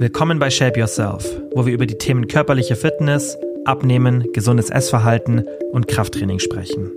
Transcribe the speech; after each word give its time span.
Willkommen 0.00 0.38
bei 0.38 0.48
Shape 0.48 0.78
Yourself, 0.78 1.26
wo 1.56 1.66
wir 1.66 1.74
über 1.74 1.84
die 1.84 1.98
Themen 1.98 2.28
körperliche 2.28 2.76
Fitness, 2.76 3.36
Abnehmen, 3.64 4.32
gesundes 4.32 4.70
Essverhalten 4.70 5.44
und 5.72 5.88
Krafttraining 5.88 6.38
sprechen. 6.38 6.92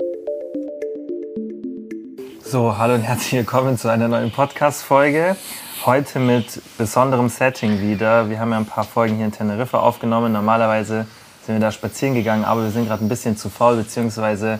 So, 2.44 2.78
hallo 2.78 2.94
und 2.94 3.02
herzlich 3.02 3.32
willkommen 3.32 3.79
zu 3.79 3.90
einer 3.90 4.08
neuen 4.08 4.29
Podcast-Folge. 4.29 5.36
Heute 5.84 6.20
mit 6.20 6.62
besonderem 6.78 7.29
Setting 7.29 7.82
wieder. 7.82 8.29
Wir 8.29 8.40
haben 8.40 8.52
ja 8.52 8.58
ein 8.58 8.68
paar 8.68 8.84
Folgen 8.84 9.15
hier 9.15 9.25
in 9.25 9.31
Teneriffa 9.31 9.79
aufgenommen. 9.79 10.31
Normalerweise 10.31 11.07
sind 11.43 11.55
wir 11.55 11.59
da 11.59 11.71
spazieren 11.71 12.13
gegangen, 12.13 12.45
aber 12.45 12.65
wir 12.65 12.70
sind 12.70 12.88
gerade 12.88 13.04
ein 13.04 13.09
bisschen 13.09 13.36
zu 13.36 13.49
faul, 13.49 13.77
beziehungsweise 13.77 14.59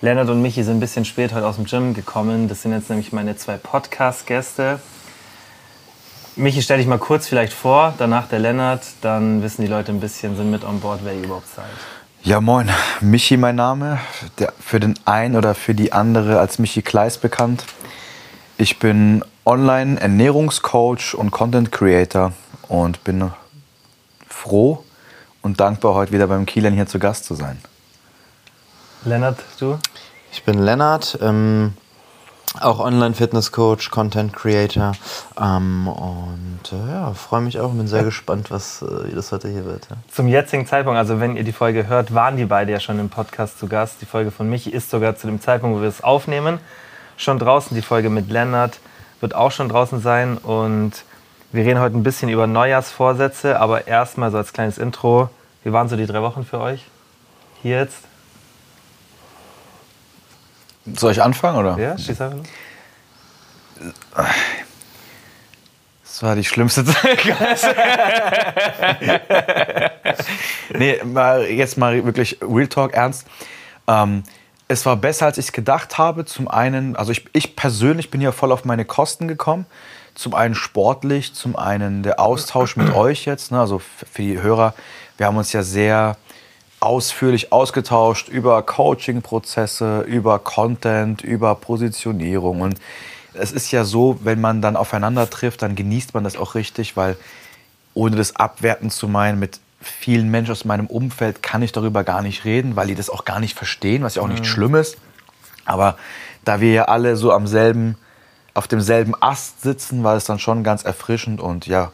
Lennart 0.00 0.28
und 0.28 0.42
Michi 0.42 0.62
sind 0.62 0.76
ein 0.76 0.80
bisschen 0.80 1.04
spät 1.04 1.34
heute 1.34 1.48
aus 1.48 1.56
dem 1.56 1.64
Gym 1.64 1.92
gekommen. 1.92 2.46
Das 2.46 2.62
sind 2.62 2.70
jetzt 2.70 2.88
nämlich 2.88 3.12
meine 3.12 3.34
zwei 3.34 3.56
Podcast-Gäste. 3.56 4.78
Michi, 6.36 6.62
stell 6.62 6.78
dich 6.78 6.86
mal 6.88 6.98
kurz 6.98 7.28
vielleicht 7.28 7.52
vor, 7.52 7.94
danach 7.96 8.26
der 8.26 8.40
Lennart, 8.40 8.82
dann 9.02 9.42
wissen 9.42 9.62
die 9.62 9.68
Leute 9.68 9.92
ein 9.92 10.00
bisschen, 10.00 10.36
sind 10.36 10.50
mit 10.50 10.64
on 10.64 10.80
board, 10.80 11.00
wer 11.04 11.14
ihr 11.14 11.22
überhaupt 11.22 11.46
seid. 11.54 11.66
Ja, 12.24 12.40
moin. 12.40 12.68
Michi 13.00 13.36
mein 13.36 13.54
Name, 13.54 14.00
der, 14.38 14.52
für 14.58 14.80
den 14.80 14.94
einen 15.04 15.36
oder 15.36 15.54
für 15.54 15.74
die 15.74 15.92
andere 15.92 16.40
als 16.40 16.58
Michi 16.58 16.82
Kleis 16.82 17.18
bekannt. 17.18 17.66
Ich 18.56 18.80
bin 18.80 19.24
Online-Ernährungscoach 19.44 21.14
und 21.14 21.30
Content 21.30 21.70
Creator 21.70 22.32
und 22.66 23.04
bin 23.04 23.30
froh 24.26 24.82
und 25.42 25.60
dankbar, 25.60 25.94
heute 25.94 26.10
wieder 26.12 26.26
beim 26.26 26.46
Kielan 26.46 26.72
hier 26.72 26.86
zu 26.86 26.98
Gast 26.98 27.26
zu 27.26 27.34
sein. 27.34 27.58
Lennart, 29.04 29.38
du? 29.60 29.78
Ich 30.32 30.42
bin 30.42 30.58
Lennart, 30.58 31.18
ähm, 31.20 31.74
auch 32.60 32.78
Online-Fitness-Coach, 32.78 33.90
Content-Creator 33.90 34.92
ähm, 35.40 35.88
und 35.88 36.60
äh, 36.72 36.92
ja, 36.92 37.12
freue 37.14 37.40
mich 37.40 37.58
auch 37.58 37.70
und 37.70 37.78
bin 37.78 37.86
sehr 37.86 38.04
gespannt, 38.04 38.50
was, 38.50 38.82
äh, 38.82 39.14
das 39.14 39.32
heute 39.32 39.48
hier 39.48 39.64
wird. 39.64 39.88
Ja. 39.90 39.96
Zum 40.12 40.28
jetzigen 40.28 40.66
Zeitpunkt, 40.66 40.98
also 40.98 41.20
wenn 41.20 41.36
ihr 41.36 41.44
die 41.44 41.52
Folge 41.52 41.86
hört, 41.88 42.14
waren 42.14 42.36
die 42.36 42.44
beide 42.44 42.72
ja 42.72 42.80
schon 42.80 42.98
im 42.98 43.08
Podcast 43.08 43.58
zu 43.58 43.66
Gast. 43.66 43.96
Die 44.00 44.06
Folge 44.06 44.30
von 44.30 44.48
Michi 44.48 44.70
ist 44.70 44.90
sogar 44.90 45.16
zu 45.16 45.26
dem 45.26 45.40
Zeitpunkt, 45.40 45.76
wo 45.76 45.82
wir 45.82 45.88
es 45.88 46.02
aufnehmen, 46.02 46.58
schon 47.16 47.38
draußen. 47.38 47.74
Die 47.74 47.82
Folge 47.82 48.10
mit 48.10 48.30
Lennart 48.30 48.78
wird 49.20 49.34
auch 49.34 49.50
schon 49.50 49.68
draußen 49.68 50.00
sein 50.00 50.38
und 50.38 50.92
wir 51.52 51.64
reden 51.64 51.80
heute 51.80 51.96
ein 51.96 52.02
bisschen 52.02 52.28
über 52.28 52.46
Neujahrsvorsätze, 52.46 53.60
aber 53.60 53.86
erstmal 53.86 54.30
so 54.30 54.38
als 54.38 54.52
kleines 54.52 54.78
Intro. 54.78 55.30
Wie 55.62 55.72
waren 55.72 55.88
so 55.88 55.96
die 55.96 56.06
drei 56.06 56.20
Wochen 56.20 56.44
für 56.44 56.60
euch? 56.60 56.84
Hier 57.62 57.78
jetzt? 57.78 57.98
Soll 60.94 61.12
ich 61.12 61.22
anfangen 61.22 61.58
oder? 61.58 61.78
Ja, 61.78 61.96
schieß 61.96 62.20
einfach 62.20 62.38
los. 62.38 62.46
Das 66.04 66.22
war 66.22 66.36
die 66.36 66.44
schlimmste 66.44 66.84
Zeit. 66.86 67.18
nee, 70.78 71.00
mal, 71.02 71.44
jetzt 71.46 71.76
mal 71.76 72.04
wirklich 72.04 72.38
Real 72.40 72.68
Talk 72.68 72.92
ernst. 72.92 73.26
Ähm, 73.88 74.22
es 74.68 74.86
war 74.86 74.96
besser, 74.96 75.26
als 75.26 75.38
ich 75.38 75.46
es 75.46 75.52
gedacht 75.52 75.98
habe. 75.98 76.24
Zum 76.24 76.46
einen, 76.48 76.94
also 76.96 77.12
ich, 77.12 77.24
ich 77.32 77.56
persönlich 77.56 78.10
bin 78.10 78.20
ja 78.20 78.32
voll 78.32 78.52
auf 78.52 78.64
meine 78.64 78.84
Kosten 78.84 79.26
gekommen. 79.26 79.66
Zum 80.14 80.34
einen 80.34 80.54
sportlich, 80.54 81.34
zum 81.34 81.56
einen 81.56 82.02
der 82.02 82.20
Austausch 82.20 82.76
mit 82.76 82.90
euch 82.94 83.24
jetzt. 83.24 83.50
Ne? 83.50 83.58
Also 83.58 83.80
für 83.80 84.22
die 84.22 84.40
Hörer, 84.40 84.74
wir 85.16 85.26
haben 85.26 85.36
uns 85.36 85.52
ja 85.52 85.62
sehr 85.62 86.16
ausführlich 86.84 87.50
ausgetauscht 87.50 88.28
über 88.28 88.62
Coaching-Prozesse, 88.62 90.02
über 90.02 90.38
Content, 90.38 91.22
über 91.22 91.54
Positionierung. 91.54 92.60
Und 92.60 92.78
es 93.32 93.52
ist 93.52 93.72
ja 93.72 93.84
so, 93.84 94.18
wenn 94.22 94.40
man 94.40 94.60
dann 94.62 94.76
aufeinander 94.76 95.28
trifft, 95.28 95.62
dann 95.62 95.74
genießt 95.74 96.14
man 96.14 96.24
das 96.24 96.36
auch 96.36 96.54
richtig, 96.54 96.96
weil 96.96 97.16
ohne 97.94 98.16
das 98.16 98.36
abwerten 98.36 98.90
zu 98.90 99.08
meinen, 99.08 99.38
mit 99.38 99.60
vielen 99.80 100.30
Menschen 100.30 100.52
aus 100.52 100.64
meinem 100.64 100.86
Umfeld 100.86 101.42
kann 101.42 101.62
ich 101.62 101.72
darüber 101.72 102.04
gar 102.04 102.22
nicht 102.22 102.44
reden, 102.44 102.76
weil 102.76 102.88
die 102.88 102.94
das 102.94 103.10
auch 103.10 103.24
gar 103.24 103.40
nicht 103.40 103.56
verstehen, 103.56 104.02
was 104.02 104.16
ja 104.16 104.22
auch 104.22 104.28
nicht 104.28 104.40
mhm. 104.40 104.48
schlimm 104.48 104.74
ist. 104.74 104.96
Aber 105.64 105.96
da 106.44 106.60
wir 106.60 106.72
ja 106.72 106.84
alle 106.84 107.16
so 107.16 107.32
am 107.32 107.46
selben, 107.46 107.96
auf 108.52 108.68
demselben 108.68 109.14
Ast 109.20 109.62
sitzen, 109.62 110.04
war 110.04 110.16
es 110.16 110.24
dann 110.24 110.38
schon 110.38 110.62
ganz 110.64 110.84
erfrischend 110.84 111.40
und 111.40 111.66
ja, 111.66 111.90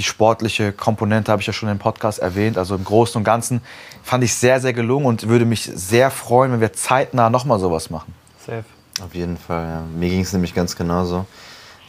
die 0.00 0.04
sportliche 0.04 0.72
Komponente 0.72 1.30
habe 1.30 1.42
ich 1.42 1.46
ja 1.46 1.52
schon 1.52 1.68
im 1.68 1.78
Podcast 1.78 2.20
erwähnt. 2.20 2.56
Also 2.56 2.74
im 2.74 2.84
Großen 2.84 3.18
und 3.18 3.24
Ganzen 3.24 3.60
fand 4.02 4.24
ich 4.24 4.34
sehr, 4.34 4.58
sehr 4.58 4.72
gelungen 4.72 5.04
und 5.04 5.28
würde 5.28 5.44
mich 5.44 5.64
sehr 5.64 6.10
freuen, 6.10 6.52
wenn 6.52 6.62
wir 6.62 6.72
zeitnah 6.72 7.28
nochmal 7.28 7.60
sowas 7.60 7.90
machen. 7.90 8.14
Safe. 8.38 8.64
Auf 9.04 9.14
jeden 9.14 9.36
Fall, 9.36 9.66
ja. 9.66 9.82
Mir 9.94 10.08
ging 10.08 10.22
es 10.22 10.32
nämlich 10.32 10.54
ganz 10.54 10.74
genauso. 10.74 11.26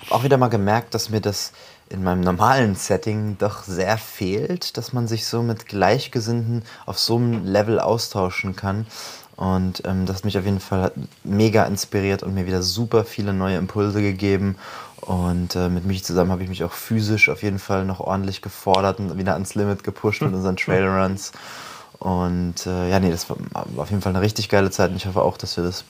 Ich 0.01 0.09
habe 0.09 0.19
auch 0.19 0.23
wieder 0.25 0.37
mal 0.37 0.49
gemerkt, 0.49 0.93
dass 0.93 1.09
mir 1.09 1.21
das 1.21 1.53
in 1.87 2.03
meinem 2.03 2.19
normalen 2.19 2.75
Setting 2.75 3.37
doch 3.37 3.63
sehr 3.63 3.97
fehlt, 3.97 4.75
dass 4.75 4.91
man 4.91 5.07
sich 5.07 5.25
so 5.25 5.41
mit 5.41 5.67
Gleichgesinnten 5.67 6.63
auf 6.85 6.99
so 6.99 7.15
einem 7.15 7.45
Level 7.45 7.79
austauschen 7.79 8.57
kann. 8.57 8.87
Und 9.37 9.83
ähm, 9.85 10.05
das 10.05 10.17
hat 10.17 10.25
mich 10.25 10.37
auf 10.37 10.43
jeden 10.43 10.59
Fall 10.59 10.91
mega 11.23 11.63
inspiriert 11.63 12.23
und 12.23 12.33
mir 12.33 12.45
wieder 12.45 12.61
super 12.61 13.05
viele 13.05 13.33
neue 13.33 13.57
Impulse 13.57 14.01
gegeben. 14.01 14.57
Und 15.01 15.55
äh, 15.55 15.67
mit 15.67 15.85
mich 15.85 16.03
zusammen 16.03 16.31
habe 16.31 16.43
ich 16.43 16.49
mich 16.49 16.63
auch 16.63 16.71
physisch 16.71 17.29
auf 17.29 17.41
jeden 17.41 17.59
Fall 17.59 17.85
noch 17.85 17.99
ordentlich 17.99 18.41
gefordert 18.41 18.99
und 18.99 19.17
wieder 19.17 19.33
ans 19.33 19.55
Limit 19.55 19.83
gepusht 19.83 20.21
mit 20.21 20.33
unseren 20.33 20.55
Trailruns. 20.55 21.31
Und 21.97 22.65
äh, 22.67 22.89
ja, 22.89 22.99
nee, 22.99 23.11
das 23.11 23.29
war, 23.29 23.37
war, 23.51 23.83
auf 23.83 23.89
jeden 23.89 24.01
Fall 24.01 24.11
eine 24.11 24.21
richtig 24.21 24.47
geile 24.47 24.69
Zeit 24.69 24.91
und 24.91 24.97
ich 24.97 25.05
hoffe 25.07 25.21
auch, 25.21 25.37
dass 25.37 25.57
wir 25.57 25.63
das, 25.63 25.85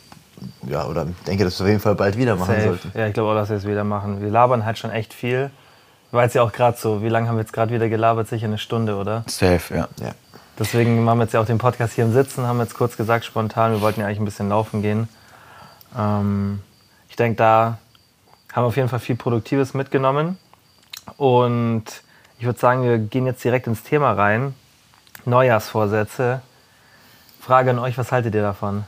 ja, 0.67 0.85
oder 0.85 1.07
denke, 1.27 1.43
dass 1.43 1.59
wir 1.59 1.65
auf 1.65 1.69
jeden 1.69 1.81
Fall 1.81 1.95
bald 1.95 2.17
wieder 2.17 2.35
machen 2.35 2.55
Safe. 2.55 2.67
sollten. 2.67 2.91
Ja, 2.97 3.07
ich 3.07 3.13
glaube 3.13 3.31
auch, 3.31 3.35
dass 3.35 3.49
wir 3.49 3.57
es 3.57 3.65
wieder 3.65 3.83
machen. 3.83 4.21
Wir 4.21 4.29
labern 4.29 4.65
halt 4.65 4.77
schon 4.77 4.91
echt 4.91 5.13
viel. 5.13 5.51
War 6.11 6.23
jetzt 6.23 6.35
ja 6.35 6.41
auch 6.43 6.51
gerade 6.51 6.77
so, 6.77 7.01
wie 7.01 7.09
lange 7.09 7.27
haben 7.27 7.35
wir 7.35 7.41
jetzt 7.41 7.53
gerade 7.53 7.73
wieder 7.73 7.87
gelabert? 7.87 8.27
Sicher 8.27 8.47
eine 8.47 8.57
Stunde, 8.57 8.95
oder? 8.95 9.23
Safe, 9.27 9.73
ja. 9.73 9.87
ja. 10.01 10.11
Deswegen 10.59 11.03
machen 11.03 11.19
wir 11.19 11.23
jetzt 11.23 11.33
ja 11.33 11.39
auch 11.39 11.45
den 11.45 11.57
Podcast 11.57 11.93
hier 11.93 12.03
im 12.03 12.13
Sitzen, 12.13 12.45
haben 12.45 12.59
jetzt 12.59 12.75
kurz 12.75 12.97
gesagt, 12.97 13.23
spontan, 13.25 13.71
wir 13.71 13.81
wollten 13.81 14.01
ja 14.01 14.07
eigentlich 14.07 14.19
ein 14.19 14.25
bisschen 14.25 14.49
laufen 14.49 14.81
gehen. 14.81 15.07
Ähm, 15.97 16.61
ich 17.09 17.15
denke, 17.15 17.37
da 17.37 17.77
haben 18.53 18.65
auf 18.65 18.75
jeden 18.75 18.89
Fall 18.89 18.99
viel 18.99 19.15
Produktives 19.15 19.73
mitgenommen. 19.73 20.37
Und 21.17 21.83
ich 22.37 22.45
würde 22.45 22.59
sagen, 22.59 22.83
wir 22.83 22.97
gehen 22.97 23.25
jetzt 23.25 23.43
direkt 23.43 23.67
ins 23.67 23.83
Thema 23.83 24.13
rein. 24.13 24.55
Neujahrsvorsätze. 25.25 26.41
Frage 27.39 27.71
an 27.71 27.79
euch, 27.79 27.97
was 27.97 28.11
haltet 28.11 28.35
ihr 28.35 28.41
davon? 28.41 28.83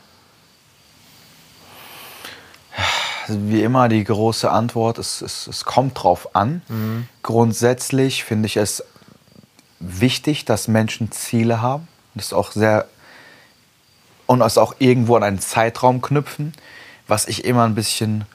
Wie 3.28 3.63
immer 3.63 3.88
die 3.88 4.03
große 4.03 4.51
Antwort, 4.51 4.97
es, 4.97 5.22
es, 5.22 5.47
es 5.47 5.63
kommt 5.63 6.03
drauf 6.03 6.35
an. 6.35 6.62
Mhm. 6.68 7.07
Grundsätzlich 7.22 8.24
finde 8.24 8.47
ich 8.47 8.57
es 8.57 8.84
wichtig, 9.80 10.45
dass 10.45 10.68
Menschen 10.68 11.12
Ziele 11.12 11.62
haben. 11.62 11.88
Das 12.16 12.25
ist 12.25 12.34
auch 12.34 12.51
sehr 12.51 12.85
und 14.25 14.41
es 14.41 14.57
auch 14.57 14.75
irgendwo 14.80 15.16
an 15.16 15.24
einen 15.24 15.40
Zeitraum 15.40 16.01
knüpfen. 16.01 16.53
Was 17.07 17.28
ich 17.28 17.45
immer 17.45 17.66
ein 17.66 17.75
bisschen 17.75 18.25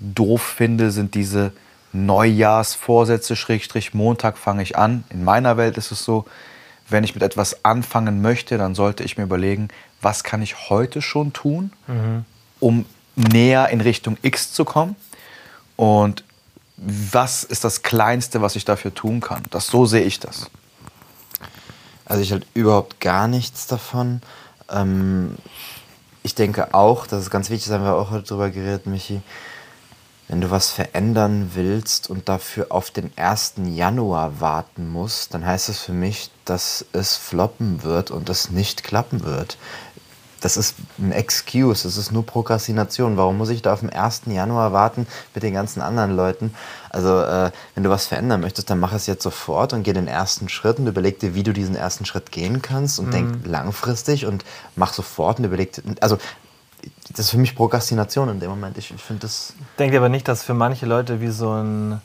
doof 0.00 0.42
finde, 0.42 0.90
sind 0.90 1.14
diese 1.14 1.52
Neujahrsvorsätze, 1.92 3.36
Schrägstrich, 3.36 3.94
Montag 3.94 4.38
fange 4.38 4.62
ich 4.62 4.76
an. 4.76 5.04
In 5.10 5.24
meiner 5.24 5.56
Welt 5.56 5.78
ist 5.78 5.90
es 5.90 6.04
so, 6.04 6.26
wenn 6.88 7.04
ich 7.04 7.14
mit 7.14 7.22
etwas 7.22 7.64
anfangen 7.64 8.22
möchte, 8.22 8.58
dann 8.58 8.74
sollte 8.74 9.02
ich 9.02 9.16
mir 9.16 9.24
überlegen, 9.24 9.68
was 10.00 10.22
kann 10.24 10.42
ich 10.42 10.70
heute 10.70 11.02
schon 11.02 11.32
tun, 11.32 11.72
mhm. 11.86 12.24
um 12.60 12.86
näher 13.16 13.70
in 13.70 13.80
Richtung 13.80 14.18
X 14.22 14.52
zu 14.52 14.64
kommen 14.64 14.94
und 15.74 16.22
was 16.76 17.42
ist 17.42 17.64
das 17.64 17.82
Kleinste, 17.82 18.42
was 18.42 18.54
ich 18.54 18.64
dafür 18.64 18.92
tun 18.94 19.20
kann. 19.20 19.42
Das, 19.50 19.66
so 19.66 19.86
sehe 19.86 20.02
ich 20.02 20.20
das. 20.20 20.50
Also 22.04 22.22
ich 22.22 22.30
halt 22.32 22.46
überhaupt 22.54 23.00
gar 23.00 23.26
nichts 23.26 23.66
davon. 23.66 24.20
Ähm, 24.70 25.36
ich 26.22 26.34
denke 26.34 26.74
auch, 26.74 27.06
das 27.06 27.22
ist 27.22 27.30
ganz 27.30 27.50
wichtig, 27.50 27.68
da 27.68 27.74
haben 27.74 27.84
wir 27.84 27.94
auch 27.94 28.10
heute 28.10 28.26
drüber 28.26 28.50
geredet, 28.50 28.86
Michi, 28.86 29.22
wenn 30.28 30.40
du 30.40 30.50
was 30.50 30.70
verändern 30.70 31.52
willst 31.54 32.10
und 32.10 32.28
dafür 32.28 32.66
auf 32.70 32.90
den 32.90 33.12
1. 33.16 33.54
Januar 33.66 34.40
warten 34.40 34.88
musst, 34.88 35.34
dann 35.34 35.46
heißt 35.46 35.68
das 35.68 35.78
für 35.78 35.92
mich, 35.92 36.30
dass 36.44 36.84
es 36.92 37.16
floppen 37.16 37.82
wird 37.82 38.10
und 38.10 38.28
es 38.28 38.50
nicht 38.50 38.82
klappen 38.82 39.24
wird. 39.24 39.56
Das 40.40 40.56
ist 40.56 40.76
ein 40.98 41.12
Excuse, 41.12 41.84
das 41.84 41.96
ist 41.96 42.12
nur 42.12 42.26
Prokrastination. 42.26 43.16
Warum 43.16 43.38
muss 43.38 43.48
ich 43.48 43.62
da 43.62 43.72
auf 43.72 43.80
den 43.80 43.90
1. 43.90 44.22
Januar 44.26 44.72
warten 44.72 45.06
mit 45.34 45.42
den 45.42 45.54
ganzen 45.54 45.80
anderen 45.80 46.14
Leuten? 46.14 46.54
Also, 46.90 47.22
äh, 47.22 47.50
wenn 47.74 47.84
du 47.84 47.90
was 47.90 48.06
verändern 48.06 48.42
möchtest, 48.42 48.68
dann 48.68 48.78
mach 48.78 48.92
es 48.92 49.06
jetzt 49.06 49.22
sofort 49.22 49.72
und 49.72 49.82
geh 49.82 49.92
den 49.92 50.08
ersten 50.08 50.48
Schritt 50.48 50.78
und 50.78 50.86
überleg 50.86 51.18
dir, 51.20 51.34
wie 51.34 51.42
du 51.42 51.52
diesen 51.52 51.74
ersten 51.74 52.04
Schritt 52.04 52.32
gehen 52.32 52.60
kannst 52.60 52.98
und 52.98 53.06
mhm. 53.06 53.12
denk 53.12 53.46
langfristig 53.46 54.26
und 54.26 54.44
mach 54.76 54.92
sofort 54.92 55.38
und 55.38 55.46
überleg 55.46 55.72
dir, 55.72 55.82
also 56.00 56.18
das 57.10 57.26
ist 57.26 57.30
für 57.30 57.38
mich 57.38 57.54
Prokrastination 57.54 58.28
in 58.28 58.40
dem 58.40 58.50
Moment. 58.50 58.76
Ich, 58.78 58.92
ich 58.92 59.02
finde 59.02 59.22
das. 59.22 59.54
Denkt 59.78 59.94
ihr 59.94 60.00
aber 60.00 60.08
nicht, 60.08 60.28
dass 60.28 60.42
für 60.42 60.54
manche 60.54 60.86
Leute 60.86 61.20
wie 61.20 61.28
so 61.28 61.50
ein, 61.52 62.00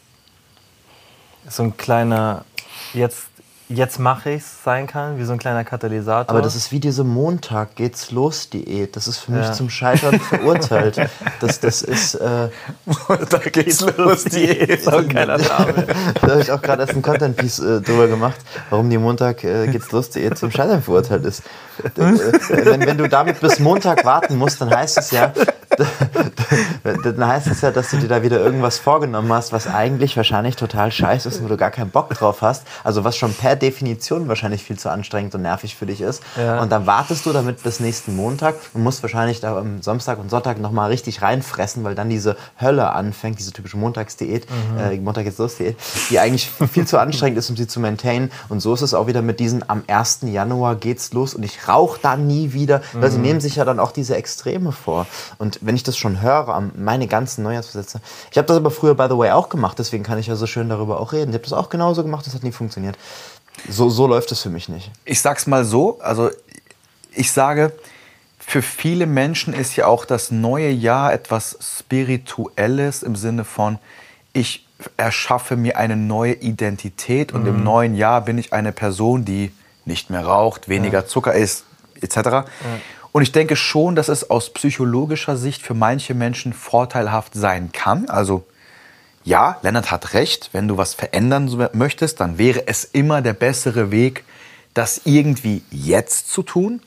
so 1.50 1.64
ein 1.64 1.76
kleiner, 1.78 2.46
jetzt, 2.94 3.28
jetzt 3.74 4.00
mache 4.00 4.32
ich 4.32 4.42
es 4.42 4.64
sein 4.64 4.88
kann, 4.88 5.18
wie 5.18 5.24
so 5.24 5.34
ein 5.34 5.40
kleiner 5.40 5.64
Katalysator. 5.64 6.30
Aber 6.30 6.42
das 6.42 6.56
ist 6.56 6.72
wie 6.72 6.80
diese 6.80 7.04
Montag 7.04 7.76
geht's 7.76 8.12
los 8.12 8.50
Diät. 8.50 8.96
Das 8.96 9.08
ist 9.08 9.20
für 9.20 9.32
mich 9.32 9.46
ja. 9.46 9.54
zum 9.54 9.70
Scheitern 9.70 10.20
verurteilt. 10.20 10.98
Das, 11.40 11.60
das 11.60 11.82
ist 11.82 12.16
äh, 12.16 12.50
Montag 13.08 13.54
geht's 13.54 13.82
los 13.98 14.26
Diät. 14.26 14.88
Auch 14.88 15.08
geiler 15.08 15.38
Name. 15.38 15.88
da 16.22 16.28
habe 16.32 16.42
ich 16.42 16.52
auch 16.52 16.62
gerade 16.62 16.84
erst 16.84 16.96
ein 16.96 17.02
Content 17.02 17.38
Piece 17.38 17.60
äh, 17.60 17.82
drüber 17.82 18.08
gemacht, 18.08 18.38
warum 18.70 18.90
die 18.90 18.98
Montag 18.98 19.44
äh, 19.44 19.68
geht's 19.68 19.92
los 19.92 20.10
Diät 20.10 20.38
zum 20.38 20.52
Scheitern 20.52 20.82
verurteilt 20.82 21.26
ist. 21.26 21.44
Äh, 21.84 22.66
wenn, 22.66 22.86
wenn 22.86 22.98
du 22.98 23.08
damit 23.08 23.40
bis 23.40 23.60
Montag 23.60 24.06
warten 24.06 24.38
musst, 24.38 24.62
dann 24.62 24.70
heißt 24.70 24.98
es 24.98 25.12
ja, 25.12 25.34
dann 27.04 27.28
heißt 27.28 27.48
es 27.48 27.62
ja, 27.62 27.72
dass 27.72 27.92
du 27.92 27.98
dir 27.98 28.08
da 28.08 28.24
wieder 28.24 28.40
irgendwas 28.40 28.78
vorgenommen 28.78 29.32
hast, 29.32 29.52
was 29.52 29.68
eigentlich 29.68 30.18
wahrscheinlich 30.18 30.56
total 30.56 30.92
scheiße 30.92 31.30
ist 31.30 31.38
und 31.38 31.46
wo 31.46 31.50
du 31.50 31.58
gar 31.58 31.72
keinen 31.72 31.90
Bock 31.90 32.10
drauf 32.10 32.42
hast. 32.42 32.66
Also 32.84 33.04
was 33.04 33.16
schon 33.16 33.34
per 33.34 33.56
Definition 33.56 34.28
wahrscheinlich 34.28 34.64
viel 34.64 34.78
zu 34.78 34.90
anstrengend 34.90 35.36
und 35.36 35.44
nervig 35.44 35.76
für 35.76 35.86
dich 35.86 36.02
ist. 36.02 36.24
Ja. 36.38 36.62
Und 36.62 36.72
dann 36.72 36.86
wartest 36.86 37.26
du 37.26 37.34
damit 37.34 37.64
bis 37.64 37.80
nächsten 37.80 38.16
Montag 38.16 38.56
und 38.74 38.84
musst 38.84 39.02
wahrscheinlich 39.04 39.40
da 39.40 39.58
am 39.58 39.82
Samstag 39.82 40.20
und 40.20 40.30
Sonntag 40.30 40.60
nochmal 40.60 40.90
richtig 40.90 41.22
reinfressen, 41.22 41.84
weil 41.84 41.96
dann 41.96 42.10
diese 42.10 42.36
Hölle 42.60 42.92
anfängt, 42.92 43.40
diese 43.40 43.52
typische 43.52 43.78
Montagsdiät, 43.78 44.48
mhm. 44.50 44.80
äh, 44.80 44.98
Montag 44.98 45.26
jetzt 45.26 45.40
los 45.40 45.58
Diät, 45.58 45.78
die 46.10 46.20
eigentlich 46.20 46.50
viel 46.72 46.86
zu 46.86 46.98
anstrengend 46.98 47.38
ist, 47.38 47.50
um 47.50 47.58
sie 47.58 47.68
zu 47.68 47.80
maintainen. 47.80 48.32
Und 48.50 48.60
so 48.60 48.74
ist 48.74 48.82
es 48.82 48.94
auch 48.94 49.08
wieder 49.08 49.22
mit 49.22 49.40
diesen 49.40 49.68
am 49.70 49.84
1. 49.88 50.20
Januar 50.24 50.76
geht's 50.76 51.14
los 51.14 51.34
und 51.34 51.44
ich 51.44 51.68
rauche 51.68 52.00
da 52.02 52.16
nie 52.16 52.54
wieder, 52.54 52.82
weil 52.94 53.10
mhm. 53.10 53.14
sie 53.14 53.20
nehmen 53.20 53.42
sich 53.42 53.56
ja 53.56 53.66
dann 53.66 53.80
auch 53.80 53.92
diese 53.92 54.16
Extreme 54.16 54.72
vor. 54.72 55.08
Und 55.38 55.61
wenn 55.62 55.76
ich 55.76 55.84
das 55.84 55.98
schon 55.98 56.22
höre, 56.22 56.62
meine 56.76 57.08
ganzen 57.08 57.44
Neujahrsvorsätze, 57.44 58.02
ich 58.32 58.38
habe 58.38 58.48
das 58.48 58.58
aber 58.58 58.72
früher, 58.72 58.96
by 58.96 59.08
the 59.10 59.18
way, 59.18 59.32
auch 59.32 59.50
gemacht, 59.50 59.80
deswegen 59.80 60.04
kann 60.04 60.18
ich 60.18 60.28
ja 60.28 60.36
so 60.36 60.48
schön 60.48 60.70
darüber 60.70 61.00
auch 61.00 61.14
reden. 61.14 61.32
Ich 61.32 61.36
habe 61.36 61.44
das 61.44 61.54
auch 61.54 61.70
genauso 61.70 62.04
gemacht, 62.04 62.26
das 62.26 62.34
hat 62.34 62.44
nie 62.44 62.52
funktioniert. 62.52 62.98
So, 63.70 63.90
so 63.90 64.08
läuft 64.08 64.32
es 64.32 64.42
für 64.42 64.50
mich 64.50 64.70
nicht. 64.70 64.92
Ich 65.06 65.22
sag's 65.22 65.48
mal 65.48 65.64
so, 65.66 66.00
also 66.02 66.30
ich 67.14 67.32
sage, 67.32 67.74
für 68.40 68.62
viele 68.62 69.06
Menschen 69.06 69.54
ist 69.54 69.76
ja 69.76 69.86
auch 69.88 70.06
das 70.06 70.32
neue 70.32 70.70
Jahr 70.72 71.14
etwas 71.14 71.58
Spirituelles 71.62 73.04
im 73.04 73.16
Sinne 73.16 73.44
von, 73.44 73.78
ich 74.34 74.66
erschaffe 74.98 75.56
mir 75.56 75.78
eine 75.78 75.96
neue 75.96 76.34
Identität 76.34 77.34
und 77.34 77.44
mhm. 77.44 77.50
im 77.50 77.64
neuen 77.64 77.96
Jahr 77.96 78.22
bin 78.22 78.38
ich 78.38 78.54
eine 78.54 78.72
Person, 78.72 79.26
die 79.26 79.52
nicht 79.86 80.10
mehr 80.10 80.26
raucht, 80.26 80.70
weniger 80.70 81.00
ja. 81.00 81.06
Zucker 81.06 81.34
isst, 81.34 81.66
etc. 82.02 82.16
Ja. 82.16 82.46
Und 83.12 83.24
ich 83.24 83.32
denke 83.32 83.56
schon, 83.56 83.96
dass 83.96 84.08
es 84.08 84.30
aus 84.30 84.52
psychologischer 84.54 85.36
Sicht 85.36 85.62
für 85.62 85.74
manche 85.74 86.14
Menschen 86.14 86.54
vorteilhaft 86.54 87.34
sein 87.34 87.72
kann. 87.72 88.10
Also 88.10 88.46
ja, 89.24 89.58
Lennart 89.62 89.92
hat 89.92 90.14
recht, 90.14 90.50
wenn 90.54 90.68
du 90.68 90.78
was 90.78 90.94
verändern 90.94 91.70
möchtest, 91.74 92.20
dann 92.20 92.38
wäre 92.38 92.68
es 92.68 92.86
immer 92.86 93.22
der 93.22 93.34
bessere 93.34 93.92
Weg, 93.92 94.24
das 94.74 95.02
irgendwie 95.04 95.62
jetzt 95.70 96.32
zu 96.32 96.44
tun. 96.44 96.82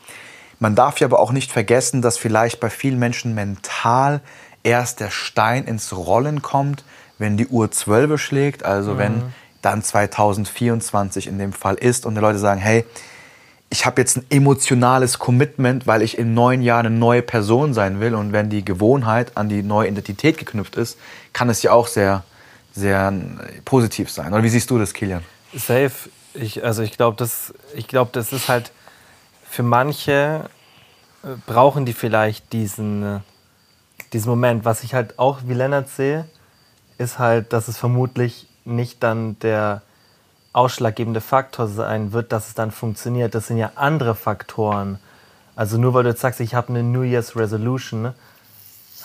Man 0.59 0.75
darf 0.75 0.99
ja 0.99 1.06
aber 1.06 1.21
auch 1.21 1.32
nicht 1.32 1.53
vergessen, 1.53 2.00
dass 2.00 2.17
vielleicht 2.17 2.59
bei 2.59 2.70
vielen 2.70 2.99
Menschen 2.99 3.35
mental 3.35 4.20
erst 4.62 5.00
der 5.00 5.11
Stein 5.11 5.65
ins 5.65 5.94
Rollen 5.94 6.43
kommt, 6.43 6.85
wenn 7.19 7.37
die 7.37 7.47
Uhr 7.47 7.70
12 7.70 8.20
schlägt, 8.20 8.65
also 8.65 8.94
mhm. 8.94 8.99
wenn 8.99 9.23
dann 9.62 9.82
2024 9.82 11.27
in 11.27 11.38
dem 11.38 11.53
Fall 11.53 11.75
ist 11.75 12.06
und 12.06 12.15
die 12.15 12.20
Leute 12.20 12.38
sagen, 12.38 12.61
hey, 12.61 12.85
ich 13.70 13.87
habe 13.87 14.00
jetzt 14.00 14.16
ein 14.16 14.26
emotionales 14.31 15.19
Commitment, 15.19 15.87
weil 15.87 16.02
ich 16.02 16.16
in 16.16 16.34
neun 16.34 16.62
Jahren 16.62 16.87
eine 16.87 16.96
neue 16.96 17.22
Person 17.22 17.75
sein 17.75 18.00
will. 18.00 18.14
Und 18.14 18.32
wenn 18.32 18.49
die 18.49 18.64
Gewohnheit 18.64 19.37
an 19.37 19.49
die 19.49 19.62
neue 19.62 19.88
Identität 19.88 20.38
geknüpft 20.38 20.76
ist, 20.76 20.99
kann 21.32 21.49
es 21.50 21.62
ja 21.62 21.72
auch 21.72 21.88
sehr, 21.88 22.22
sehr 22.72 23.12
positiv 23.64 24.11
sein. 24.11 24.32
Oder 24.32 24.43
wie 24.43 24.49
siehst 24.49 24.70
du 24.70 24.78
das, 24.78 24.94
Kilian? 24.94 25.22
Safe. 25.55 25.93
Ich, 26.34 26.64
also 26.64 26.82
ich 26.82 26.96
glaube, 26.96 27.16
das, 27.16 27.55
glaub, 27.88 28.12
das 28.12 28.32
ist 28.32 28.49
halt 28.49 28.72
für 29.49 29.62
manche 29.62 30.50
äh, 31.22 31.28
brauchen 31.46 31.87
die 31.87 31.93
vielleicht 31.93 32.52
diesen, 32.52 33.02
äh, 33.02 33.20
diesen 34.12 34.28
Moment. 34.28 34.64
Was 34.64 34.82
ich 34.82 34.94
halt 34.94 35.19
auch 35.19 35.40
wie 35.46 35.55
Lennart 35.55 35.88
sehe, 35.88 36.28
ist 36.99 37.19
halt, 37.19 37.52
dass 37.52 37.69
es 37.69 37.78
vermutlich 37.78 38.49
nicht 38.64 39.02
dann 39.02 39.38
der 39.40 39.82
ausschlaggebende 40.55 41.21
Faktor 41.21 41.69
sein 41.69 42.12
wird, 42.12 42.33
dass 42.33 42.49
es 42.49 42.55
dann 42.55 42.71
funktioniert. 42.71 43.35
Das 43.35 43.49
sind 43.49 43.59
ja 43.59 43.73
andere 43.75 44.15
Faktoren. 44.15 44.99
Also 45.56 45.77
nur 45.79 45.95
weil 45.95 46.05
du 46.05 46.11
jetzt 46.11 46.21
sagst, 46.21 46.41
ich 46.41 46.55
habe 46.55 46.69
eine 46.69 46.83
New 46.83 47.03
Year's 47.03 47.37
Resolution, 47.37 48.15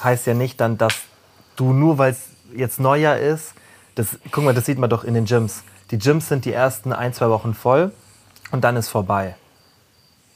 heißt 0.02 0.28
ja 0.28 0.34
nicht 0.34 0.62
dann, 0.62 0.78
dass 0.78 0.94
du 1.56 1.74
nur 1.74 1.98
weil 1.98 2.12
es 2.12 2.30
jetzt 2.56 2.80
Neujahr 2.80 3.18
ist, 3.18 3.54
das, 3.96 4.18
guck 4.32 4.44
mal, 4.44 4.54
das 4.54 4.66
sieht 4.66 4.78
man 4.78 4.90
doch 4.90 5.04
in 5.04 5.14
den 5.14 5.26
Gyms. 5.26 5.64
Die 5.92 5.98
Gyms 5.98 6.30
sind 6.30 6.46
die 6.46 6.54
ersten 6.54 6.94
ein, 6.94 7.14
zwei 7.14 7.30
Wochen 7.30 7.54
voll 7.54 7.92
und 8.52 8.64
dann 8.64 8.76
ist 8.76 8.88
vorbei. 8.88 9.36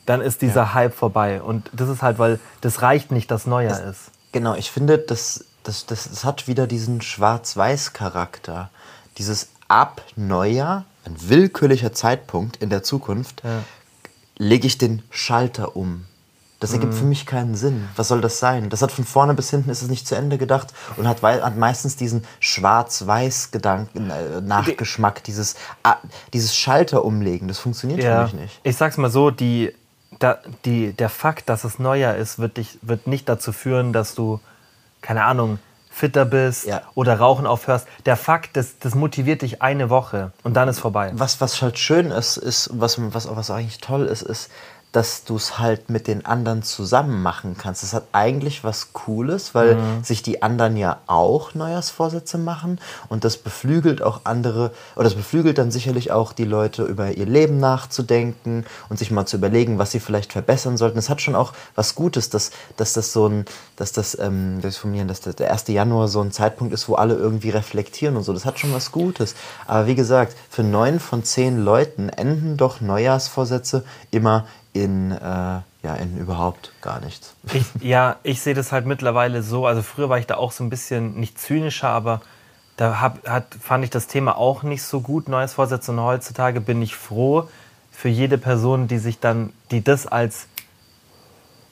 Dann 0.05 0.19
ist 0.19 0.41
dieser 0.41 0.63
ja. 0.63 0.73
Hype 0.73 0.93
vorbei. 0.93 1.41
Und 1.41 1.69
das 1.71 1.89
ist 1.89 2.01
halt, 2.01 2.19
weil 2.19 2.39
das 2.61 2.81
reicht 2.81 3.11
nicht, 3.11 3.31
dass 3.31 3.45
Neujahr 3.45 3.79
das, 3.79 3.89
ist. 3.89 4.11
Genau, 4.31 4.55
ich 4.55 4.71
finde, 4.71 4.97
das, 4.97 5.45
das, 5.63 5.85
das, 5.85 6.09
das 6.09 6.25
hat 6.25 6.47
wieder 6.47 6.67
diesen 6.67 7.01
Schwarz-Weiß-Charakter. 7.01 8.69
Dieses 9.17 9.49
ab 9.67 10.01
Neujahr 10.15 10.85
ein 11.05 11.15
willkürlicher 11.17 11.93
Zeitpunkt 11.93 12.57
in 12.57 12.69
der 12.69 12.83
Zukunft, 12.83 13.43
ja. 13.43 13.63
lege 14.37 14.67
ich 14.67 14.77
den 14.77 15.03
Schalter 15.09 15.75
um. 15.75 16.05
Das 16.63 16.71
ergibt 16.71 16.93
mhm. 16.93 16.97
für 16.97 17.03
mich 17.03 17.25
keinen 17.25 17.55
Sinn. 17.55 17.89
Was 17.97 18.07
soll 18.07 18.21
das 18.21 18.39
sein? 18.39 18.69
Das 18.69 18.81
hat 18.81 18.89
von 18.89 19.03
vorne 19.03 19.33
bis 19.33 19.49
hinten 19.49 19.69
ist 19.69 19.81
es 19.81 19.89
nicht 19.89 20.07
zu 20.07 20.15
Ende 20.15 20.37
gedacht 20.37 20.69
und 20.95 21.09
hat, 21.09 21.21
hat 21.21 21.57
meistens 21.57 21.97
diesen 21.97 22.23
Schwarz-Weiß-Gedanken, 22.39 24.09
äh, 24.09 24.39
Nachgeschmack, 24.39 25.25
dieses, 25.25 25.55
ah, 25.83 25.97
dieses 26.31 26.55
Schalter 26.55 27.03
umlegen. 27.03 27.49
Das 27.49 27.59
funktioniert 27.59 28.01
ja. 28.01 28.25
für 28.25 28.35
mich 28.35 28.43
nicht. 28.43 28.59
Ich 28.63 28.77
sag's 28.77 28.95
mal 28.95 29.11
so, 29.11 29.29
die, 29.29 29.73
da, 30.19 30.39
die, 30.63 30.93
der 30.93 31.09
Fakt, 31.09 31.49
dass 31.49 31.65
es 31.65 31.79
Neujahr 31.79 32.15
ist, 32.15 32.39
wird, 32.39 32.55
dich, 32.55 32.79
wird 32.81 33.07
nicht 33.07 33.27
dazu 33.27 33.51
führen, 33.51 33.91
dass 33.91 34.15
du, 34.15 34.39
keine 35.01 35.25
Ahnung, 35.25 35.59
fitter 35.93 36.25
bist 36.25 36.65
ja. 36.65 36.81
oder 36.95 37.19
Rauchen 37.19 37.45
aufhörst. 37.45 37.87
Der 38.05 38.17
Fakt, 38.17 38.57
das, 38.57 38.79
das 38.79 38.95
motiviert 38.95 39.43
dich 39.43 39.61
eine 39.61 39.89
Woche 39.89 40.31
und 40.43 40.55
dann 40.55 40.67
ist 40.67 40.79
vorbei. 40.79 41.11
Was, 41.13 41.39
was 41.39 41.61
halt 41.61 41.77
schön 41.77 42.09
ist, 42.09 42.37
ist 42.37 42.69
was, 42.73 42.97
was, 43.13 43.33
was 43.33 43.51
eigentlich 43.51 43.77
toll 43.77 44.05
ist, 44.05 44.23
ist, 44.23 44.49
dass 44.93 45.23
du 45.25 45.35
es 45.35 45.57
halt 45.57 45.89
mit 45.89 46.07
den 46.07 46.25
anderen 46.25 46.61
zusammen 46.61 47.23
machen 47.23 47.57
kannst. 47.57 47.81
Das 47.81 47.93
hat 47.93 48.05
eigentlich 48.11 48.63
was 48.63 48.93
Cooles, 48.93 49.55
weil 49.55 49.75
mhm. 49.75 50.03
sich 50.03 50.21
die 50.21 50.43
anderen 50.43 50.77
ja 50.77 50.99
auch 51.07 51.55
Neujahrsvorsätze 51.55 52.37
machen 52.37 52.79
und 53.09 53.23
das 53.23 53.37
beflügelt 53.37 54.03
auch 54.03 54.21
andere, 54.23 54.71
oder 54.95 55.05
das 55.05 55.15
beflügelt 55.15 55.57
dann 55.57 55.71
sicherlich 55.71 56.11
auch 56.11 56.31
die 56.31 56.45
Leute, 56.45 56.83
über 56.83 57.11
ihr 57.11 57.25
Leben 57.25 57.59
nachzudenken 57.59 58.65
und 58.87 58.99
sich 58.99 59.09
mal 59.09 59.25
zu 59.25 59.37
überlegen, 59.37 59.79
was 59.79 59.91
sie 59.91 59.99
vielleicht 59.99 60.31
verbessern 60.31 60.77
sollten. 60.77 60.99
Es 60.99 61.09
hat 61.09 61.21
schon 61.21 61.35
auch 61.35 61.53
was 61.73 61.95
Gutes, 61.95 62.29
dass, 62.29 62.51
dass 62.77 62.93
das 62.93 63.11
so 63.11 63.27
ein, 63.27 63.45
dass 63.75 63.93
das, 63.93 64.17
ähm, 64.19 64.59
das 64.61 64.77
formulieren, 64.77 65.07
dass 65.07 65.21
der 65.21 65.51
1. 65.51 65.69
Januar 65.69 66.07
so 66.07 66.21
ein 66.21 66.31
Zeitpunkt 66.31 66.71
ist, 66.71 66.87
wo 66.87 66.93
alle 66.93 67.15
irgendwie 67.15 67.49
reflektieren 67.49 68.15
und 68.15 68.23
so. 68.23 68.31
Das 68.31 68.45
hat 68.45 68.59
schon 68.59 68.73
was 68.73 68.91
Gutes. 68.91 69.33
Aber 69.65 69.87
wie 69.87 69.95
gesagt, 69.95 70.35
für 70.51 70.61
neun 70.61 70.99
von 70.99 71.23
zehn 71.23 71.63
Leuten 71.63 72.09
enden 72.09 72.57
doch 72.57 72.79
Neujahrsvorsätze 72.79 73.83
immer 74.11 74.45
in, 74.73 75.11
äh, 75.11 75.15
ja, 75.17 75.95
in 75.99 76.17
überhaupt 76.17 76.71
gar 76.81 76.99
nichts. 76.99 77.35
Ich, 77.53 77.65
ja, 77.81 78.17
ich 78.23 78.41
sehe 78.41 78.55
das 78.55 78.71
halt 78.71 78.85
mittlerweile 78.85 79.43
so. 79.43 79.65
Also 79.65 79.81
früher 79.81 80.09
war 80.09 80.17
ich 80.17 80.27
da 80.27 80.35
auch 80.35 80.51
so 80.51 80.63
ein 80.63 80.69
bisschen 80.69 81.19
nicht 81.19 81.39
zynischer, 81.39 81.89
aber 81.89 82.21
da 82.75 82.99
hab, 82.99 83.27
hat, 83.27 83.55
fand 83.59 83.83
ich 83.83 83.91
das 83.91 84.07
Thema 84.07 84.35
auch 84.37 84.63
nicht 84.63 84.83
so 84.83 85.01
gut, 85.01 85.29
neues 85.29 85.53
Vorsätze. 85.53 85.91
Und 85.91 86.01
heutzutage 86.01 86.59
bin 86.59 86.81
ich 86.81 86.95
froh 86.95 87.47
für 87.91 88.09
jede 88.09 88.39
Person, 88.39 88.87
die 88.87 88.97
sich 88.97 89.19
dann, 89.19 89.53
die 89.69 89.83
das 89.83 90.07
als 90.07 90.47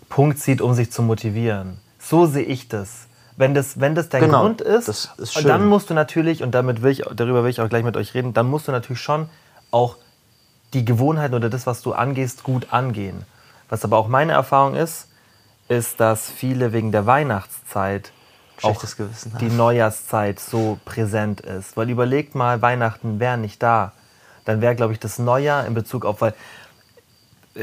Punkt 0.10 0.38
sieht, 0.40 0.62
um 0.62 0.76
sich 0.76 0.92
zu 0.92 1.02
motivieren. 1.02 1.80
So 1.98 2.28
sehe 2.28 2.44
ich 2.44 2.68
das. 2.68 3.08
Wenn 3.38 3.56
das, 3.56 3.80
wenn 3.80 3.96
das 3.96 4.10
dein 4.10 4.22
genau, 4.22 4.42
Grund 4.42 4.62
ist, 4.62 4.88
ist 5.18 5.46
dann 5.46 5.66
musst 5.66 5.90
du 5.90 5.96
natürlich, 5.96 6.44
und 6.44 6.52
damit 6.52 6.84
will 6.84 6.92
ich, 6.92 7.04
darüber 7.16 7.44
will 7.44 7.50
ich 7.50 7.62
auch 7.62 7.70
gleich 7.70 7.84
mit 7.84 7.98
euch 7.98 8.14
reden, 8.14 8.34
dann 8.34 8.48
musst 8.48 8.68
du 8.68 8.72
natürlich 8.72 9.02
schon 9.02 9.30
auch 9.72 9.96
die 10.74 10.86
Gewohnheiten 10.86 11.36
oder 11.36 11.50
das, 11.50 11.68
was 11.68 11.82
du 11.82 11.94
angehst, 11.94 12.44
gut 12.44 12.72
angehen. 12.72 13.26
Was 13.70 13.84
aber 13.84 13.98
auch 13.98 14.08
meine 14.08 14.34
Erfahrung 14.34 14.76
ist, 14.76 15.08
ist, 15.68 16.00
dass 16.00 16.30
viele 16.30 16.74
wegen 16.74 16.92
der 16.92 17.06
Weihnachtszeit 17.06 18.12
auch 18.62 18.84
die 19.40 19.50
Neujahrszeit 19.50 20.40
so 20.40 20.80
präsent 20.86 21.42
ist. 21.42 21.78
Weil 21.78 21.90
überlegt 21.90 22.36
mal, 22.36 22.62
Weihnachten 22.62 23.20
wäre 23.20 23.38
nicht 23.38 23.64
da. 23.64 23.94
Dann 24.46 24.62
wäre, 24.62 24.76
glaube 24.76 24.94
ich, 24.94 25.00
das 25.00 25.20
Neujahr 25.20 25.66
in 25.66 25.74
Bezug 25.74 26.06
auf, 26.06 26.22
weil 26.22 26.34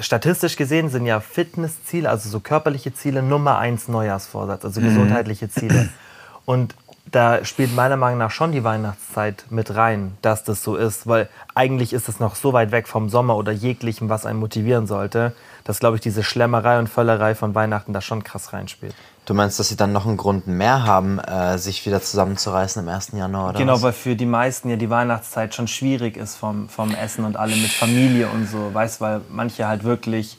statistisch 0.01 0.57
gesehen 0.57 0.91
sind 0.91 1.07
ja 1.07 1.21
Fitnessziele, 1.21 2.09
also 2.09 2.29
so 2.29 2.41
körperliche 2.41 2.93
Ziele, 2.95 3.23
Nummer 3.23 3.59
eins 3.59 3.89
Neujahrsvorsatz, 3.89 4.65
also 4.65 4.81
mhm. 4.81 4.87
gesundheitliche 4.87 5.49
Ziele. 5.49 5.89
Und 6.45 6.75
da 7.11 7.45
spielt 7.45 7.75
meiner 7.75 7.97
Meinung 7.97 8.19
nach 8.19 8.31
schon 8.31 8.53
die 8.53 8.65
Weihnachtszeit 8.65 9.45
mit 9.51 9.75
rein, 9.75 10.17
dass 10.23 10.45
das 10.45 10.63
so 10.63 10.77
ist, 10.77 11.07
weil 11.07 11.29
eigentlich 11.55 11.93
ist 11.93 12.09
es 12.09 12.21
noch 12.21 12.35
so 12.35 12.53
weit 12.53 12.71
weg 12.71 12.89
vom 12.89 13.09
Sommer 13.09 13.37
oder 13.37 13.53
jeglichem, 13.53 14.09
was 14.09 14.27
einen 14.27 14.39
motivieren 14.39 14.87
sollte, 14.87 15.33
dass, 15.65 15.81
glaube 15.81 15.97
ich, 15.97 16.03
diese 16.03 16.23
Schlemmerei 16.23 16.79
und 16.79 16.89
Völlerei 16.89 17.35
von 17.35 17.55
Weihnachten 17.55 17.93
da 17.93 18.01
schon 18.01 18.25
krass 18.25 18.53
reinspielt. 18.53 18.95
Du 19.27 19.35
meinst, 19.35 19.59
dass 19.59 19.69
sie 19.69 19.77
dann 19.77 19.93
noch 19.93 20.07
einen 20.07 20.17
Grund 20.17 20.47
mehr 20.47 20.85
haben, 20.85 21.19
äh, 21.19 21.59
sich 21.59 21.85
wieder 21.85 22.01
zusammenzureißen 22.01 22.83
im 22.83 22.89
1. 22.89 23.13
Januar, 23.13 23.51
oder 23.51 23.59
Genau, 23.59 23.75
was? 23.75 23.83
weil 23.83 23.93
für 23.93 24.17
die 24.17 24.27
meisten 24.27 24.71
ja 24.71 24.77
die 24.77 24.89
Weihnachtszeit 24.89 25.55
schon 25.55 25.69
schwierig 25.69 26.17
ist 26.17 26.37
vom, 26.37 26.69
vom 26.69 26.95
Essen 26.95 27.25
und 27.25 27.37
alle 27.37 27.55
mit 27.55 27.71
Familie 27.71 28.29
und 28.29 28.49
so, 28.49 28.73
weißt 28.73 29.01
weil 29.01 29.21
manche 29.29 29.69
halt 29.69 29.85
wirklich 29.85 30.39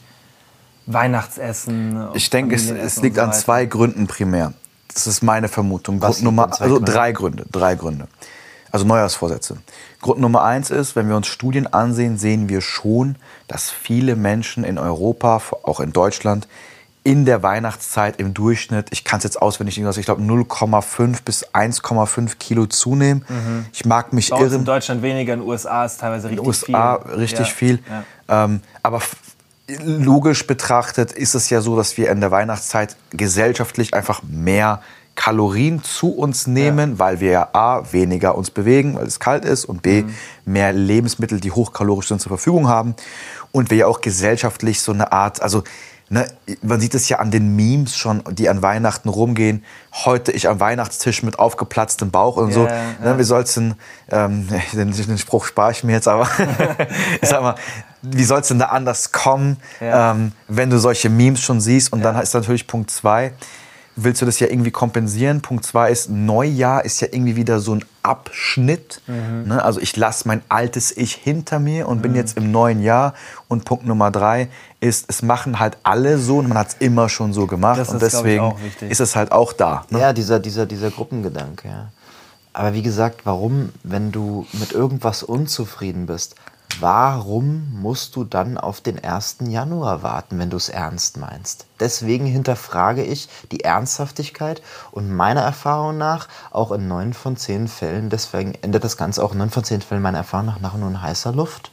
Weihnachtsessen. 0.86 2.08
Ich 2.14 2.30
denke, 2.30 2.56
es, 2.56 2.68
es 2.68 3.00
liegt 3.00 3.16
so 3.16 3.22
an 3.22 3.32
zwei 3.32 3.64
Gründen 3.66 4.06
primär. 4.06 4.54
Das 4.94 5.06
ist 5.06 5.22
meine 5.22 5.48
Vermutung. 5.48 6.00
Was 6.02 6.16
Grund 6.16 6.24
Nummer, 6.24 6.50
also 6.60 6.78
drei 6.80 7.12
Gründe. 7.12 7.44
Drei 7.50 7.74
Gründe. 7.74 8.08
Also 8.72 8.84
Neujahrsvorsätze. 8.86 9.56
Grund 10.00 10.20
Nummer 10.20 10.42
eins 10.44 10.70
ist, 10.70 10.94
wenn 10.96 11.08
wir 11.08 11.16
uns 11.16 11.26
Studien 11.26 11.66
ansehen, 11.66 12.18
sehen 12.18 12.48
wir 12.48 12.60
schon, 12.60 13.16
dass 13.48 13.70
viele 13.70 14.14
Menschen 14.16 14.62
in 14.64 14.78
Europa, 14.78 15.42
auch 15.64 15.80
in 15.80 15.92
Deutschland, 15.92 16.46
in 17.02 17.24
der 17.24 17.42
Weihnachtszeit 17.42 18.20
im 18.20 18.34
Durchschnitt, 18.34 18.88
ich 18.90 19.04
kann 19.04 19.18
es 19.18 19.24
jetzt 19.24 19.40
auswendig 19.40 19.78
nicht, 19.78 19.96
ich 19.96 20.04
glaube 20.04 20.22
0,5 20.22 21.22
bis 21.24 21.48
1,5 21.48 22.36
Kilo 22.38 22.66
zunehmen. 22.66 23.24
Ich 23.72 23.86
mag 23.86 24.12
mich 24.12 24.30
Mhm. 24.30 24.34
Bei 24.34 24.40
irren. 24.42 24.52
in 24.60 24.64
Deutschland 24.66 25.02
weniger, 25.02 25.32
in 25.34 25.40
den 25.40 25.48
USA 25.48 25.86
ist 25.86 25.98
teilweise 26.00 26.28
In 26.28 26.38
richtig 26.38 26.64
den 26.66 26.74
USA 26.74 26.98
viel. 27.02 27.14
richtig 27.14 27.38
Ja, 27.48 27.54
viel. 27.54 27.78
ja. 28.28 28.44
Ähm, 28.44 28.60
aber 28.82 29.00
logisch 29.84 30.46
betrachtet 30.46 31.12
ist 31.12 31.34
es 31.34 31.50
ja 31.50 31.60
so, 31.60 31.76
dass 31.76 31.96
wir 31.96 32.10
in 32.10 32.20
der 32.20 32.30
Weihnachtszeit 32.30 32.96
gesellschaftlich 33.10 33.94
einfach 33.94 34.22
mehr 34.22 34.80
Kalorien 35.14 35.82
zu 35.82 36.14
uns 36.14 36.46
nehmen, 36.46 36.98
weil 36.98 37.20
wir 37.20 37.30
ja 37.30 37.48
A, 37.52 37.92
weniger 37.92 38.36
uns 38.36 38.50
bewegen, 38.50 38.94
weil 38.96 39.06
es 39.06 39.20
kalt 39.20 39.44
ist 39.44 39.66
und 39.66 39.82
B, 39.82 40.04
mehr 40.46 40.72
Lebensmittel, 40.72 41.40
die 41.40 41.50
hochkalorisch 41.50 42.08
sind, 42.08 42.20
zur 42.20 42.30
Verfügung 42.30 42.68
haben. 42.68 42.94
Und 43.52 43.70
wir 43.70 43.76
ja 43.76 43.86
auch 43.86 44.00
gesellschaftlich 44.00 44.80
so 44.80 44.92
eine 44.92 45.12
Art, 45.12 45.42
also 45.42 45.62
ne, 46.08 46.26
man 46.62 46.80
sieht 46.80 46.94
es 46.94 47.08
ja 47.08 47.18
an 47.18 47.30
den 47.30 47.54
Memes 47.54 47.96
schon, 47.96 48.22
die 48.30 48.48
an 48.48 48.62
Weihnachten 48.62 49.08
rumgehen. 49.08 49.64
Heute 49.92 50.32
ich 50.32 50.48
am 50.48 50.60
Weihnachtstisch 50.60 51.22
mit 51.22 51.38
aufgeplatztem 51.38 52.10
Bauch 52.10 52.36
und 52.36 52.52
so. 52.52 52.66
Ja, 52.66 52.74
ja. 52.74 53.12
Ne, 53.12 53.18
wie 53.18 53.24
soll's 53.24 53.54
denn, 53.54 53.74
ähm, 54.10 54.48
den, 54.72 54.92
den 54.92 55.18
Spruch 55.18 55.44
spare 55.44 55.72
ich 55.72 55.84
mir 55.84 55.92
jetzt, 55.92 56.08
aber 56.08 56.28
ich 57.20 57.28
sag 57.28 57.42
mal, 57.42 57.56
wie 58.02 58.24
soll 58.24 58.40
es 58.40 58.48
denn 58.48 58.58
da 58.58 58.66
anders 58.66 59.12
kommen, 59.12 59.58
Ja. 59.80 60.12
ähm, 60.12 60.32
wenn 60.48 60.70
du 60.70 60.78
solche 60.78 61.10
Memes 61.10 61.40
schon 61.40 61.60
siehst? 61.60 61.92
Und 61.92 62.02
dann 62.02 62.20
ist 62.20 62.34
natürlich 62.34 62.66
Punkt 62.66 62.90
zwei, 62.90 63.32
willst 63.96 64.22
du 64.22 64.26
das 64.26 64.40
ja 64.40 64.46
irgendwie 64.46 64.70
kompensieren? 64.70 65.42
Punkt 65.42 65.64
zwei 65.64 65.90
ist, 65.90 66.08
Neujahr 66.08 66.84
ist 66.84 67.00
ja 67.00 67.08
irgendwie 67.10 67.36
wieder 67.36 67.60
so 67.60 67.74
ein 67.74 67.84
Abschnitt. 68.02 69.02
Mhm. 69.06 69.48
Ne? 69.48 69.62
Also 69.62 69.80
ich 69.80 69.96
lasse 69.96 70.26
mein 70.26 70.42
altes 70.48 70.96
Ich 70.96 71.14
hinter 71.14 71.58
mir 71.58 71.88
und 71.88 72.00
bin 72.00 72.14
jetzt 72.14 72.36
im 72.36 72.50
neuen 72.50 72.82
Jahr. 72.82 73.14
Und 73.48 73.64
Punkt 73.64 73.86
Nummer 73.86 74.10
drei 74.10 74.48
ist, 74.80 75.06
es 75.08 75.22
machen 75.22 75.58
halt 75.58 75.76
alle 75.82 76.18
so 76.18 76.38
und 76.38 76.48
man 76.48 76.56
hat 76.56 76.68
es 76.68 76.76
immer 76.78 77.08
schon 77.08 77.32
so 77.32 77.46
gemacht. 77.46 77.78
Das 77.78 77.90
und 77.90 78.02
ist, 78.02 78.14
deswegen 78.14 78.54
ist 78.88 79.00
es 79.00 79.16
halt 79.16 79.32
auch 79.32 79.52
da. 79.52 79.84
Ne? 79.90 80.00
Ja, 80.00 80.12
dieser, 80.12 80.40
dieser, 80.40 80.66
dieser 80.66 80.90
Gruppengedanke, 80.90 81.68
ja. 81.68 81.88
Aber 82.52 82.74
wie 82.74 82.82
gesagt, 82.82 83.20
warum, 83.24 83.70
wenn 83.84 84.10
du 84.10 84.46
mit 84.52 84.72
irgendwas 84.72 85.22
unzufrieden 85.22 86.06
bist, 86.06 86.34
warum 86.78 87.80
musst 87.80 88.16
du 88.16 88.24
dann 88.24 88.56
auf 88.58 88.80
den 88.80 89.02
1. 89.02 89.38
Januar 89.48 90.02
warten, 90.02 90.38
wenn 90.38 90.50
du 90.50 90.56
es 90.56 90.68
ernst 90.68 91.16
meinst? 91.16 91.66
Deswegen 91.80 92.26
hinterfrage 92.26 93.02
ich 93.02 93.28
die 93.50 93.64
Ernsthaftigkeit 93.64 94.62
und 94.92 95.10
meiner 95.10 95.42
Erfahrung 95.42 95.98
nach 95.98 96.28
auch 96.50 96.72
in 96.72 96.88
neun 96.88 97.14
von 97.14 97.36
zehn 97.36 97.68
Fällen, 97.68 98.10
deswegen 98.10 98.54
endet 98.62 98.84
das 98.84 98.96
Ganze 98.96 99.24
auch 99.24 99.32
in 99.32 99.38
neun 99.38 99.50
von 99.50 99.64
zehn 99.64 99.80
Fällen 99.80 100.02
meiner 100.02 100.18
Erfahrung 100.18 100.46
nach 100.46 100.60
nachher 100.60 100.78
nur 100.78 100.90
in 100.90 101.02
heißer 101.02 101.32
Luft. 101.32 101.70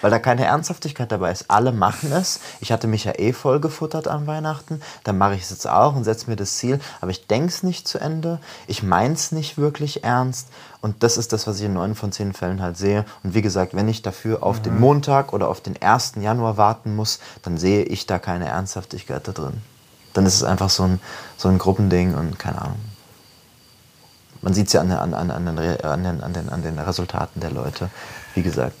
Weil 0.00 0.10
da 0.10 0.18
keine 0.18 0.44
Ernsthaftigkeit 0.44 1.10
dabei 1.10 1.30
ist. 1.30 1.46
Alle 1.48 1.72
machen 1.72 2.12
es. 2.12 2.40
Ich 2.60 2.72
hatte 2.72 2.86
mich 2.86 3.04
ja 3.04 3.12
eh 3.18 3.32
voll 3.32 3.60
gefuttert 3.60 4.08
an 4.08 4.26
Weihnachten. 4.26 4.80
Dann 5.04 5.16
mache 5.16 5.34
ich 5.34 5.42
es 5.42 5.50
jetzt 5.50 5.68
auch 5.68 5.94
und 5.94 6.04
setze 6.04 6.28
mir 6.28 6.36
das 6.36 6.56
Ziel. 6.56 6.80
Aber 7.00 7.10
ich 7.10 7.26
denke 7.28 7.48
es 7.48 7.62
nicht 7.62 7.86
zu 7.86 7.98
Ende. 7.98 8.40
Ich 8.66 8.82
meine 8.82 9.14
es 9.14 9.32
nicht 9.32 9.58
wirklich 9.58 10.04
ernst. 10.04 10.48
Und 10.80 11.04
das 11.04 11.16
ist 11.16 11.32
das, 11.32 11.46
was 11.46 11.60
ich 11.60 11.66
in 11.66 11.74
neun 11.74 11.94
von 11.94 12.10
zehn 12.10 12.32
Fällen 12.32 12.60
halt 12.60 12.76
sehe. 12.76 13.04
Und 13.22 13.34
wie 13.34 13.42
gesagt, 13.42 13.74
wenn 13.74 13.88
ich 13.88 14.02
dafür 14.02 14.42
auf 14.42 14.60
den 14.60 14.80
Montag 14.80 15.32
oder 15.32 15.48
auf 15.48 15.60
den 15.60 15.80
1. 15.80 16.14
Januar 16.20 16.56
warten 16.56 16.96
muss, 16.96 17.20
dann 17.42 17.56
sehe 17.56 17.84
ich 17.84 18.06
da 18.06 18.18
keine 18.18 18.48
Ernsthaftigkeit 18.48 19.11
da 19.20 19.32
drin. 19.32 19.62
Dann 20.12 20.26
ist 20.26 20.34
es 20.34 20.44
einfach 20.44 20.70
so 20.70 20.84
ein, 20.84 21.00
so 21.36 21.48
ein 21.48 21.58
Gruppending 21.58 22.14
und 22.14 22.38
keine 22.38 22.60
Ahnung. 22.60 22.80
Man 24.42 24.54
sieht 24.54 24.66
es 24.66 24.72
ja 24.72 24.80
an, 24.80 24.90
an, 24.90 25.14
an, 25.14 25.30
an, 25.30 25.56
den, 25.56 25.58
an, 25.58 26.02
den, 26.04 26.20
an, 26.20 26.32
den, 26.32 26.48
an 26.48 26.62
den 26.62 26.78
Resultaten 26.78 27.40
der 27.40 27.50
Leute. 27.50 27.90
Wie 28.34 28.42
gesagt. 28.42 28.76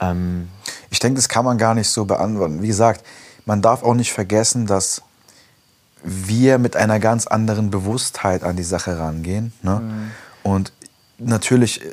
Ähm, 0.00 0.48
Ich 0.90 1.00
denke, 1.00 1.16
das 1.16 1.28
kann 1.28 1.44
man 1.44 1.58
gar 1.58 1.74
nicht 1.74 1.88
so 1.88 2.04
beantworten. 2.04 2.62
Wie 2.62 2.68
gesagt, 2.68 3.04
man 3.46 3.62
darf 3.62 3.82
auch 3.82 3.94
nicht 3.94 4.12
vergessen, 4.12 4.66
dass 4.66 5.02
wir 6.04 6.58
mit 6.58 6.76
einer 6.76 7.00
ganz 7.00 7.26
anderen 7.26 7.70
Bewusstheit 7.70 8.44
an 8.44 8.56
die 8.56 8.62
Sache 8.62 8.98
rangehen. 8.98 9.52
Ne? 9.62 9.82
Und 10.42 10.72
natürlich 11.18 11.84
äh, 11.84 11.92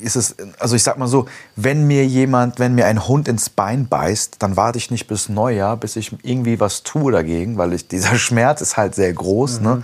ist 0.00 0.16
es, 0.16 0.36
also 0.58 0.76
ich 0.76 0.82
sag 0.82 0.98
mal 0.98 1.06
so, 1.06 1.26
wenn 1.56 1.86
mir 1.86 2.06
jemand, 2.06 2.58
wenn 2.58 2.74
mir 2.74 2.86
ein 2.86 3.06
Hund 3.06 3.28
ins 3.28 3.50
Bein 3.50 3.88
beißt, 3.88 4.36
dann 4.38 4.56
warte 4.56 4.78
ich 4.78 4.90
nicht 4.90 5.06
bis 5.06 5.28
Neujahr, 5.28 5.76
bis 5.76 5.96
ich 5.96 6.12
irgendwie 6.22 6.60
was 6.60 6.82
tue 6.82 7.12
dagegen, 7.12 7.58
weil 7.58 7.72
ich, 7.72 7.88
dieser 7.88 8.14
Schmerz 8.18 8.60
ist 8.60 8.76
halt 8.76 8.94
sehr 8.94 9.12
groß. 9.12 9.60
Ne? 9.60 9.82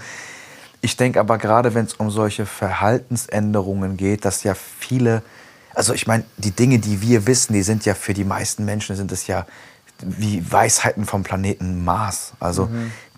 Ich 0.81 0.97
denke 0.97 1.21
aber 1.21 1.39
gerade, 1.39 1.75
wenn 1.75 1.87
es 1.87 1.95
um 1.95 2.11
solche 2.11 2.47
Verhaltensänderungen 2.47 3.97
geht, 3.97 4.25
dass 4.25 4.43
ja 4.43 4.55
viele, 4.55 5.23
also 5.75 5.95
ich 5.95 6.07
meine, 6.07 6.25
die 6.37 6.51
Dinge, 6.51 6.79
die 6.79 7.01
wir 7.03 7.27
wissen, 7.27 7.53
die 7.53 7.63
sind 7.63 7.85
ja 7.85 7.95
für 7.95 8.15
die 8.15 8.25
meisten 8.25 8.65
Menschen, 8.65 8.97
sind 8.97 9.13
es 9.13 9.27
ja 9.27 9.47
wie 10.05 10.45
Weisheiten 10.51 11.05
vom 11.05 11.23
Planeten 11.23 11.85
Mars. 11.85 12.33
Also 12.41 12.69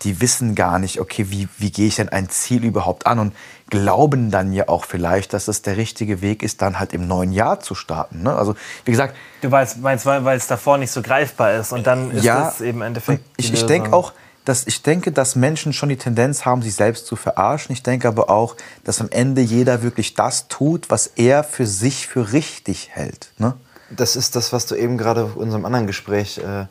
die 0.03 0.21
wissen 0.21 0.55
gar 0.55 0.79
nicht, 0.79 0.99
okay, 0.99 1.27
wie, 1.29 1.47
wie 1.57 1.71
gehe 1.71 1.87
ich 1.87 1.95
denn 1.95 2.09
ein 2.09 2.29
Ziel 2.29 2.63
überhaupt 2.63 3.07
an 3.07 3.19
und 3.19 3.33
glauben 3.69 4.31
dann 4.31 4.53
ja 4.53 4.67
auch 4.67 4.85
vielleicht, 4.85 5.33
dass 5.33 5.47
es 5.47 5.61
der 5.61 5.77
richtige 5.77 6.21
Weg 6.21 6.43
ist, 6.43 6.61
dann 6.61 6.79
halt 6.79 6.93
im 6.93 7.07
neuen 7.07 7.31
Jahr 7.31 7.59
zu 7.59 7.75
starten. 7.75 8.23
Ne? 8.23 8.35
Also 8.35 8.55
wie 8.83 8.91
gesagt, 8.91 9.15
Du 9.41 9.51
weißt, 9.51 9.79
meinst, 9.81 10.05
weil, 10.05 10.37
es 10.37 10.47
davor 10.47 10.77
nicht 10.77 10.91
so 10.91 11.01
greifbar 11.01 11.53
ist 11.53 11.71
und 11.71 11.85
dann 11.85 12.11
ist 12.11 12.23
ja, 12.23 12.49
es 12.49 12.61
eben 12.61 12.79
im 12.79 12.81
Endeffekt. 12.83 13.23
Ich, 13.37 13.53
ich 13.53 13.65
denke 13.65 13.93
auch, 13.93 14.13
dass 14.45 14.67
ich 14.67 14.83
denke, 14.83 15.11
dass 15.11 15.35
Menschen 15.35 15.73
schon 15.73 15.89
die 15.89 15.97
Tendenz 15.97 16.45
haben, 16.45 16.61
sich 16.61 16.75
selbst 16.75 17.07
zu 17.07 17.15
verarschen. 17.15 17.73
Ich 17.73 17.83
denke 17.83 18.07
aber 18.07 18.29
auch, 18.29 18.55
dass 18.83 19.01
am 19.01 19.09
Ende 19.09 19.41
jeder 19.41 19.81
wirklich 19.81 20.13
das 20.13 20.47
tut, 20.47 20.89
was 20.89 21.07
er 21.07 21.43
für 21.43 21.65
sich 21.65 22.07
für 22.07 22.31
richtig 22.31 22.89
hält. 22.91 23.31
Ne? 23.37 23.55
Das 23.95 24.15
ist 24.15 24.35
das, 24.35 24.53
was 24.53 24.65
du 24.65 24.75
eben 24.75 24.97
gerade 24.97 25.21
in 25.21 25.41
unserem 25.41 25.65
anderen 25.65 25.87
Gespräch, 25.87 26.37
äh, 26.37 26.65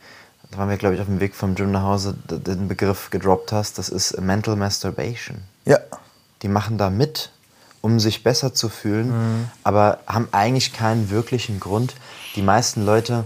da 0.51 0.59
waren 0.59 0.69
wir, 0.69 0.77
glaube 0.77 0.95
ich, 0.95 1.01
auf 1.01 1.07
dem 1.07 1.21
Weg 1.21 1.35
vom 1.35 1.55
Gym 1.55 1.73
nach 1.73 1.83
Hause, 1.83 2.15
den 2.29 2.69
Begriff 2.69 3.11
gedroppt 3.11 3.53
hast. 3.53 3.79
Das 3.79 3.89
ist 3.89 4.21
Mental 4.21 4.57
Masturbation. 4.57 5.39
Ja. 5.65 5.79
Die 6.43 6.49
machen 6.49 6.79
da 6.79 6.91
mit, 6.91 7.31
um 7.81 7.99
sich 7.99 8.23
besser 8.23 8.55
zu 8.55 8.69
fühlen, 8.69 9.51
aber 9.63 9.99
haben 10.07 10.29
eigentlich 10.33 10.73
keinen 10.73 11.11
wirklichen 11.11 11.59
Grund. 11.59 11.95
Die 12.37 12.43
meisten 12.43 12.85
Leute, 12.85 13.25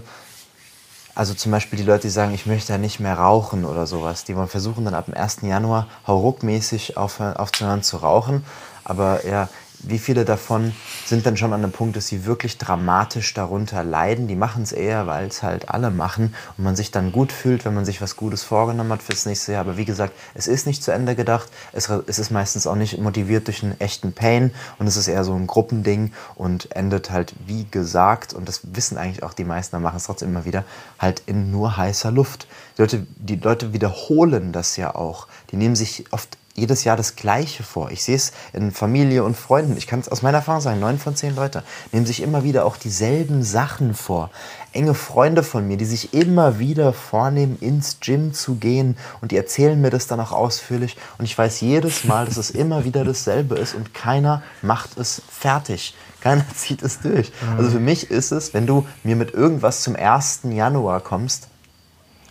also 1.15 1.33
zum 1.33 1.51
Beispiel 1.51 1.77
die 1.77 1.83
Leute, 1.83 2.03
die 2.03 2.09
sagen, 2.09 2.33
ich 2.33 2.45
möchte 2.45 2.71
ja 2.71 2.77
nicht 2.77 2.99
mehr 2.99 3.15
rauchen 3.17 3.65
oder 3.65 3.85
sowas, 3.85 4.23
die 4.23 4.35
wollen 4.35 4.47
versuchen 4.47 4.85
dann 4.85 4.93
ab 4.93 5.05
dem 5.05 5.15
1. 5.15 5.39
Januar 5.41 5.87
hauruckmäßig 6.07 6.97
aufhören, 6.97 7.35
aufzuhören 7.35 7.83
zu 7.83 7.97
rauchen. 7.97 8.45
Aber 8.85 9.25
ja, 9.27 9.49
wie 9.81 9.99
viele 9.99 10.25
davon 10.25 10.73
sind 11.05 11.25
dann 11.25 11.37
schon 11.37 11.53
an 11.53 11.63
einem 11.63 11.71
Punkt, 11.71 11.95
dass 11.95 12.07
sie 12.07 12.25
wirklich 12.25 12.57
dramatisch 12.57 13.33
darunter 13.33 13.83
leiden? 13.83 14.27
Die 14.27 14.35
machen 14.35 14.63
es 14.63 14.71
eher, 14.71 15.07
weil 15.07 15.27
es 15.27 15.41
halt 15.41 15.69
alle 15.69 15.89
machen 15.89 16.35
und 16.57 16.63
man 16.63 16.75
sich 16.75 16.91
dann 16.91 17.11
gut 17.11 17.31
fühlt, 17.31 17.65
wenn 17.65 17.73
man 17.73 17.85
sich 17.85 18.01
was 18.01 18.15
Gutes 18.15 18.43
vorgenommen 18.43 18.91
hat 18.91 19.03
fürs 19.03 19.25
nächste 19.25 19.53
Jahr. 19.53 19.61
Aber 19.61 19.77
wie 19.77 19.85
gesagt, 19.85 20.13
es 20.33 20.47
ist 20.47 20.67
nicht 20.67 20.83
zu 20.83 20.91
Ende 20.91 21.15
gedacht. 21.15 21.49
Es, 21.71 21.89
es 21.89 22.19
ist 22.19 22.31
meistens 22.31 22.67
auch 22.67 22.75
nicht 22.75 22.99
motiviert 22.99 23.47
durch 23.47 23.63
einen 23.63 23.79
echten 23.79 24.13
Pain 24.13 24.51
und 24.77 24.87
es 24.87 24.97
ist 24.97 25.07
eher 25.07 25.23
so 25.23 25.33
ein 25.33 25.47
Gruppending 25.47 26.11
und 26.35 26.75
endet 26.75 27.11
halt, 27.11 27.33
wie 27.45 27.65
gesagt, 27.69 28.33
und 28.33 28.47
das 28.47 28.61
wissen 28.73 28.97
eigentlich 28.97 29.23
auch 29.23 29.33
die 29.33 29.45
meisten, 29.45 29.75
aber 29.75 29.83
machen 29.83 29.97
es 29.97 30.03
trotzdem 30.03 30.29
immer 30.29 30.45
wieder, 30.45 30.65
halt 30.97 31.23
in 31.25 31.51
nur 31.51 31.77
heißer 31.77 32.11
Luft. 32.11 32.47
Die 32.77 32.81
Leute, 32.81 33.07
die 33.17 33.35
Leute 33.35 33.73
wiederholen 33.73 34.51
das 34.51 34.77
ja 34.77 34.95
auch. 34.95 35.27
Die 35.51 35.57
nehmen 35.57 35.75
sich 35.75 36.05
oft 36.11 36.37
jedes 36.59 36.83
Jahr 36.83 36.97
das 36.97 37.15
Gleiche 37.15 37.63
vor. 37.63 37.91
Ich 37.91 38.03
sehe 38.03 38.15
es 38.15 38.31
in 38.53 38.71
Familie 38.71 39.23
und 39.23 39.35
Freunden. 39.35 39.77
Ich 39.77 39.87
kann 39.87 39.99
es 39.99 40.09
aus 40.09 40.21
meiner 40.21 40.39
Erfahrung 40.39 40.61
sagen, 40.61 40.79
neun 40.79 40.99
von 40.99 41.15
zehn 41.15 41.35
Leute 41.35 41.63
nehmen 41.91 42.05
sich 42.05 42.21
immer 42.21 42.43
wieder 42.43 42.65
auch 42.65 42.77
dieselben 42.77 43.43
Sachen 43.43 43.93
vor. 43.93 44.29
Enge 44.71 44.93
Freunde 44.93 45.43
von 45.43 45.67
mir, 45.67 45.77
die 45.77 45.85
sich 45.85 46.13
immer 46.13 46.59
wieder 46.59 46.93
vornehmen, 46.93 47.57
ins 47.59 47.99
Gym 47.99 48.33
zu 48.33 48.55
gehen 48.55 48.97
und 49.21 49.31
die 49.31 49.37
erzählen 49.37 49.79
mir 49.79 49.89
das 49.89 50.07
dann 50.07 50.19
auch 50.19 50.31
ausführlich 50.31 50.97
und 51.17 51.25
ich 51.25 51.37
weiß 51.37 51.61
jedes 51.61 52.03
Mal, 52.03 52.25
dass 52.25 52.37
es 52.37 52.51
immer 52.51 52.83
wieder 52.85 53.03
dasselbe 53.03 53.55
ist 53.55 53.73
und 53.73 53.93
keiner 53.93 54.43
macht 54.61 54.97
es 54.97 55.21
fertig. 55.29 55.95
Keiner 56.21 56.45
zieht 56.55 56.83
es 56.83 56.99
durch. 56.99 57.31
Also 57.57 57.71
für 57.71 57.79
mich 57.79 58.11
ist 58.11 58.31
es, 58.31 58.53
wenn 58.53 58.67
du 58.67 58.85
mir 59.03 59.15
mit 59.15 59.33
irgendwas 59.33 59.81
zum 59.81 59.95
1. 59.95 60.41
Januar 60.43 61.01
kommst, 61.01 61.47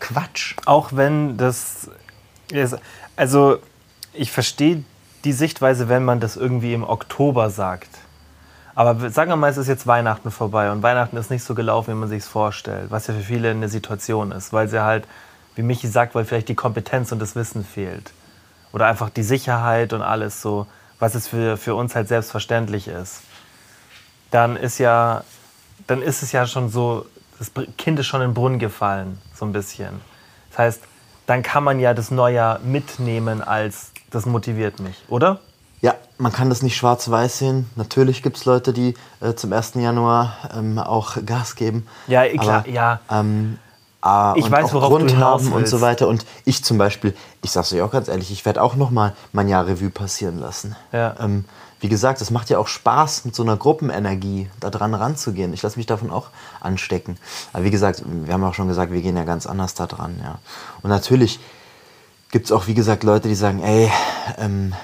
Quatsch. 0.00 0.56
Auch 0.64 0.90
wenn 0.92 1.36
das. 1.36 1.90
Also, 3.16 3.58
ich 4.12 4.30
verstehe 4.32 4.84
die 5.24 5.32
Sichtweise, 5.32 5.88
wenn 5.88 6.04
man 6.04 6.20
das 6.20 6.36
irgendwie 6.36 6.74
im 6.74 6.84
Oktober 6.84 7.50
sagt. 7.50 7.88
Aber 8.74 9.10
sagen 9.10 9.30
wir 9.30 9.36
mal, 9.36 9.50
es 9.50 9.56
ist 9.56 9.66
jetzt 9.66 9.86
Weihnachten 9.88 10.30
vorbei 10.30 10.70
und 10.70 10.82
Weihnachten 10.82 11.16
ist 11.16 11.30
nicht 11.30 11.42
so 11.42 11.54
gelaufen, 11.54 11.90
wie 11.90 11.98
man 11.98 12.08
sich 12.08 12.22
es 12.22 12.28
vorstellt, 12.28 12.90
was 12.90 13.08
ja 13.08 13.14
für 13.14 13.22
viele 13.22 13.50
eine 13.50 13.68
Situation 13.68 14.30
ist, 14.30 14.52
weil 14.52 14.68
sie 14.68 14.82
halt, 14.82 15.04
wie 15.56 15.62
Michi 15.62 15.88
sagt, 15.88 16.14
weil 16.14 16.24
vielleicht 16.24 16.48
die 16.48 16.54
Kompetenz 16.54 17.10
und 17.10 17.18
das 17.18 17.34
Wissen 17.34 17.64
fehlt. 17.64 18.12
Oder 18.72 18.86
einfach 18.86 19.10
die 19.10 19.24
Sicherheit 19.24 19.92
und 19.92 20.02
alles 20.02 20.40
so, 20.42 20.66
was 21.00 21.14
es 21.14 21.26
für, 21.26 21.56
für 21.56 21.74
uns 21.74 21.96
halt 21.96 22.06
selbstverständlich 22.06 22.86
ist. 22.86 23.22
Dann 24.30 24.56
ist 24.56 24.78
ja, 24.78 25.24
dann 25.86 26.00
ist 26.00 26.22
es 26.22 26.32
ja 26.32 26.46
schon 26.46 26.68
so, 26.68 27.06
das 27.38 27.50
Kind 27.76 27.98
ist 27.98 28.06
schon 28.06 28.20
in 28.20 28.30
den 28.30 28.34
Brunnen 28.34 28.58
gefallen, 28.58 29.18
so 29.34 29.44
ein 29.44 29.52
bisschen. 29.52 30.00
Das 30.50 30.58
heißt, 30.58 30.82
dann 31.26 31.42
kann 31.42 31.64
man 31.64 31.80
ja 31.80 31.94
das 31.94 32.10
Neujahr 32.10 32.58
mitnehmen 32.60 33.42
als, 33.42 33.92
das 34.10 34.26
motiviert 34.26 34.80
mich, 34.80 34.96
oder? 35.08 35.40
Ja, 35.80 35.94
man 36.18 36.32
kann 36.32 36.48
das 36.48 36.62
nicht 36.62 36.76
schwarz-weiß 36.76 37.38
sehen. 37.38 37.70
Natürlich 37.76 38.22
gibt 38.22 38.36
es 38.36 38.44
Leute, 38.44 38.72
die 38.72 38.94
äh, 39.20 39.34
zum 39.34 39.52
1. 39.52 39.74
Januar 39.74 40.36
ähm, 40.56 40.78
auch 40.78 41.16
Gas 41.24 41.54
geben. 41.54 41.86
Ja, 42.08 42.26
klar, 42.28 42.60
aber, 42.60 42.68
ja. 42.68 43.00
Ähm, 43.10 43.58
äh, 44.04 44.38
ich 44.38 44.50
weiß, 44.50 44.72
worauf 44.74 44.90
Grund 44.90 45.10
du 45.12 45.16
haben 45.18 45.52
und 45.52 45.68
so 45.68 45.80
weiter. 45.80 46.08
Und 46.08 46.26
ich 46.44 46.64
zum 46.64 46.78
Beispiel, 46.78 47.14
ich 47.42 47.52
sag's 47.52 47.72
euch 47.72 47.80
auch 47.80 47.92
ganz 47.92 48.08
ehrlich, 48.08 48.32
ich 48.32 48.44
werde 48.44 48.62
auch 48.62 48.74
noch 48.74 48.90
mal 48.90 49.14
mein 49.32 49.48
Jahr 49.48 49.66
Revue 49.66 49.90
passieren 49.90 50.38
lassen. 50.38 50.74
Ja. 50.92 51.14
Ähm, 51.20 51.44
wie 51.80 51.88
gesagt, 51.88 52.20
es 52.20 52.32
macht 52.32 52.50
ja 52.50 52.58
auch 52.58 52.66
Spaß, 52.66 53.24
mit 53.24 53.36
so 53.36 53.44
einer 53.44 53.56
Gruppenenergie 53.56 54.50
da 54.58 54.70
dran 54.70 54.94
ranzugehen. 54.94 55.52
Ich 55.52 55.62
lasse 55.62 55.78
mich 55.78 55.86
davon 55.86 56.10
auch 56.10 56.30
anstecken. 56.60 57.18
Aber 57.52 57.62
wie 57.62 57.70
gesagt, 57.70 58.02
wir 58.04 58.34
haben 58.34 58.42
auch 58.42 58.54
schon 58.54 58.66
gesagt, 58.66 58.90
wir 58.90 59.00
gehen 59.00 59.16
ja 59.16 59.22
ganz 59.22 59.46
anders 59.46 59.74
da 59.74 59.86
dran. 59.86 60.18
Ja. 60.20 60.38
Und 60.82 60.90
natürlich 60.90 61.38
gibt 62.30 62.46
es 62.46 62.52
auch, 62.52 62.66
wie 62.66 62.74
gesagt, 62.74 63.04
Leute, 63.04 63.28
die 63.28 63.34
sagen, 63.34 63.62
ey, 63.62 63.90
ähm, 64.38 64.74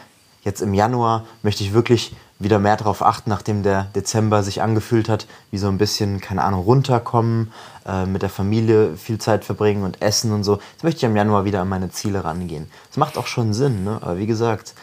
jetzt 0.42 0.60
im 0.60 0.74
Januar 0.74 1.24
möchte 1.42 1.62
ich 1.64 1.72
wirklich 1.72 2.14
wieder 2.38 2.58
mehr 2.58 2.76
darauf 2.76 3.02
achten, 3.02 3.30
nachdem 3.30 3.62
der 3.62 3.84
Dezember 3.94 4.42
sich 4.42 4.60
angefühlt 4.60 5.08
hat, 5.08 5.26
wie 5.50 5.58
so 5.58 5.68
ein 5.68 5.78
bisschen, 5.78 6.20
keine 6.20 6.42
Ahnung, 6.42 6.62
runterkommen, 6.62 7.52
äh, 7.86 8.06
mit 8.06 8.22
der 8.22 8.28
Familie 8.28 8.96
viel 8.96 9.18
Zeit 9.18 9.44
verbringen 9.44 9.84
und 9.84 10.02
essen 10.02 10.32
und 10.32 10.44
so. 10.44 10.58
Jetzt 10.72 10.84
möchte 10.84 10.98
ich 10.98 11.04
im 11.04 11.16
Januar 11.16 11.44
wieder 11.44 11.60
an 11.60 11.68
meine 11.68 11.90
Ziele 11.90 12.24
rangehen. 12.24 12.70
Das 12.88 12.96
macht 12.96 13.16
auch 13.16 13.26
schon 13.26 13.54
Sinn, 13.54 13.84
ne? 13.84 13.98
aber 14.00 14.18
wie 14.18 14.26
gesagt, 14.26 14.74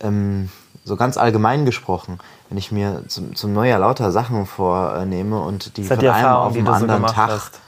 ähm, 0.00 0.50
so 0.84 0.96
ganz 0.96 1.16
allgemein 1.16 1.64
gesprochen, 1.64 2.18
wenn 2.48 2.58
ich 2.58 2.70
mir 2.70 3.04
zum, 3.08 3.34
zum 3.34 3.54
Neujahr 3.54 3.78
lauter 3.78 4.12
Sachen 4.12 4.44
vornehme 4.46 5.40
und 5.40 5.76
die 5.78 5.84
von 5.84 5.98
die 5.98 6.08
einem 6.08 6.28
auf 6.28 6.52
den 6.52 6.68
anderen 6.68 7.08
so 7.08 7.14
Tag 7.14 7.30
hast. 7.30 7.60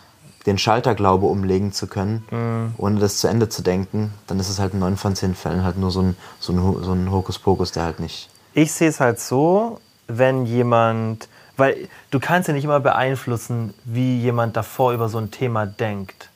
Den 0.47 0.59
Schalter 0.59 0.95
glaube 0.95 1.27
umlegen 1.27 1.73
zu 1.73 1.87
können, 1.89 2.25
Mhm. 2.31 2.75
ohne 2.79 3.01
das 3.01 3.19
zu 3.19 3.29
Ende 3.29 3.49
zu 3.49 3.63
denken, 3.63 4.13
dann 4.27 4.39
ist 4.41 4.49
es 4.49 4.59
halt 4.59 4.73
in 4.75 4.79
neun 4.79 4.97
von 4.97 5.15
zehn 5.17 5.35
Fällen 5.35 5.65
halt 5.65 5.77
nur 5.77 5.91
so 5.91 6.01
ein, 6.03 6.17
so 6.39 6.53
ein, 6.53 6.85
so 6.85 6.93
ein 6.93 7.11
Hokuspokus, 7.11 7.73
der 7.73 7.83
halt 7.85 8.01
nicht. 8.01 8.29
Ich 8.55 8.73
sehe 8.73 8.89
es 8.89 9.01
halt 9.01 9.19
so, 9.21 9.81
wenn 10.07 10.47
jemand, 10.47 11.29
weil 11.57 11.89
du 12.11 12.21
kannst 12.21 12.49
ja 12.49 12.55
nicht 12.55 12.65
immer 12.65 12.81
beeinflussen, 12.81 13.75
wie 13.85 14.19
jemand 14.21 14.57
davor 14.57 14.93
über 14.93 15.09
so 15.09 15.19
ein 15.19 15.31
Thema 15.31 15.67
denkt. 15.67 16.31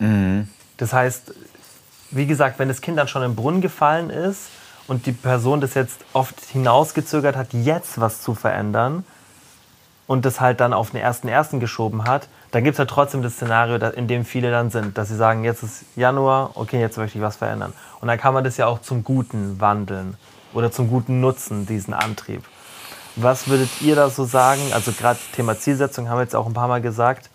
Das 0.77 0.93
heißt, 0.93 1.33
wie 2.11 2.27
gesagt, 2.27 2.59
wenn 2.59 2.69
das 2.69 2.81
Kind 2.81 2.99
dann 2.99 3.07
schon 3.09 3.23
im 3.23 3.37
Brunnen 3.37 3.61
gefallen 3.61 4.11
ist 4.11 4.49
und 4.89 5.07
die 5.07 5.13
Person 5.13 5.61
das 5.61 5.75
jetzt 5.75 6.01
oft 6.13 6.41
hinausgezögert 6.47 7.37
hat, 7.37 7.53
jetzt 7.53 8.01
was 8.01 8.21
zu 8.23 8.35
verändern 8.35 9.05
und 10.09 10.25
das 10.25 10.41
halt 10.41 10.59
dann 10.61 10.73
auf 10.73 10.91
den 10.91 11.01
ersten 11.01 11.29
ersten 11.29 11.61
geschoben 11.61 12.05
hat, 12.05 12.27
dann 12.51 12.65
gibt 12.65 12.75
es 12.75 12.79
ja 12.79 12.85
trotzdem 12.85 13.23
das 13.23 13.35
Szenario, 13.35 13.77
in 13.91 14.09
dem 14.09 14.25
viele 14.25 14.51
dann 14.51 14.71
sind, 14.71 14.99
dass 14.99 15.09
sie 15.09 15.17
sagen, 15.17 15.45
jetzt 15.45 15.63
ist 15.63 15.85
Januar, 15.97 16.51
okay, 16.55 16.81
jetzt 16.81 16.99
möchte 16.99 17.19
ich 17.19 17.23
was 17.23 17.37
verändern. 17.37 17.73
Und 18.01 18.09
dann 18.09 18.19
kann 18.19 18.35
man 18.35 18.43
das 18.43 18.57
ja 18.57 18.67
auch 18.67 18.81
zum 18.81 19.05
Guten 19.05 19.61
wandeln 19.61 20.17
oder 20.53 20.73
zum 20.73 20.89
Guten 20.89 21.21
nutzen, 21.21 21.67
diesen 21.67 21.95
Antrieb. 21.95 22.43
Was 23.17 23.49
würdet 23.49 23.69
ihr 23.81 23.95
da 23.95 24.11
so 24.11 24.25
sagen? 24.25 24.61
Also 24.73 24.93
gerade 24.93 25.19
Thema 25.35 25.59
Zielsetzung 25.59 26.09
haben 26.09 26.19
wir 26.19 26.23
jetzt 26.23 26.37
auch 26.37 26.47
ein 26.47 26.55
paar 26.55 26.69
Mal 26.69 26.81
gesagt. 26.81 27.31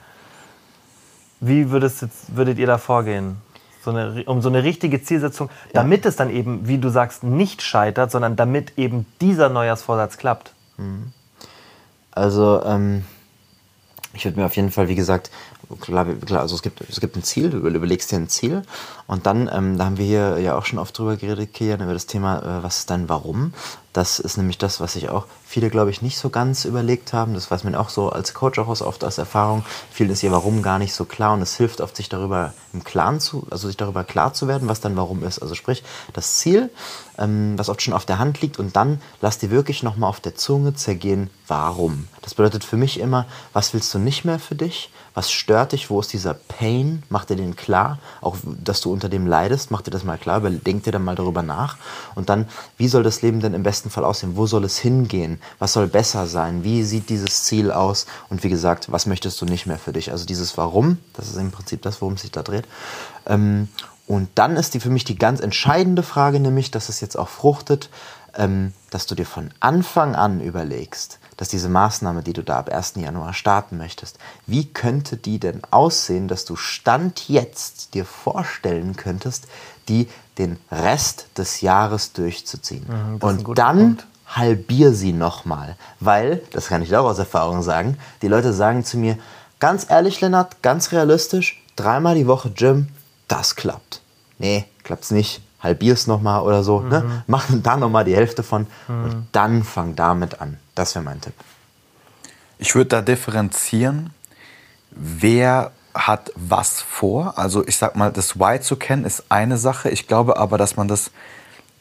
Wie 1.40 1.70
würdest 1.72 2.02
jetzt, 2.02 2.36
würdet 2.36 2.58
ihr 2.58 2.68
da 2.68 2.78
vorgehen? 2.78 3.38
So 3.84 3.92
eine, 3.92 4.24
um 4.26 4.42
so 4.42 4.50
eine 4.50 4.64
richtige 4.64 5.02
Zielsetzung, 5.04 5.50
damit 5.72 6.06
es 6.06 6.16
dann 6.16 6.30
eben, 6.30 6.68
wie 6.68 6.80
du 6.80 6.90
sagst, 6.90 7.24
nicht 7.24 7.62
scheitert, 7.62 8.10
sondern 8.10 8.36
damit 8.36 8.78
eben 8.78 9.06
dieser 9.22 9.50
Neujahrsvorsatz 9.50 10.18
klappt. 10.18 10.54
Also, 12.12 12.64
ähm, 12.66 13.06
ich 14.16 14.26
würde 14.26 14.40
mir 14.40 14.46
auf 14.46 14.56
jeden 14.56 14.72
Fall, 14.72 14.88
wie 14.88 14.96
gesagt, 14.96 15.30
klar, 15.82 16.06
klar 16.06 16.42
also 16.42 16.56
es 16.56 16.62
gibt, 16.62 16.82
es 16.82 17.00
gibt 17.00 17.16
ein 17.16 17.24
Ziel, 17.24 17.50
du 17.50 17.58
überlegst 17.58 18.12
dir 18.12 18.18
ein 18.18 18.30
Ziel 18.30 18.64
und 19.08 19.26
dann, 19.26 19.50
ähm, 19.54 19.78
da 19.78 19.86
haben 19.86 19.98
wir 19.98 20.06
hier 20.06 20.40
ja 20.40 20.58
auch 20.58 20.66
schon 20.66 20.80
oft 20.80 20.98
drüber 20.98 21.18
geredet, 21.18 21.54
Kian, 21.54 21.82
über 21.82 21.94
das 21.94 22.06
Thema, 22.06 22.40
äh, 22.40 22.64
was 22.64 22.80
ist 22.80 22.90
dein 22.90 23.10
Warum? 23.10 23.54
Das 23.96 24.20
ist 24.20 24.36
nämlich 24.36 24.58
das, 24.58 24.82
was 24.82 24.94
sich 24.94 25.08
auch 25.08 25.26
viele, 25.46 25.70
glaube 25.70 25.90
ich, 25.90 26.02
nicht 26.02 26.18
so 26.18 26.30
ganz 26.30 26.66
überlegt 26.66 27.14
haben. 27.14 27.34
Das 27.34 27.50
weiß 27.50 27.64
man 27.64 27.76
auch 27.76 27.88
so 27.88 28.10
als 28.10 28.34
Coach 28.34 28.60
auch 28.60 28.68
oft 28.68 29.06
aus 29.06 29.18
Erfahrung. 29.18 29.64
Vielen 29.90 30.10
ist 30.10 30.22
ihr 30.22 30.32
Warum 30.32 30.62
gar 30.62 30.80
nicht 30.80 30.94
so 30.94 31.06
klar 31.06 31.34
und 31.34 31.42
es 31.42 31.56
hilft 31.56 31.80
oft, 31.80 31.96
sich 31.96 32.10
darüber 32.10 32.54
im 32.74 32.84
Klaren 32.84 33.22
zu, 33.22 33.48
also 33.52 33.68
sich 33.68 33.78
darüber 33.78 34.04
klar 34.04 34.34
zu 34.34 34.50
werden, 34.50 34.68
was 34.68 34.82
dein 34.82 34.98
Warum 34.98 35.24
ist. 35.24 35.40
Also 35.40 35.56
sprich, 35.56 35.82
das 36.12 36.36
Ziel, 36.36 36.72
was 37.18 37.70
oft 37.70 37.82
schon 37.82 37.94
auf 37.94 38.06
der 38.06 38.20
Hand 38.20 38.42
liegt 38.42 38.60
und 38.60 38.76
dann 38.76 39.02
lass 39.22 39.38
dir 39.38 39.52
wirklich 39.52 39.84
nochmal 39.84 40.10
auf 40.10 40.20
der 40.20 40.36
Zunge 40.36 40.74
zergehen, 40.74 41.30
warum. 41.48 42.08
Das 42.22 42.36
bedeutet 42.36 42.64
für 42.64 42.78
mich 42.78 43.00
immer, 43.00 43.26
was 43.54 43.74
willst 43.74 43.94
du 43.94 44.00
nicht 44.00 44.26
mehr 44.26 44.40
für 44.40 44.56
dich? 44.56 44.90
Was 45.14 45.32
stört 45.32 45.72
dich? 45.72 45.90
Wo 45.90 46.02
ist 46.02 46.12
dieser 46.12 46.34
Pain? 46.34 47.02
Mach 47.10 47.24
dir 47.24 47.38
den 47.38 47.56
klar. 47.56 48.00
Auch, 48.20 48.36
dass 48.44 48.82
du 48.82 48.92
unter 48.92 49.08
dem 49.08 49.26
leidest, 49.26 49.72
mach 49.72 49.82
dir 49.82 49.92
das 49.92 50.04
mal 50.04 50.18
klar. 50.18 50.42
Denk 50.42 50.84
dir 50.84 50.92
dann 50.92 51.06
mal 51.06 51.16
darüber 51.16 51.42
nach. 51.42 51.78
Und 52.16 52.30
dann, 52.30 52.50
wie 52.78 52.90
soll 52.90 53.04
das 53.04 53.22
Leben 53.22 53.40
denn 53.40 53.54
im 53.54 53.64
besten 53.64 53.90
Fall 53.90 54.04
aussehen? 54.04 54.36
Wo 54.36 54.46
soll 54.46 54.66
es 54.66 54.78
hingehen? 54.78 55.40
Was 55.58 55.72
soll 55.72 55.88
besser 55.88 56.28
sein? 56.28 56.66
Wie 56.66 56.84
sieht 56.84 57.10
dieses 57.10 57.44
Ziel 57.44 57.72
aus? 57.72 58.08
Und 58.30 58.44
wie 58.44 58.50
gesagt, 58.50 58.92
was 58.92 59.06
möchtest 59.06 59.40
du 59.40 59.46
nicht 59.46 59.66
mehr 59.66 59.80
für 59.80 59.94
dich? 59.94 60.12
Also 60.12 60.26
dieses 60.26 60.58
Warum, 60.58 60.98
das 61.14 61.30
ist 61.30 61.38
im 61.38 61.52
Prinzip 61.52 61.82
das, 61.82 62.02
worum 62.02 62.16
es 62.16 62.22
sich 62.22 62.32
da 62.32 62.44
dreht. 62.44 62.66
Ähm, 63.26 63.70
und 64.08 64.30
dann 64.36 64.56
ist 64.56 64.74
die 64.74 64.80
für 64.80 64.90
mich 64.90 65.04
die 65.04 65.18
ganz 65.18 65.40
entscheidende 65.40 66.04
Frage, 66.04 66.40
nämlich, 66.40 66.72
dass 66.72 66.90
es 66.90 67.02
jetzt 67.02 67.18
auch 67.18 67.30
fruchtet, 67.30 67.90
ähm, 68.38 68.74
dass 68.92 69.06
du 69.06 69.16
dir 69.16 69.26
von 69.26 69.52
Anfang 69.60 70.16
an 70.16 70.42
überlegst, 70.42 71.20
dass 71.38 71.50
diese 71.50 71.70
Maßnahme, 71.70 72.22
die 72.22 72.34
du 72.34 72.44
da 72.44 72.60
ab 72.60 72.70
1. 72.70 72.94
Januar 72.98 73.34
starten 73.34 73.78
möchtest, 73.78 74.18
wie 74.46 74.66
könnte 74.66 75.18
die 75.18 75.40
denn 75.40 75.62
aussehen, 75.72 76.28
dass 76.28 76.46
du 76.46 76.56
Stand 76.56 77.28
jetzt 77.30 77.94
dir 77.94 78.06
vorstellen 78.06 78.96
könntest, 78.96 79.48
die 79.90 80.08
den 80.38 80.58
Rest 80.72 81.28
des 81.38 81.62
Jahres 81.62 82.14
durchzuziehen. 82.14 82.86
Mhm, 82.88 83.18
Und 83.18 83.58
dann 83.58 83.78
Punkt. 83.78 84.08
halbier 84.28 84.94
sie 84.94 85.14
nochmal. 85.14 85.78
Weil, 86.00 86.42
das 86.52 86.68
kann 86.68 86.82
ich 86.82 86.96
auch 86.96 87.06
aus 87.06 87.20
Erfahrung 87.20 87.64
sagen, 87.64 87.98
die 88.22 88.28
Leute 88.28 88.54
sagen 88.54 88.84
zu 88.84 88.98
mir, 88.98 89.18
ganz 89.60 89.88
ehrlich, 89.90 90.22
Lennart, 90.22 90.62
ganz 90.62 90.92
realistisch, 90.92 91.64
dreimal 91.76 92.16
die 92.16 92.28
Woche 92.28 92.52
Gym, 92.52 92.88
das 93.28 93.56
klappt. 93.56 94.02
Nee, 94.38 94.66
klappt's 94.84 95.12
nicht. 95.12 95.42
Halbier's 95.62 96.06
nochmal 96.08 96.42
oder 96.42 96.64
so. 96.64 96.80
Mhm. 96.80 96.90
Ne? 96.90 97.24
Mach 97.28 97.48
da 97.52 97.78
nochmal 97.78 98.06
die 98.06 98.16
Hälfte 98.16 98.44
von 98.44 98.68
und 98.88 99.28
dann 99.32 99.64
fang 99.64 99.96
damit 99.96 100.42
an. 100.42 100.60
Das 100.76 100.96
wäre 100.96 101.04
mein 101.04 101.22
Tipp. 101.22 101.34
Ich 102.58 102.76
würde 102.76 102.90
da 102.90 103.02
differenzieren, 103.02 104.12
wer 104.92 105.72
hat 105.94 106.32
was 106.36 106.82
vor. 106.82 107.38
Also 107.38 107.66
ich 107.66 107.78
sag 107.78 107.96
mal, 107.96 108.12
das 108.12 108.38
Why 108.38 108.60
zu 108.60 108.76
kennen 108.76 109.06
ist 109.06 109.26
eine 109.30 109.58
Sache. 109.58 109.90
Ich 109.90 110.08
glaube 110.08 110.38
aber, 110.38 110.58
dass 110.58 110.76
man 110.76 110.88
das, 110.88 111.12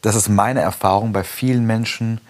das 0.01 0.15
ist 0.15 0.29
meine 0.29 0.61
Erfahrung 0.61 1.13
bei 1.13 1.23
vielen 1.23 1.65
Menschen, 1.65 2.21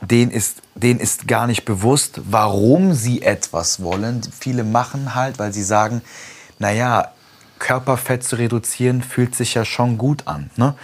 denen 0.00 0.30
ist, 0.30 0.62
denen 0.74 1.00
ist 1.00 1.26
gar 1.26 1.46
nicht 1.46 1.64
bewusst, 1.64 2.20
warum 2.24 2.94
sie 2.94 3.22
etwas 3.22 3.82
wollen. 3.82 4.22
Viele 4.38 4.62
machen 4.62 5.14
halt, 5.14 5.38
weil 5.38 5.52
sie 5.52 5.64
sagen, 5.64 6.02
naja, 6.58 7.12
Körperfett 7.58 8.24
zu 8.24 8.36
reduzieren 8.36 9.02
fühlt 9.02 9.34
sich 9.34 9.54
ja 9.54 9.64
schon 9.64 9.98
gut 9.98 10.26
an. 10.26 10.50
Ne? 10.56 10.74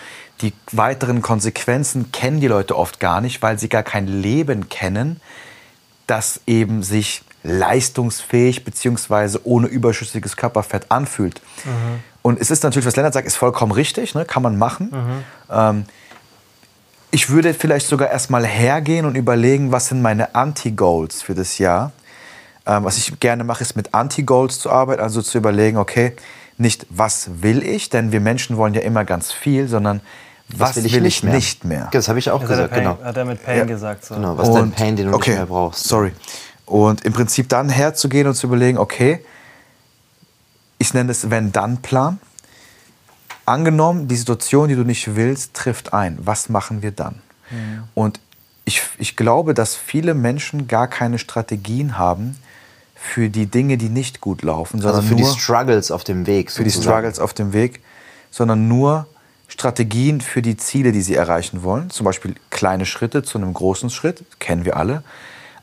Die 0.41 0.53
weiteren 0.73 1.23
Konsequenzen 1.23 2.13
kennen 2.13 2.41
die 2.41 2.49
Leute 2.49 2.77
oft 2.77 3.01
gar 3.01 3.21
nicht, 3.21 3.43
weil 3.43 3.59
sie 3.59 3.69
gar 3.69 3.83
kein 3.83 4.07
Leben 4.07 4.69
kennen, 4.69 5.21
das 6.07 6.41
eben 6.47 6.83
sich 6.83 7.23
leistungsfähig 7.43 8.65
bzw. 8.65 9.39
ohne 9.45 9.69
überschüssiges 9.69 10.37
Körperfett 10.37 10.91
anfühlt. 10.91 11.41
Und 12.23 12.41
es 12.41 12.51
ist 12.51 12.63
natürlich, 12.63 12.87
was 12.87 12.97
Lennart 12.97 13.15
sagt, 13.15 13.27
ist 13.27 13.37
vollkommen 13.37 13.73
richtig, 13.73 14.15
ne? 14.15 14.25
kann 14.25 14.43
man 14.43 14.57
machen. 14.57 14.91
Ähm, 15.51 15.85
ich 17.11 17.31
würde 17.31 17.55
vielleicht 17.55 17.87
sogar 17.87 18.11
erstmal 18.11 18.45
hergehen 18.45 19.07
und 19.07 19.15
überlegen, 19.15 19.71
was 19.71 19.89
sind 19.89 20.03
meine 20.03 20.35
Anti-Goals 20.35 21.23
für 21.23 21.35
das 21.35 21.59
Jahr. 21.59 21.93
Ähm, 22.67 22.83
was 22.85 22.97
ich 22.97 23.21
gerne 23.21 23.45
mache, 23.45 23.63
ist 23.63 23.77
mit 23.77 23.95
Anti-Goals 23.95 24.59
zu 24.59 24.71
arbeiten, 24.71 25.01
also 25.01 25.23
zu 25.23 25.39
überlegen, 25.39 25.77
okay, 25.77 26.17
nicht 26.59 26.87
was 26.91 27.43
will 27.43 27.63
ich, 27.63 27.91
denn 27.91 28.13
wir 28.13 28.21
Menschen 28.21 28.57
wollen 28.57 28.75
ja 28.75 28.81
immer 28.83 29.05
ganz 29.05 29.33
viel, 29.33 29.69
sondern 29.69 30.01
was, 30.49 30.77
will 30.77 31.07
ich, 31.07 31.23
nicht, 31.23 31.65
mehr. 31.65 31.89
Das 31.93 32.09
habe 32.09 32.19
ich 32.19 32.31
auch 32.31 32.41
Das 32.41 32.51
gesagt, 32.51 32.71
Pain, 32.71 32.85
genau. 32.85 32.99
hat 33.03 33.17
er 33.17 33.25
mit 33.25 33.43
Pain 33.43 33.59
Ja. 33.59 33.65
gesagt. 33.65 34.05
So. 34.05 34.15
genau. 34.15 34.37
Was 34.37 34.49
ist 34.49 34.55
dein 34.55 34.73
Pain, 34.73 34.95
den 34.95 35.09
du 35.09 35.15
okay, 35.15 35.31
nicht 35.31 35.39
mehr 35.39 35.47
brauchst? 35.47 35.85
Sorry. 35.85 36.13
Und 36.67 37.05
im 37.05 37.13
Prinzip 37.13 37.49
dann 37.49 37.69
herzugehen 37.71 38.27
und 38.27 38.35
zu 38.35 38.47
überlegen, 38.47 38.79
okay, 38.79 39.25
ich 40.79 40.93
nenne 40.93 41.11
es 41.11 41.31
Wenn-Dann-Plan. 41.31 42.21
angenommen, 43.47 44.09
die 44.09 44.17
Situation, 44.17 44.69
die 44.69 44.75
du 44.75 44.85
nicht 44.85 45.17
willst, 45.17 45.55
trifft 45.55 45.93
ein. 45.93 46.19
Was 46.21 46.49
machen 46.49 46.83
wir 46.83 46.93
dann? 46.93 47.23
Mhm. 47.51 47.85
Und 47.95 48.21
ich, 48.65 48.83
ich 48.99 49.17
glaube, 49.17 49.55
dass 49.55 49.75
viele 49.75 50.15
Menschen 50.15 50.69
gar 50.69 50.89
keine 50.89 51.19
Strategien 51.19 51.99
haben 51.99 52.37
für 53.05 53.29
die 53.29 53.47
Dinge, 53.47 53.77
die 53.77 53.91
nicht 53.91 54.23
gut 54.23 54.43
laufen. 54.43 54.85
Also 54.85 55.03
für 55.03 55.15
nur, 55.15 55.19
die 55.19 55.39
Struggles 55.39 55.91
auf 55.91 56.05
dem 56.05 56.27
Weg. 56.27 56.51
Sozusagen. 56.51 56.71
Für 56.71 56.79
die 56.79 56.83
Struggles 56.83 57.19
auf 57.19 57.35
dem 57.35 57.53
Weg, 57.53 57.81
sondern 58.31 58.67
nur 58.67 59.07
Strategien 59.47 60.23
für 60.23 60.41
die 60.41 60.57
Ziele, 60.57 60.91
die 60.91 61.03
sie 61.03 61.15
erreichen 61.15 61.63
wollen. 61.63 61.91
Zum 61.91 62.05
Beispiel 62.05 62.35
kleine 62.51 62.87
Schritte 62.87 63.23
zu 63.23 63.37
einem 63.37 63.53
großen 63.53 63.91
Schritt, 63.91 64.25
kennen 64.41 64.65
wir 64.65 64.79
alle. 64.79 65.05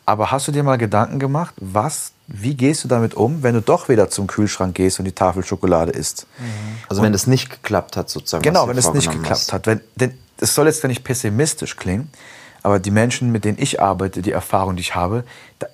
Aber 0.06 0.32
hast 0.32 0.48
du 0.48 0.52
dir 0.52 0.62
mal 0.62 0.78
Gedanken 0.78 1.18
gemacht, 1.18 1.56
was, 1.58 2.12
wie 2.28 2.56
gehst 2.56 2.84
du 2.84 2.88
damit 2.88 3.16
um, 3.16 3.42
wenn 3.42 3.56
du 3.56 3.62
doch 3.62 3.90
wieder 3.90 4.10
zum 4.10 4.28
Kühlschrank 4.28 4.76
gehst 4.76 5.00
und 5.00 5.06
die 5.06 5.12
Tafel 5.12 5.44
Schokolade 5.44 5.92
isst? 5.92 6.28
Mhm. 6.38 6.44
Also 6.90 7.02
und 7.02 7.08
wenn 7.08 7.14
es 7.14 7.26
nicht 7.26 7.50
geklappt 7.50 7.98
hat, 7.98 8.10
sozusagen. 8.10 8.44
Genau, 8.44 8.68
wenn 8.68 8.78
es 8.78 8.94
nicht 8.94 9.12
geklappt 9.12 9.30
hast. 9.30 9.54
hat. 9.54 9.68
Wenn, 9.68 9.82
denn 9.96 10.18
es 10.40 10.54
soll 10.54 10.68
jetzt 10.68 10.84
nicht 10.84 11.04
pessimistisch 11.04 11.76
klingen, 11.76 12.10
aber 12.64 12.80
die 12.80 12.92
Menschen, 12.92 13.32
mit 13.32 13.44
denen 13.44 13.58
ich 13.60 13.82
arbeite, 13.82 14.22
die 14.22 14.32
Erfahrung, 14.32 14.76
die 14.76 14.82
ich 14.82 14.94
habe, 14.94 15.24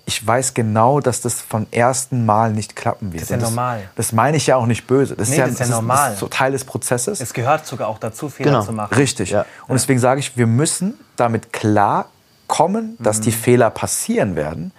ich 0.06 0.26
weiß 0.26 0.54
genau, 0.54 1.00
dass 1.00 1.22
das 1.22 1.42
vom 1.42 1.68
ersten 1.72 2.26
Mal 2.26 2.54
nicht 2.54 2.76
klappen 2.76 3.12
wird. 3.12 3.24
Das 3.24 3.30
ist 3.30 3.30
ja 3.32 3.38
das, 3.38 3.50
normal. 3.50 3.90
Das 3.96 4.12
meine 4.14 4.38
ich 4.38 4.48
ja 4.48 4.56
auch 4.56 4.66
nicht 4.66 4.88
böse. 4.88 5.16
Das, 5.16 5.30
nee, 5.30 5.36
ist, 5.36 5.40
ja, 5.40 5.46
das 5.46 5.54
ist 5.56 5.60
ja 5.60 5.68
normal. 5.68 6.06
Das 6.06 6.14
ist 6.14 6.20
so 6.20 6.28
Teil 6.28 6.52
des 6.54 6.64
Prozesses. 6.64 7.20
Es 7.20 7.34
gehört 7.34 7.66
sogar 7.66 7.90
auch 7.90 8.00
dazu, 8.00 8.30
Fehler 8.30 8.52
genau. 8.52 8.64
zu 8.64 8.72
machen. 8.72 8.94
Richtig. 8.96 9.32
Ja. 9.32 9.46
Und 9.68 9.74
deswegen 9.74 10.00
sage 10.00 10.20
ich, 10.20 10.38
wir 10.38 10.48
müssen 10.48 10.94
damit 11.18 11.52
klar 11.52 12.10
kommen, 12.48 12.96
dass 13.00 13.20
mhm. 13.20 13.24
die 13.24 13.32
Fehler 13.34 13.70
passieren 13.70 14.36
werden. 14.36 14.72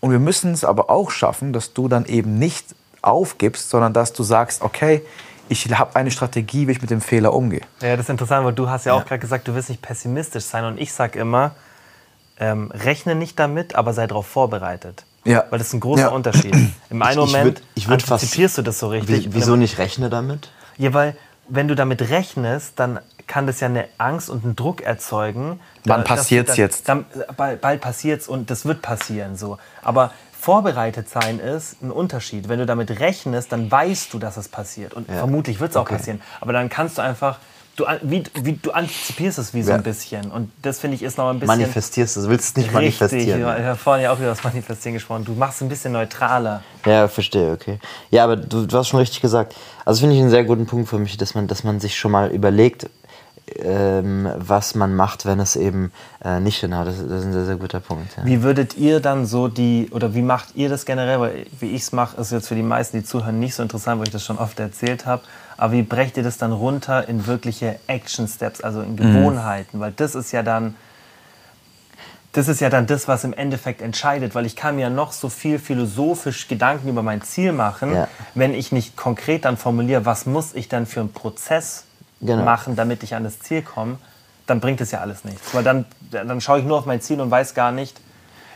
Und 0.00 0.10
wir 0.10 0.18
müssen 0.18 0.52
es 0.52 0.64
aber 0.64 0.90
auch 0.90 1.10
schaffen, 1.10 1.54
dass 1.54 1.72
du 1.72 1.88
dann 1.88 2.04
eben 2.04 2.38
nicht 2.38 2.74
aufgibst, 3.00 3.70
sondern 3.70 3.94
dass 3.94 4.12
du 4.12 4.22
sagst, 4.22 4.60
okay, 4.60 5.02
ich 5.48 5.70
habe 5.70 5.96
eine 5.96 6.10
Strategie, 6.10 6.66
wie 6.68 6.72
ich 6.72 6.80
mit 6.80 6.90
dem 6.90 7.00
Fehler 7.00 7.32
umgehe. 7.32 7.62
Ja, 7.80 7.96
das 7.96 8.06
ist 8.06 8.10
interessant, 8.10 8.44
weil 8.44 8.52
du 8.52 8.68
hast 8.68 8.86
ja, 8.86 8.94
ja. 8.94 9.00
auch 9.00 9.06
gerade 9.06 9.20
gesagt, 9.20 9.48
du 9.48 9.54
willst 9.54 9.68
nicht 9.68 9.82
pessimistisch 9.82 10.44
sein. 10.44 10.64
Und 10.64 10.80
ich 10.80 10.92
sage 10.92 11.18
immer, 11.18 11.54
ähm, 12.38 12.70
rechne 12.72 13.14
nicht 13.14 13.38
damit, 13.38 13.74
aber 13.74 13.92
sei 13.92 14.06
darauf 14.06 14.26
vorbereitet. 14.26 15.04
Ja. 15.24 15.44
Weil 15.50 15.58
das 15.58 15.68
ist 15.68 15.74
ein 15.74 15.80
großer 15.80 16.02
ja. 16.02 16.08
Unterschied. 16.08 16.54
Im 16.90 17.02
einen 17.02 17.12
ich, 17.12 17.32
Moment 17.32 17.62
ich 17.74 17.88
würd, 17.88 18.02
ich 18.02 18.06
würd 18.06 18.12
antizipierst 18.12 18.58
du 18.58 18.62
das 18.62 18.78
so 18.78 18.88
richtig. 18.88 19.28
Wieso 19.32 19.56
nicht 19.56 19.78
rechne 19.78 20.10
damit? 20.10 20.50
Ja, 20.76 20.92
weil 20.92 21.16
wenn 21.48 21.68
du 21.68 21.74
damit 21.74 22.10
rechnest, 22.10 22.78
dann 22.78 23.00
kann 23.26 23.46
das 23.46 23.60
ja 23.60 23.68
eine 23.68 23.86
Angst 23.98 24.28
und 24.28 24.44
einen 24.44 24.56
Druck 24.56 24.82
erzeugen. 24.82 25.60
Wann 25.84 26.04
passiert 26.04 26.48
es 26.48 26.56
jetzt? 26.56 26.88
Dann, 26.88 27.06
bald, 27.36 27.60
bald 27.60 27.80
passiert 27.80 28.20
es 28.20 28.28
und 28.28 28.50
das 28.50 28.64
wird 28.66 28.82
passieren. 28.82 29.36
So. 29.36 29.58
Aber 29.82 30.12
vorbereitet 30.44 31.08
sein 31.08 31.38
ist 31.38 31.82
ein 31.82 31.90
Unterschied. 31.90 32.50
Wenn 32.50 32.58
du 32.58 32.66
damit 32.66 33.00
rechnest, 33.00 33.50
dann 33.50 33.70
weißt 33.70 34.12
du, 34.12 34.18
dass 34.18 34.36
es 34.36 34.48
passiert. 34.48 34.92
Und 34.92 35.08
ja. 35.08 35.16
vermutlich 35.16 35.58
wird 35.58 35.70
es 35.70 35.76
auch 35.76 35.82
okay. 35.82 35.96
passieren. 35.96 36.20
Aber 36.42 36.52
dann 36.52 36.68
kannst 36.68 36.98
du 36.98 37.02
einfach, 37.02 37.38
du, 37.76 37.86
wie, 38.02 38.24
wie, 38.42 38.52
du 38.52 38.70
antizipierst 38.70 39.38
es 39.38 39.54
wie 39.54 39.62
so 39.62 39.70
ja. 39.70 39.76
ein 39.76 39.82
bisschen. 39.82 40.30
Und 40.30 40.52
das 40.60 40.80
finde 40.80 40.96
ich 40.96 41.02
ist 41.02 41.16
noch 41.16 41.30
ein 41.30 41.40
bisschen. 41.40 41.58
Manifestierst 41.58 42.18
du, 42.18 42.28
willst 42.28 42.50
es 42.50 42.56
nicht 42.56 42.74
richtig. 42.74 43.00
manifestieren. 43.00 43.40
Ich 43.40 43.64
habe 43.64 43.78
vorhin 43.78 44.04
ja 44.04 44.12
auch 44.12 44.18
über 44.18 44.26
das 44.26 44.44
Manifestieren 44.44 44.92
gesprochen. 44.92 45.24
Du 45.24 45.32
machst 45.32 45.56
es 45.56 45.62
ein 45.62 45.70
bisschen 45.70 45.92
neutraler. 45.92 46.62
Ja, 46.84 47.08
verstehe, 47.08 47.52
okay. 47.52 47.78
Ja, 48.10 48.24
aber 48.24 48.36
du, 48.36 48.66
du 48.66 48.76
hast 48.76 48.88
schon 48.88 49.00
richtig 49.00 49.22
gesagt. 49.22 49.54
Also 49.86 50.00
finde 50.00 50.14
ich 50.16 50.20
einen 50.20 50.30
sehr 50.30 50.44
guten 50.44 50.66
Punkt 50.66 50.90
für 50.90 50.98
mich, 50.98 51.16
dass 51.16 51.34
man, 51.34 51.46
dass 51.46 51.64
man 51.64 51.80
sich 51.80 51.96
schon 51.96 52.10
mal 52.10 52.30
überlegt, 52.30 52.90
ähm, 53.56 54.28
was 54.36 54.74
man 54.74 54.94
macht, 54.94 55.26
wenn 55.26 55.38
es 55.38 55.56
eben 55.56 55.92
äh, 56.24 56.40
nicht 56.40 56.60
hinhaut. 56.60 56.86
Das, 56.86 56.96
das, 56.96 57.20
ist 57.20 57.26
ein 57.26 57.32
sehr, 57.32 57.44
sehr 57.44 57.56
guter 57.56 57.80
Punkt. 57.80 58.16
Ja. 58.16 58.24
Wie 58.24 58.42
würdet 58.42 58.76
ihr 58.76 59.00
dann 59.00 59.26
so 59.26 59.48
die, 59.48 59.88
oder 59.90 60.14
wie 60.14 60.22
macht 60.22 60.54
ihr 60.54 60.68
das 60.68 60.86
generell? 60.86 61.20
Weil 61.20 61.46
wie 61.60 61.70
ich 61.70 61.82
es 61.82 61.92
mache, 61.92 62.20
ist 62.20 62.32
jetzt 62.32 62.48
für 62.48 62.54
die 62.54 62.62
meisten, 62.62 62.98
die 62.98 63.04
zuhören, 63.04 63.38
nicht 63.38 63.54
so 63.54 63.62
interessant, 63.62 63.98
weil 63.98 64.06
ich 64.06 64.12
das 64.12 64.24
schon 64.24 64.38
oft 64.38 64.58
erzählt 64.60 65.04
habe. 65.06 65.22
Aber 65.56 65.72
wie 65.74 65.82
brecht 65.82 66.16
ihr 66.16 66.22
das 66.22 66.38
dann 66.38 66.52
runter 66.52 67.06
in 67.08 67.26
wirkliche 67.26 67.78
Action 67.86 68.26
Steps, 68.26 68.60
also 68.62 68.80
in 68.80 68.92
mhm. 68.92 68.96
Gewohnheiten? 68.96 69.76
Mhm. 69.76 69.82
Weil 69.82 69.92
das 69.92 70.14
ist 70.14 70.32
ja 70.32 70.42
dann, 70.42 70.74
das 72.32 72.48
ist 72.48 72.60
ja 72.60 72.70
dann 72.70 72.86
das, 72.86 73.08
was 73.08 73.24
im 73.24 73.34
Endeffekt 73.34 73.82
entscheidet, 73.82 74.34
weil 74.34 74.46
ich 74.46 74.56
kann 74.56 74.76
mir 74.76 74.88
noch 74.88 75.12
so 75.12 75.28
viel 75.28 75.58
philosophisch 75.58 76.48
Gedanken 76.48 76.88
über 76.88 77.02
mein 77.02 77.20
Ziel 77.22 77.52
machen, 77.52 77.94
ja. 77.94 78.08
wenn 78.34 78.54
ich 78.54 78.72
nicht 78.72 78.96
konkret 78.96 79.44
dann 79.44 79.58
formuliere, 79.58 80.06
was 80.06 80.24
muss 80.24 80.54
ich 80.54 80.68
dann 80.68 80.86
für 80.86 81.00
einen 81.00 81.12
Prozess 81.12 81.84
genau. 82.24 82.44
machen, 82.44 82.76
damit 82.76 83.02
ich 83.02 83.14
an 83.14 83.24
das 83.24 83.38
Ziel 83.40 83.62
komme, 83.62 83.98
dann 84.46 84.60
bringt 84.60 84.80
es 84.80 84.90
ja 84.90 85.00
alles 85.00 85.24
nichts. 85.24 85.54
Weil 85.54 85.64
dann, 85.64 85.84
dann 86.10 86.40
schaue 86.40 86.58
ich 86.58 86.64
nur 86.64 86.78
auf 86.78 86.86
mein 86.86 87.00
Ziel 87.00 87.20
und 87.20 87.30
weiß 87.30 87.54
gar 87.54 87.72
nicht, 87.72 88.00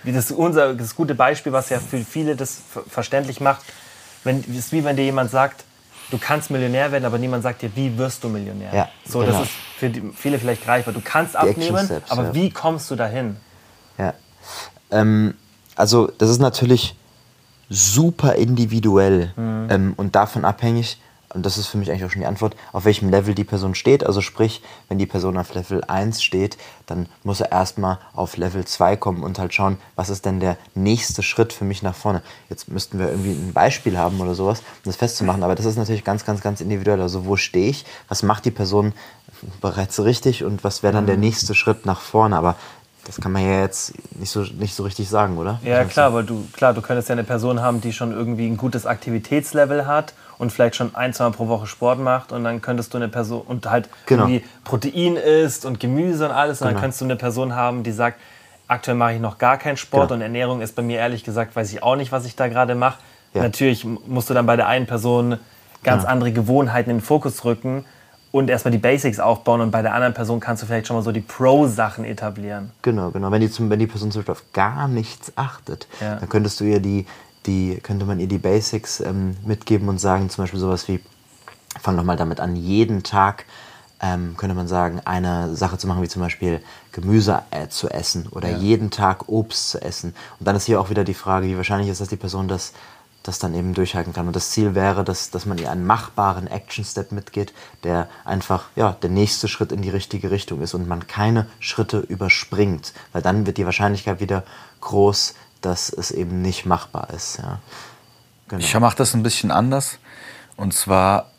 wie 0.02 0.12
das 0.12 0.31
unser 0.31 0.74
das 0.74 0.94
gute 0.94 1.14
Beispiel, 1.14 1.52
was 1.52 1.70
ja 1.70 1.81
für 1.81 1.98
viele 1.98 2.37
das 2.37 2.61
verständlich 2.88 3.40
macht, 3.40 3.62
wenn, 4.24 4.42
ist 4.42 4.72
wie 4.72 4.85
wenn 4.85 4.96
dir 4.96 5.04
jemand 5.04 5.31
sagt, 5.31 5.64
du 6.11 6.18
kannst 6.18 6.50
Millionär 6.50 6.92
werden, 6.92 7.04
aber 7.04 7.18
niemand 7.18 7.42
sagt 7.42 7.62
dir, 7.62 7.70
wie 7.74 7.96
wirst 7.98 8.22
du 8.24 8.28
Millionär. 8.28 8.72
Ja, 8.72 8.88
so, 9.07 9.20
genau. 9.20 9.33
das 9.33 9.42
ist 9.42 9.52
für 9.78 9.92
viele 10.14 10.38
vielleicht 10.38 10.64
greifbar. 10.64 10.94
Du 10.94 11.00
kannst 11.02 11.35
die 11.35 11.38
abnehmen, 11.38 11.85
Steps, 11.85 12.11
aber 12.11 12.24
ja. 12.24 12.35
wie 12.35 12.50
kommst 12.50 12.90
du 12.90 12.96
dahin? 12.96 13.37
Ja, 13.98 14.14
ähm, 14.90 15.35
also 15.74 16.11
das 16.18 16.31
ist 16.31 16.40
natürlich 16.40 16.96
super 17.68 18.35
individuell 18.35 19.33
mhm. 19.37 19.68
ähm, 19.70 19.94
und 19.96 20.14
davon 20.14 20.44
abhängig, 20.44 20.98
und 21.34 21.44
das 21.44 21.58
ist 21.58 21.66
für 21.66 21.76
mich 21.76 21.90
eigentlich 21.90 22.04
auch 22.04 22.10
schon 22.10 22.22
die 22.22 22.26
Antwort, 22.26 22.56
auf 22.72 22.84
welchem 22.84 23.10
Level 23.10 23.34
die 23.34 23.44
Person 23.44 23.74
steht. 23.74 24.04
Also 24.04 24.22
sprich, 24.22 24.62
wenn 24.88 24.98
die 24.98 25.06
Person 25.06 25.36
auf 25.36 25.54
Level 25.54 25.84
1 25.84 26.22
steht, 26.22 26.56
dann 26.86 27.06
muss 27.22 27.40
er 27.40 27.52
erstmal 27.52 27.98
auf 28.14 28.38
Level 28.38 28.64
2 28.64 28.96
kommen 28.96 29.22
und 29.22 29.38
halt 29.38 29.52
schauen, 29.52 29.76
was 29.94 30.08
ist 30.08 30.24
denn 30.24 30.40
der 30.40 30.56
nächste 30.74 31.22
Schritt 31.22 31.52
für 31.52 31.64
mich 31.64 31.82
nach 31.82 31.94
vorne. 31.94 32.22
Jetzt 32.48 32.68
müssten 32.68 32.98
wir 32.98 33.08
irgendwie 33.08 33.32
ein 33.32 33.52
Beispiel 33.52 33.98
haben 33.98 34.20
oder 34.20 34.34
sowas, 34.34 34.60
um 34.60 34.64
das 34.84 34.96
festzumachen, 34.96 35.42
aber 35.42 35.54
das 35.54 35.66
ist 35.66 35.76
natürlich 35.76 36.04
ganz, 36.04 36.24
ganz, 36.24 36.40
ganz 36.40 36.62
individuell. 36.62 37.02
Also 37.02 37.26
wo 37.26 37.36
stehe 37.36 37.68
ich, 37.68 37.84
was 38.08 38.22
macht 38.22 38.46
die 38.46 38.50
Person 38.50 38.94
bereits 39.60 40.02
richtig 40.02 40.44
und 40.44 40.64
was 40.64 40.82
wäre 40.82 40.94
dann 40.94 41.06
der 41.06 41.16
mhm. 41.16 41.22
nächste 41.22 41.54
Schritt 41.54 41.84
nach 41.84 42.00
vorne. 42.00 42.36
Aber 42.36 42.56
das 43.04 43.20
kann 43.20 43.32
man 43.32 43.42
ja 43.42 43.60
jetzt 43.60 43.92
nicht 44.18 44.30
so, 44.30 44.42
nicht 44.42 44.74
so 44.74 44.82
richtig 44.82 45.08
sagen, 45.08 45.36
oder? 45.36 45.60
Ja, 45.62 45.84
klar, 45.84 46.12
weil 46.14 46.24
du, 46.24 46.46
klar, 46.52 46.74
du 46.74 46.80
könntest 46.80 47.08
ja 47.08 47.14
eine 47.14 47.24
Person 47.24 47.60
haben, 47.60 47.80
die 47.80 47.92
schon 47.92 48.12
irgendwie 48.12 48.46
ein 48.46 48.56
gutes 48.56 48.86
Aktivitätslevel 48.86 49.86
hat 49.86 50.14
und 50.38 50.53
vielleicht 50.53 50.77
schon 50.77 50.94
ein, 50.94 51.12
zwei 51.12 51.24
Mal 51.24 51.33
pro 51.33 51.48
Woche 51.48 51.66
Sport 51.66 51.98
macht 51.98 52.33
und 52.33 52.44
dann 52.44 52.62
könntest 52.62 52.94
du 52.94 52.98
eine 52.98 53.09
Person 53.09 53.42
und 53.42 53.68
halt 53.68 53.88
genau. 54.07 54.24
irgendwie 54.24 54.44
Protein 54.64 55.16
isst 55.16 55.64
und 55.64 55.81
Gemüse 55.81 56.27
und 56.27 56.31
alles 56.31 56.61
und 56.61 56.68
genau. 56.68 56.74
dann 56.74 56.83
könntest 56.83 57.01
du 57.01 57.05
eine 57.05 57.16
Person 57.16 57.55
haben, 57.55 57.83
die 57.83 57.92
sagt, 57.92 58.18
aktuell 58.68 58.96
mache 58.96 59.14
ich 59.14 59.20
noch 59.20 59.38
gar 59.38 59.57
keinen 59.57 59.77
Sport 59.77 60.09
genau. 60.09 60.14
und 60.16 60.22
Ernährung 60.22 60.61
ist 60.61 60.77
bei 60.77 60.83
mir 60.83 60.98
ehrlich 60.98 61.24
gesagt, 61.24 61.57
weiß 61.57 61.72
ich 61.72 61.83
auch 61.83 61.96
nicht, 61.96 62.12
was 62.12 62.24
ich 62.24 62.37
da 62.37 62.48
gerade 62.48 62.74
mache. 62.74 62.98
Ja. 63.35 63.42
Natürlich 63.42 63.85
musst 63.85 64.31
du 64.31 64.35
dann 64.35 64.46
bei 64.46 64.57
der 64.57 64.68
einen 64.68 64.87
Person 64.87 65.38
ganz 65.83 66.05
ja. 66.05 66.09
andere 66.09 66.33
Gewohnheiten 66.33 66.90
in 66.90 66.98
den 66.98 67.03
Fokus 67.03 67.44
rücken 67.44 67.85
und 68.31 68.51
erstmal 68.51 68.72
die 68.72 68.79
Basics 68.79 69.20
aufbauen 69.20 69.61
und 69.61 69.70
bei 69.70 69.83
der 69.83 69.94
anderen 69.94 70.14
Person 70.14 70.40
kannst 70.40 70.62
du 70.62 70.66
vielleicht 70.66 70.87
schon 70.87 70.96
mal 70.96 71.03
so 71.03 71.12
die 71.12 71.20
Pro-Sachen 71.20 72.05
etablieren. 72.05 72.70
Genau, 72.83 73.11
genau. 73.11 73.31
Wenn 73.31 73.40
die, 73.40 73.51
wenn 73.70 73.79
die 73.79 73.87
Person 73.87 74.11
zum 74.11 74.20
Beispiel 74.20 74.33
auf 74.33 74.44
gar 74.53 74.87
nichts 74.87 75.33
achtet, 75.37 75.87
ja. 76.01 76.16
dann 76.16 76.29
könntest 76.29 76.61
du 76.61 76.64
ihr 76.64 76.81
die, 76.81 77.07
die, 77.48 77.80
könnte 77.82 78.04
man 78.04 78.20
ihr 78.20 78.28
die 78.28 78.38
Basics 78.38 79.00
ähm, 79.00 79.37
mitgeben 79.44 79.88
und 79.88 79.98
sagen, 79.98 80.30
zum 80.30 80.44
Beispiel 80.44 80.61
sowas 80.61 80.87
wie, 80.87 81.00
fang 81.80 81.96
doch 81.96 82.04
mal 82.04 82.16
damit 82.16 82.38
an, 82.38 82.54
jeden 82.54 83.02
Tag 83.02 83.44
ähm, 84.00 84.37
könnte 84.37 84.54
man 84.54 84.68
sagen, 84.68 85.00
eine 85.04 85.56
Sache 85.56 85.76
zu 85.76 85.88
machen, 85.88 86.02
wie 86.02 86.08
zum 86.08 86.22
Beispiel 86.22 86.62
Gemüse 86.92 87.42
äh, 87.50 87.66
zu 87.66 87.88
essen 87.88 88.28
oder 88.30 88.50
ja. 88.50 88.58
jeden 88.58 88.90
Tag 88.90 89.28
Obst 89.28 89.70
zu 89.70 89.82
essen. 89.82 90.14
Und 90.38 90.46
dann 90.46 90.54
ist 90.54 90.66
hier 90.66 90.80
auch 90.80 90.90
wieder 90.90 91.02
die 91.02 91.14
Frage, 91.14 91.48
wie 91.48 91.56
wahrscheinlich 91.56 91.90
ist, 91.90 92.00
dass 92.00 92.08
die 92.08 92.16
Person 92.16 92.46
das 92.46 92.74
das 93.28 93.38
dann 93.38 93.54
eben 93.54 93.74
durchhalten 93.74 94.12
kann. 94.12 94.26
Und 94.26 94.34
das 94.34 94.50
Ziel 94.50 94.74
wäre, 94.74 95.04
dass, 95.04 95.30
dass 95.30 95.44
man 95.44 95.58
ihr 95.58 95.70
einen 95.70 95.87
machbaren 95.87 96.46
Action-Step 96.46 97.12
mitgeht, 97.12 97.52
der 97.84 98.08
einfach 98.24 98.66
ja, 98.74 98.92
der 99.02 99.11
nächste 99.11 99.48
Schritt 99.48 99.70
in 99.70 99.82
die 99.82 99.90
richtige 99.90 100.30
Richtung 100.30 100.62
ist 100.62 100.72
und 100.72 100.88
man 100.88 101.06
keine 101.06 101.46
Schritte 101.61 101.98
überspringt, 101.98 102.94
weil 103.12 103.20
dann 103.20 103.44
wird 103.44 103.58
die 103.58 103.66
Wahrscheinlichkeit 103.66 104.20
wieder 104.20 104.44
groß, 104.80 105.34
dass 105.61 105.90
es 105.90 106.11
eben 106.11 106.42
nicht 106.42 106.66
machbar 106.66 107.09
ist. 107.14 107.38
Ja. 107.38 107.61
Genau. 108.49 108.61
Ich 108.61 108.79
mache 108.79 108.97
das 108.97 109.14
ein 109.14 109.23
bisschen 109.23 109.51
anders. 109.51 109.99
Und 110.57 110.75
zwar 110.75 111.31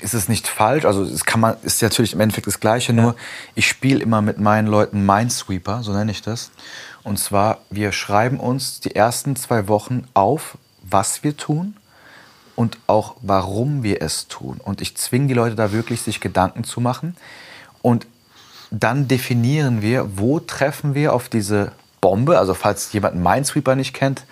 ist 0.00 0.14
es 0.14 0.28
nicht 0.28 0.48
falsch, 0.48 0.84
also 0.84 1.02
es 1.02 1.24
kann 1.24 1.40
man, 1.40 1.56
ist 1.62 1.82
natürlich 1.82 2.14
im 2.14 2.20
Endeffekt 2.20 2.46
das 2.46 2.60
Gleiche, 2.60 2.92
ja. 2.92 3.02
nur 3.02 3.16
ich 3.54 3.68
spiele 3.68 4.00
immer 4.00 4.22
mit 4.22 4.38
meinen 4.38 4.66
Leuten 4.66 5.04
Minesweeper, 5.04 5.82
so 5.82 5.92
nenne 5.92 6.10
ich 6.10 6.22
das. 6.22 6.50
Und 7.02 7.18
zwar, 7.18 7.58
wir 7.70 7.92
schreiben 7.92 8.40
uns 8.40 8.80
die 8.80 8.94
ersten 8.94 9.36
zwei 9.36 9.68
Wochen 9.68 10.06
auf, 10.14 10.58
was 10.82 11.22
wir 11.22 11.36
tun 11.36 11.76
und 12.56 12.78
auch 12.86 13.16
warum 13.22 13.82
wir 13.82 14.02
es 14.02 14.28
tun. 14.28 14.60
Und 14.62 14.80
ich 14.80 14.96
zwinge 14.96 15.28
die 15.28 15.34
Leute 15.34 15.54
da 15.54 15.72
wirklich, 15.72 16.02
sich 16.02 16.20
Gedanken 16.20 16.64
zu 16.64 16.80
machen. 16.80 17.16
Und 17.82 18.06
dann 18.70 19.08
definieren 19.08 19.82
wir, 19.82 20.18
wo 20.18 20.40
treffen 20.40 20.94
wir 20.94 21.14
auf 21.14 21.28
diese 21.28 21.72
Bombe. 22.00 22.38
Also 22.38 22.54
falls 22.54 22.92
jemand 22.92 23.16
Minesweeper 23.16 23.74
nicht 23.74 23.94
kennt, 23.94 24.24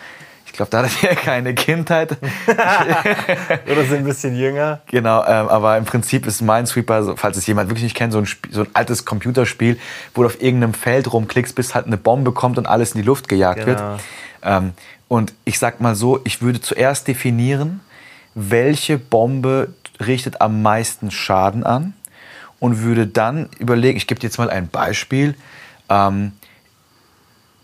ich 0.46 0.52
glaube, 0.54 0.70
da 0.70 0.82
hat 0.82 0.90
er 1.02 1.14
keine 1.14 1.54
Kindheit. 1.54 2.16
Oder 3.70 3.84
sind 3.84 3.98
ein 3.98 4.04
bisschen 4.04 4.34
jünger. 4.34 4.80
Genau, 4.86 5.22
ähm, 5.24 5.48
aber 5.48 5.76
im 5.76 5.84
Prinzip 5.84 6.26
ist 6.26 6.40
Minesweeper, 6.40 7.16
falls 7.16 7.36
es 7.36 7.46
jemand 7.46 7.68
wirklich 7.68 7.84
nicht 7.84 7.96
kennt, 7.96 8.12
so 8.12 8.18
ein, 8.18 8.28
so 8.50 8.62
ein 8.62 8.68
altes 8.72 9.04
Computerspiel, 9.04 9.78
wo 10.14 10.22
du 10.22 10.26
auf 10.26 10.40
irgendeinem 10.42 10.74
Feld 10.74 11.12
rumklickst, 11.12 11.54
bis 11.54 11.74
halt 11.74 11.86
eine 11.86 11.98
Bombe 11.98 12.32
kommt 12.32 12.58
und 12.58 12.66
alles 12.66 12.92
in 12.92 13.02
die 13.02 13.06
Luft 13.06 13.28
gejagt 13.28 13.64
genau. 13.64 13.66
wird. 13.66 14.00
Ähm, 14.42 14.72
und 15.06 15.34
ich 15.44 15.58
sag 15.58 15.80
mal 15.80 15.94
so, 15.94 16.20
ich 16.24 16.42
würde 16.42 16.60
zuerst 16.60 17.08
definieren, 17.08 17.80
welche 18.34 18.98
Bombe 18.98 19.74
richtet 20.04 20.40
am 20.40 20.62
meisten 20.62 21.10
Schaden 21.10 21.64
an 21.64 21.94
und 22.60 22.82
würde 22.82 23.06
dann 23.06 23.48
überlegen, 23.58 23.96
ich 23.96 24.06
gebe 24.06 24.20
dir 24.20 24.26
jetzt 24.26 24.38
mal 24.38 24.50
ein 24.50 24.68
Beispiel. 24.68 25.34
Ähm, 25.88 26.32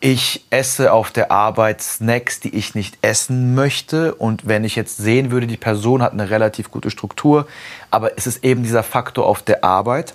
ich 0.01 0.45
esse 0.51 0.93
auf 0.93 1.11
der 1.11 1.31
Arbeit 1.31 1.83
Snacks, 1.83 2.41
die 2.41 2.55
ich 2.55 2.75
nicht 2.75 2.99
essen 3.01 3.55
möchte. 3.55 4.15
Und 4.15 4.47
wenn 4.47 4.65
ich 4.65 4.77
jetzt 4.77 4.99
sehen 4.99 5.31
würde, 5.31 5.47
die 5.47 5.57
Person 5.57 6.03
hat 6.03 6.13
eine 6.13 6.29
relativ 6.29 6.71
gute 6.71 6.91
Struktur, 6.91 7.47
aber 7.91 8.19
es 8.19 8.27
ist 8.27 8.45
eben 8.45 8.63
dieser 8.63 8.83
Faktor 8.83 9.27
auf 9.27 9.43
der 9.43 9.65
Arbeit, 9.65 10.15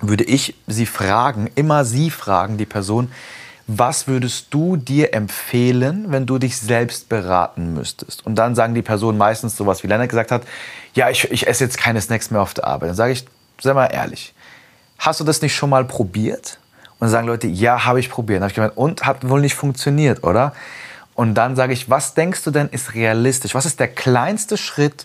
würde 0.00 0.24
ich 0.24 0.56
sie 0.66 0.86
fragen, 0.86 1.50
immer 1.54 1.84
sie 1.84 2.10
fragen, 2.10 2.58
die 2.58 2.66
Person, 2.66 3.12
was 3.68 4.08
würdest 4.08 4.48
du 4.50 4.76
dir 4.76 5.14
empfehlen, 5.14 6.06
wenn 6.08 6.26
du 6.26 6.38
dich 6.38 6.58
selbst 6.58 7.08
beraten 7.08 7.74
müsstest? 7.74 8.26
Und 8.26 8.34
dann 8.34 8.54
sagen 8.54 8.74
die 8.74 8.82
Personen 8.82 9.18
meistens 9.18 9.56
sowas, 9.56 9.82
wie 9.82 9.86
Lennart 9.86 10.08
gesagt 10.08 10.32
hat, 10.32 10.42
ja, 10.94 11.10
ich, 11.10 11.30
ich 11.30 11.46
esse 11.46 11.64
jetzt 11.64 11.78
keine 11.78 12.00
Snacks 12.00 12.30
mehr 12.30 12.42
auf 12.42 12.54
der 12.54 12.66
Arbeit. 12.66 12.90
Dann 12.90 12.96
sage 12.96 13.12
ich, 13.12 13.24
sei 13.60 13.72
mal 13.72 13.86
ehrlich, 13.86 14.34
hast 14.98 15.20
du 15.20 15.24
das 15.24 15.40
nicht 15.40 15.54
schon 15.54 15.70
mal 15.70 15.84
probiert? 15.84 16.58
Und 17.02 17.08
sagen 17.08 17.26
Leute, 17.26 17.48
ja, 17.48 17.84
habe 17.84 17.98
ich 17.98 18.08
probiert. 18.08 18.36
Dann 18.36 18.42
habe 18.44 18.50
ich 18.52 18.54
gemeint, 18.54 18.76
und 18.76 19.04
hat 19.04 19.28
wohl 19.28 19.40
nicht 19.40 19.56
funktioniert, 19.56 20.22
oder? 20.22 20.52
Und 21.14 21.34
dann 21.34 21.56
sage 21.56 21.72
ich, 21.72 21.90
was 21.90 22.14
denkst 22.14 22.44
du 22.44 22.52
denn 22.52 22.68
ist 22.68 22.94
realistisch? 22.94 23.56
Was 23.56 23.66
ist 23.66 23.80
der 23.80 23.88
kleinste 23.88 24.56
Schritt, 24.56 25.04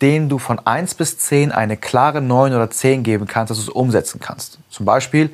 den 0.00 0.28
du 0.28 0.40
von 0.40 0.58
1 0.58 0.96
bis 0.96 1.18
10 1.18 1.52
eine 1.52 1.76
klare 1.76 2.20
9 2.20 2.52
oder 2.52 2.68
10 2.68 3.04
geben 3.04 3.28
kannst, 3.28 3.52
dass 3.52 3.58
du 3.58 3.62
es 3.62 3.68
umsetzen 3.68 4.18
kannst? 4.18 4.58
Zum 4.68 4.84
Beispiel, 4.84 5.30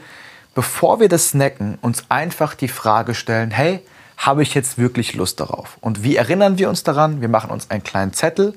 bevor 0.55 1.01
wir 1.01 1.09
das 1.09 1.31
snacken, 1.31 1.79
uns 1.81 2.05
einfach 2.11 2.55
die 2.55 2.69
Frage 2.69 3.15
stellen, 3.15 3.51
hey, 3.51 3.81
habe 4.19 4.43
ich 4.43 4.53
jetzt 4.53 4.77
wirklich 4.77 5.15
Lust 5.15 5.41
darauf? 5.41 5.79
Und 5.81 6.03
wie 6.03 6.17
erinnern 6.17 6.59
wir 6.59 6.69
uns 6.69 6.83
daran? 6.83 7.23
Wir 7.23 7.31
machen 7.31 7.49
uns 7.49 7.71
einen 7.71 7.83
kleinen 7.83 8.13
Zettel 8.13 8.53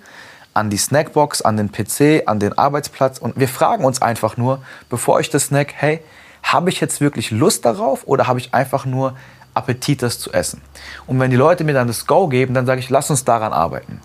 an 0.54 0.70
die 0.70 0.76
Snackbox, 0.76 1.44
an 1.44 1.56
den 1.56 1.72
PC, 1.72 2.24
an 2.26 2.42
den 2.42 2.58
Arbeitsplatz 2.58 3.20
und 3.20 3.40
wir 3.40 3.48
fragen 3.48 3.86
uns 3.86 4.02
einfach 4.02 4.36
nur, 4.36 4.62
bevor 4.90 5.22
ich 5.22 5.30
das 5.30 5.46
snack, 5.46 5.72
hey, 5.78 6.02
habe 6.44 6.70
ich 6.70 6.80
jetzt 6.80 7.02
wirklich 7.02 7.32
Lust 7.32 7.66
darauf 7.66 8.04
oder 8.06 8.28
habe 8.28 8.40
ich 8.40 8.54
einfach 8.54 8.86
nur 8.86 9.16
Appetit, 9.54 10.02
das 10.02 10.20
zu 10.20 10.32
essen? 10.32 10.62
Und 11.08 11.20
wenn 11.20 11.32
die 11.32 11.38
Leute 11.38 11.64
mir 11.64 11.74
dann 11.74 11.88
das 11.88 12.08
Go 12.08 12.28
geben, 12.28 12.54
dann 12.54 12.66
sage 12.66 12.80
ich, 12.80 12.90
lass 12.90 13.10
uns 13.10 13.26
daran 13.26 13.54
arbeiten. 13.54 14.00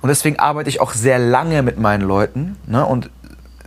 Und 0.00 0.08
deswegen 0.08 0.38
arbeite 0.38 0.68
ich 0.68 0.80
auch 0.80 0.92
sehr 0.92 1.18
lange 1.18 1.62
mit 1.62 1.78
meinen 1.78 2.02
Leuten. 2.02 2.56
Ne? 2.66 2.84
Und 2.84 3.10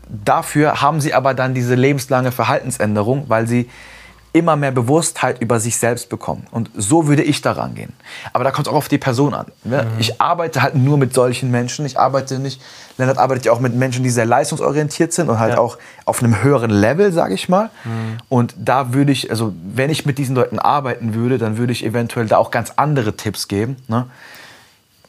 dafür 0.07 0.81
haben 0.81 1.01
sie 1.01 1.13
aber 1.13 1.33
dann 1.33 1.53
diese 1.53 1.75
lebenslange 1.75 2.31
Verhaltensänderung, 2.31 3.25
weil 3.27 3.47
sie 3.47 3.69
immer 4.37 4.55
mehr 4.55 4.71
Bewusstheit 4.71 5.41
über 5.41 5.59
sich 5.59 5.77
selbst 5.77 6.09
bekommen. 6.09 6.45
Und 6.51 6.69
so 6.75 7.07
würde 7.07 7.23
ich 7.23 7.41
daran 7.41 7.73
gehen. 7.73 7.93
Aber 8.33 8.43
da 8.43 8.51
kommt 8.51 8.67
es 8.67 8.71
auch 8.71 8.77
auf 8.77 8.87
die 8.87 8.99
Person 8.99 9.33
an. 9.33 9.47
Ne? 9.63 9.83
Mhm. 9.83 9.99
Ich 9.99 10.21
arbeite 10.21 10.61
halt 10.61 10.75
nur 10.75 10.99
mit 10.99 11.11
solchen 11.15 11.49
Menschen. 11.49 11.87
Ich 11.87 11.99
arbeite 11.99 12.37
nicht, 12.37 12.61
Lennart 12.99 13.17
arbeitet 13.17 13.45
ja 13.45 13.51
auch 13.51 13.59
mit 13.59 13.73
Menschen, 13.73 14.03
die 14.03 14.11
sehr 14.11 14.27
leistungsorientiert 14.27 15.11
sind 15.11 15.29
und 15.29 15.39
halt 15.39 15.53
ja. 15.53 15.59
auch 15.59 15.79
auf 16.05 16.21
einem 16.21 16.43
höheren 16.43 16.69
Level, 16.69 17.11
sage 17.11 17.33
ich 17.33 17.49
mal. 17.49 17.71
Mhm. 17.83 18.17
Und 18.29 18.55
da 18.57 18.93
würde 18.93 19.11
ich, 19.11 19.31
also 19.31 19.53
wenn 19.73 19.89
ich 19.89 20.05
mit 20.05 20.19
diesen 20.19 20.35
Leuten 20.35 20.59
arbeiten 20.59 21.15
würde, 21.15 21.39
dann 21.39 21.57
würde 21.57 21.73
ich 21.73 21.83
eventuell 21.83 22.27
da 22.27 22.37
auch 22.37 22.51
ganz 22.51 22.73
andere 22.75 23.17
Tipps 23.17 23.47
geben. 23.47 23.77
Ne? 23.87 24.05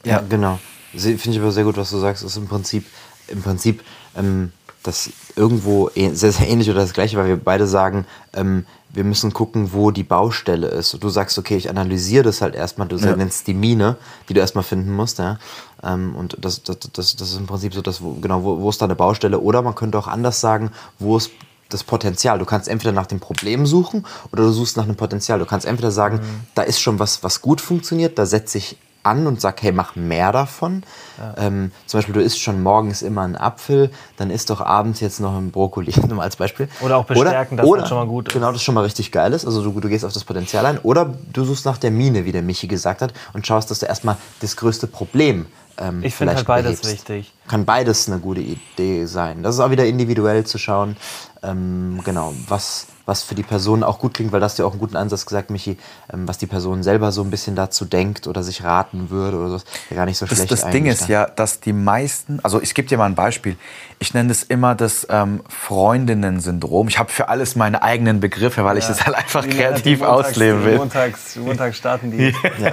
Ja, 0.05 0.13
ja, 0.13 0.23
genau. 0.27 0.59
Finde 0.97 1.31
ich 1.31 1.39
aber 1.39 1.53
sehr 1.53 1.65
gut, 1.65 1.77
was 1.77 1.91
du 1.91 1.99
sagst. 1.99 2.25
Das 2.25 2.31
ist 2.31 2.39
im 2.39 2.49
Prinzip, 2.49 2.87
im 3.29 3.43
Prinzip 3.43 3.83
ähm, 4.17 4.53
das 4.83 5.11
irgendwo 5.37 5.91
sehr, 5.95 6.33
sehr 6.33 6.49
ähnlich 6.49 6.71
oder 6.71 6.81
das 6.81 6.93
gleiche, 6.93 7.17
weil 7.17 7.29
wir 7.29 7.37
beide 7.37 7.67
sagen, 7.67 8.07
ähm, 8.33 8.65
wir 8.91 9.05
müssen 9.05 9.33
gucken, 9.33 9.73
wo 9.73 9.91
die 9.91 10.03
Baustelle 10.03 10.69
ist. 10.69 10.95
Und 10.95 11.05
du 11.05 11.09
sagst, 11.09 11.39
okay, 11.39 11.57
ich 11.57 11.69
analysiere 11.69 12.25
das 12.25 12.41
halt 12.41 12.55
erstmal, 12.55 12.89
du 12.89 12.97
ja. 12.97 13.15
nennst 13.15 13.47
die 13.47 13.55
Mine, 13.55 13.97
die 14.29 14.35
du 14.35 14.41
erstmal 14.41 14.65
finden 14.65 14.93
musst, 14.93 15.19
ja. 15.19 15.39
Ähm, 15.83 16.17
und 16.17 16.37
das, 16.41 16.63
das, 16.63 16.79
das, 16.79 17.17
das 17.17 17.31
ist 17.31 17.39
im 17.39 17.47
Prinzip 17.47 17.75
so 17.75 17.83
das, 17.83 18.03
wo, 18.03 18.15
genau, 18.15 18.43
wo, 18.43 18.61
wo 18.61 18.71
ist 18.71 18.81
da 18.81 18.87
eine 18.87 18.97
Baustelle? 18.97 19.41
Oder 19.41 19.63
man 19.63 19.75
könnte 19.75 19.99
auch 19.99 20.09
anders 20.09 20.41
sagen, 20.41 20.71
wo 20.99 21.17
ist 21.17 21.31
das 21.69 21.85
Potenzial. 21.85 22.39
Du 22.39 22.47
kannst 22.47 22.67
entweder 22.69 22.93
nach 22.93 23.07
dem 23.07 23.21
Problem 23.21 23.67
suchen 23.67 24.07
oder 24.33 24.45
du 24.45 24.53
suchst 24.53 24.77
nach 24.77 24.85
einem 24.85 24.97
Potenzial. 24.97 25.39
Du 25.39 25.45
kannst 25.45 25.67
entweder 25.67 25.91
sagen, 25.91 26.17
mhm. 26.17 26.47
da 26.55 26.63
ist 26.63 26.81
schon 26.81 26.99
was, 26.99 27.23
was 27.23 27.43
gut 27.43 27.61
funktioniert, 27.61 28.19
da 28.19 28.27
setze 28.27 28.59
ich 28.59 28.79
an 29.09 29.27
und 29.27 29.41
sag, 29.41 29.63
hey, 29.63 29.73
mach 29.73 29.97
mehr 29.97 30.33
davon. 30.33 30.83
Ja. 31.19 31.47
Ähm, 31.47 31.73
zum 31.87 31.99
Beispiel, 31.99 32.15
du 32.15 32.21
isst 32.21 32.41
schon 32.41 32.63
morgens 32.63 33.03
immer 33.03 33.23
einen 33.23 33.37
Apfel, 33.37 33.91
dann 34.17 34.31
isst 34.31 34.51
doch 34.51 34.61
abends 34.61 35.01
jetzt 35.01 35.21
noch 35.21 35.37
ein 35.37 35.51
Brokkoli, 35.51 35.93
nur 36.09 36.23
als 36.23 36.37
Beispiel. 36.37 36.69
Oder 36.81 36.97
auch 36.97 37.05
bestärken, 37.05 37.55
oder, 37.55 37.63
dass 37.63 37.71
oder, 37.71 37.81
das 37.81 37.89
schon 37.89 37.99
mal 37.99 38.07
gut 38.07 38.29
ist. 38.29 38.35
Genau, 38.35 38.53
das 38.53 38.63
schon 38.63 38.75
mal 38.75 38.85
richtig 38.85 39.13
geil 39.13 39.33
ist. 39.33 39.45
Also 39.45 39.63
du, 39.63 39.81
du 39.81 39.89
gehst 39.89 40.05
auf 40.05 40.13
das 40.13 40.25
Potenzial 40.25 40.67
ein. 40.67 40.79
Oder 40.79 41.15
du 41.33 41.45
suchst 41.45 41.65
nach 41.65 41.79
der 41.79 41.91
Mine, 41.91 42.25
wie 42.25 42.33
der 42.33 42.43
Michi 42.43 42.67
gesagt 42.67 43.03
hat, 43.03 43.13
und 43.33 43.47
schaust, 43.47 43.71
dass 43.71 43.81
du 43.81 43.87
erstmal 43.87 44.17
das 44.41 44.57
größte 44.57 44.87
Problem 44.87 45.47
ähm, 45.79 46.03
Ich 46.03 46.15
finde 46.15 46.35
halt 46.35 46.47
beides 46.47 46.81
behebst. 46.81 47.09
wichtig. 47.09 47.33
Kann 47.47 47.65
beides 47.65 48.09
eine 48.09 48.19
gute 48.19 48.41
Idee 48.41 49.07
sein. 49.07 49.43
Das 49.43 49.55
ist 49.55 49.61
auch 49.61 49.71
wieder 49.71 49.87
individuell 49.87 50.45
zu 50.45 50.59
schauen, 50.59 50.97
ähm, 51.43 52.01
genau, 52.05 52.35
was 52.49 52.87
was 53.09 53.23
für 53.23 53.35
die 53.35 53.43
Person 53.43 53.83
auch 53.83 53.99
gut 53.99 54.13
klingt, 54.13 54.33
weil 54.33 54.41
das 54.41 54.59
ja 54.59 54.67
auch 54.67 54.73
einen 54.73 54.81
guten 54.81 54.97
Ansatz 54.97 55.25
gesagt, 55.25 55.51
Michi, 55.51 55.79
ähm, 56.13 56.29
was 56.29 56.37
die 56.37 56.47
Person 56.47 56.83
selber 56.83 57.11
so 57.11 57.23
ein 57.23 57.31
bisschen 57.31 57.57
dazu 57.57 57.87
denkt 57.87 58.27
oder 58.27 58.43
sich 58.43 58.63
raten 58.63 59.09
würde 59.09 59.39
oder 59.39 59.49
so, 59.49 59.65
ja 59.89 59.97
gar 59.97 60.05
nicht 60.05 60.19
so 60.19 60.27
das, 60.27 60.37
schlecht. 60.37 60.53
Das 60.53 60.69
Ding 60.69 60.85
ist 60.85 61.09
ja, 61.09 61.25
dass 61.25 61.61
die 61.61 61.73
meisten, 61.73 62.39
also 62.43 62.61
ich 62.61 62.75
gebe 62.75 62.87
dir 62.87 62.99
mal 62.99 63.07
ein 63.07 63.15
Beispiel, 63.15 63.57
ich 63.99 64.13
nenne 64.13 64.31
es 64.31 64.43
immer 64.43 64.75
das 64.75 65.07
ähm, 65.09 65.43
Freundinnen-Syndrom. 65.49 66.89
Ich 66.89 66.99
habe 66.99 67.11
für 67.11 67.31
alles 67.31 67.57
meine 67.57 67.83
eigenen 67.83 68.21
Begriffe, 68.21 68.63
weil 68.65 68.77
ja. 68.77 68.83
ich 68.83 68.87
das 68.87 69.07
halt 69.07 69.17
einfach 69.17 69.43
die 69.43 69.51
kreativ 69.57 70.01
Montags, 70.01 70.29
ausleben 70.29 70.65
will. 70.65 70.77
Montags, 70.77 71.37
montags 71.37 71.79
starten 71.79 72.11
die. 72.11 72.35
ja. 72.59 72.73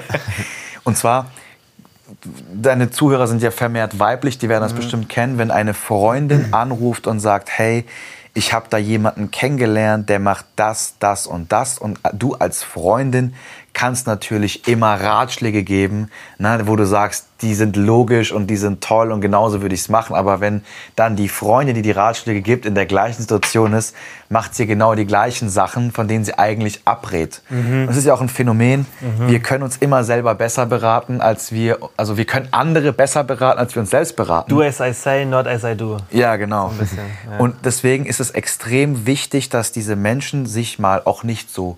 Und 0.83 0.97
zwar, 0.97 1.31
deine 2.53 2.91
Zuhörer 2.91 3.27
sind 3.27 3.41
ja 3.41 3.51
vermehrt 3.51 3.99
weiblich, 3.99 4.37
die 4.37 4.49
werden 4.49 4.63
das 4.63 4.73
mhm. 4.73 4.77
bestimmt 4.77 5.09
kennen, 5.09 5.37
wenn 5.37 5.51
eine 5.51 5.73
Freundin 5.73 6.53
anruft 6.53 7.07
und 7.07 7.19
sagt, 7.19 7.49
hey, 7.49 7.85
ich 8.33 8.51
habe 8.51 8.67
da 8.69 8.77
jemanden 8.77 9.31
kennengelernt, 9.31 10.09
der 10.09 10.19
macht 10.19 10.45
das, 10.57 10.95
das 10.99 11.25
und 11.25 11.51
das. 11.53 11.79
Und 11.79 11.99
du 12.13 12.35
als 12.35 12.63
Freundin 12.63 13.33
kannst 13.75 14.07
natürlich 14.07 14.67
immer 14.67 14.99
Ratschläge 14.99 15.61
geben, 15.63 16.09
ne, 16.39 16.61
wo 16.65 16.75
du 16.75 16.87
sagst, 16.87 17.27
die 17.41 17.53
sind 17.53 17.75
logisch 17.75 18.31
und 18.31 18.47
die 18.47 18.55
sind 18.55 18.81
toll 18.81 19.11
und 19.11 19.19
genauso 19.19 19.61
würde 19.61 19.75
ich 19.75 19.81
es 19.81 19.89
machen. 19.89 20.15
Aber 20.15 20.39
wenn 20.39 20.63
dann 20.95 21.15
die 21.15 21.27
Freundin, 21.27 21.75
die 21.75 21.81
die 21.81 21.91
Ratschläge 21.91 22.41
gibt, 22.41 22.65
in 22.65 22.73
der 22.73 22.85
gleichen 22.85 23.21
Situation 23.21 23.73
ist, 23.73 23.93
macht 24.29 24.55
sie 24.55 24.65
genau 24.65 24.95
die 24.95 25.05
gleichen 25.05 25.49
Sachen, 25.49 25.91
von 25.91 26.07
denen 26.07 26.23
sie 26.23 26.39
eigentlich 26.39 26.81
abrät. 26.85 27.41
Mhm. 27.49 27.85
Das 27.87 27.97
ist 27.97 28.05
ja 28.05 28.13
auch 28.13 28.21
ein 28.21 28.29
Phänomen. 28.29 28.87
Mhm. 29.01 29.27
Wir 29.27 29.39
können 29.41 29.63
uns 29.63 29.77
immer 29.77 30.05
selber 30.05 30.33
besser 30.33 30.65
beraten, 30.65 31.19
als 31.19 31.51
wir, 31.51 31.77
also 31.97 32.17
wir 32.17 32.25
können 32.25 32.47
andere 32.51 32.93
besser 32.93 33.25
beraten, 33.25 33.59
als 33.59 33.75
wir 33.75 33.81
uns 33.81 33.91
selbst 33.91 34.15
beraten. 34.15 34.49
Do 34.49 34.61
as 34.61 34.79
I 34.79 34.93
say, 34.93 35.25
not 35.25 35.45
as 35.45 35.65
I 35.65 35.75
do. 35.75 35.97
Ja, 36.11 36.37
genau. 36.37 36.69
Bisschen, 36.69 36.99
ja. 37.29 37.37
Und 37.37 37.55
deswegen 37.65 38.05
ist 38.05 38.21
es 38.21 38.31
extrem 38.31 39.05
wichtig, 39.05 39.49
dass 39.49 39.73
diese 39.73 39.97
Menschen 39.97 40.45
sich 40.45 40.79
mal 40.79 41.01
auch 41.03 41.23
nicht 41.23 41.53
so 41.53 41.77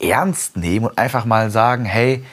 ernst 0.00 0.56
nehmen 0.56 0.86
und 0.86 0.98
einfach 0.98 1.24
mal 1.24 1.50
sagen, 1.50 1.84
hey, 1.84 2.24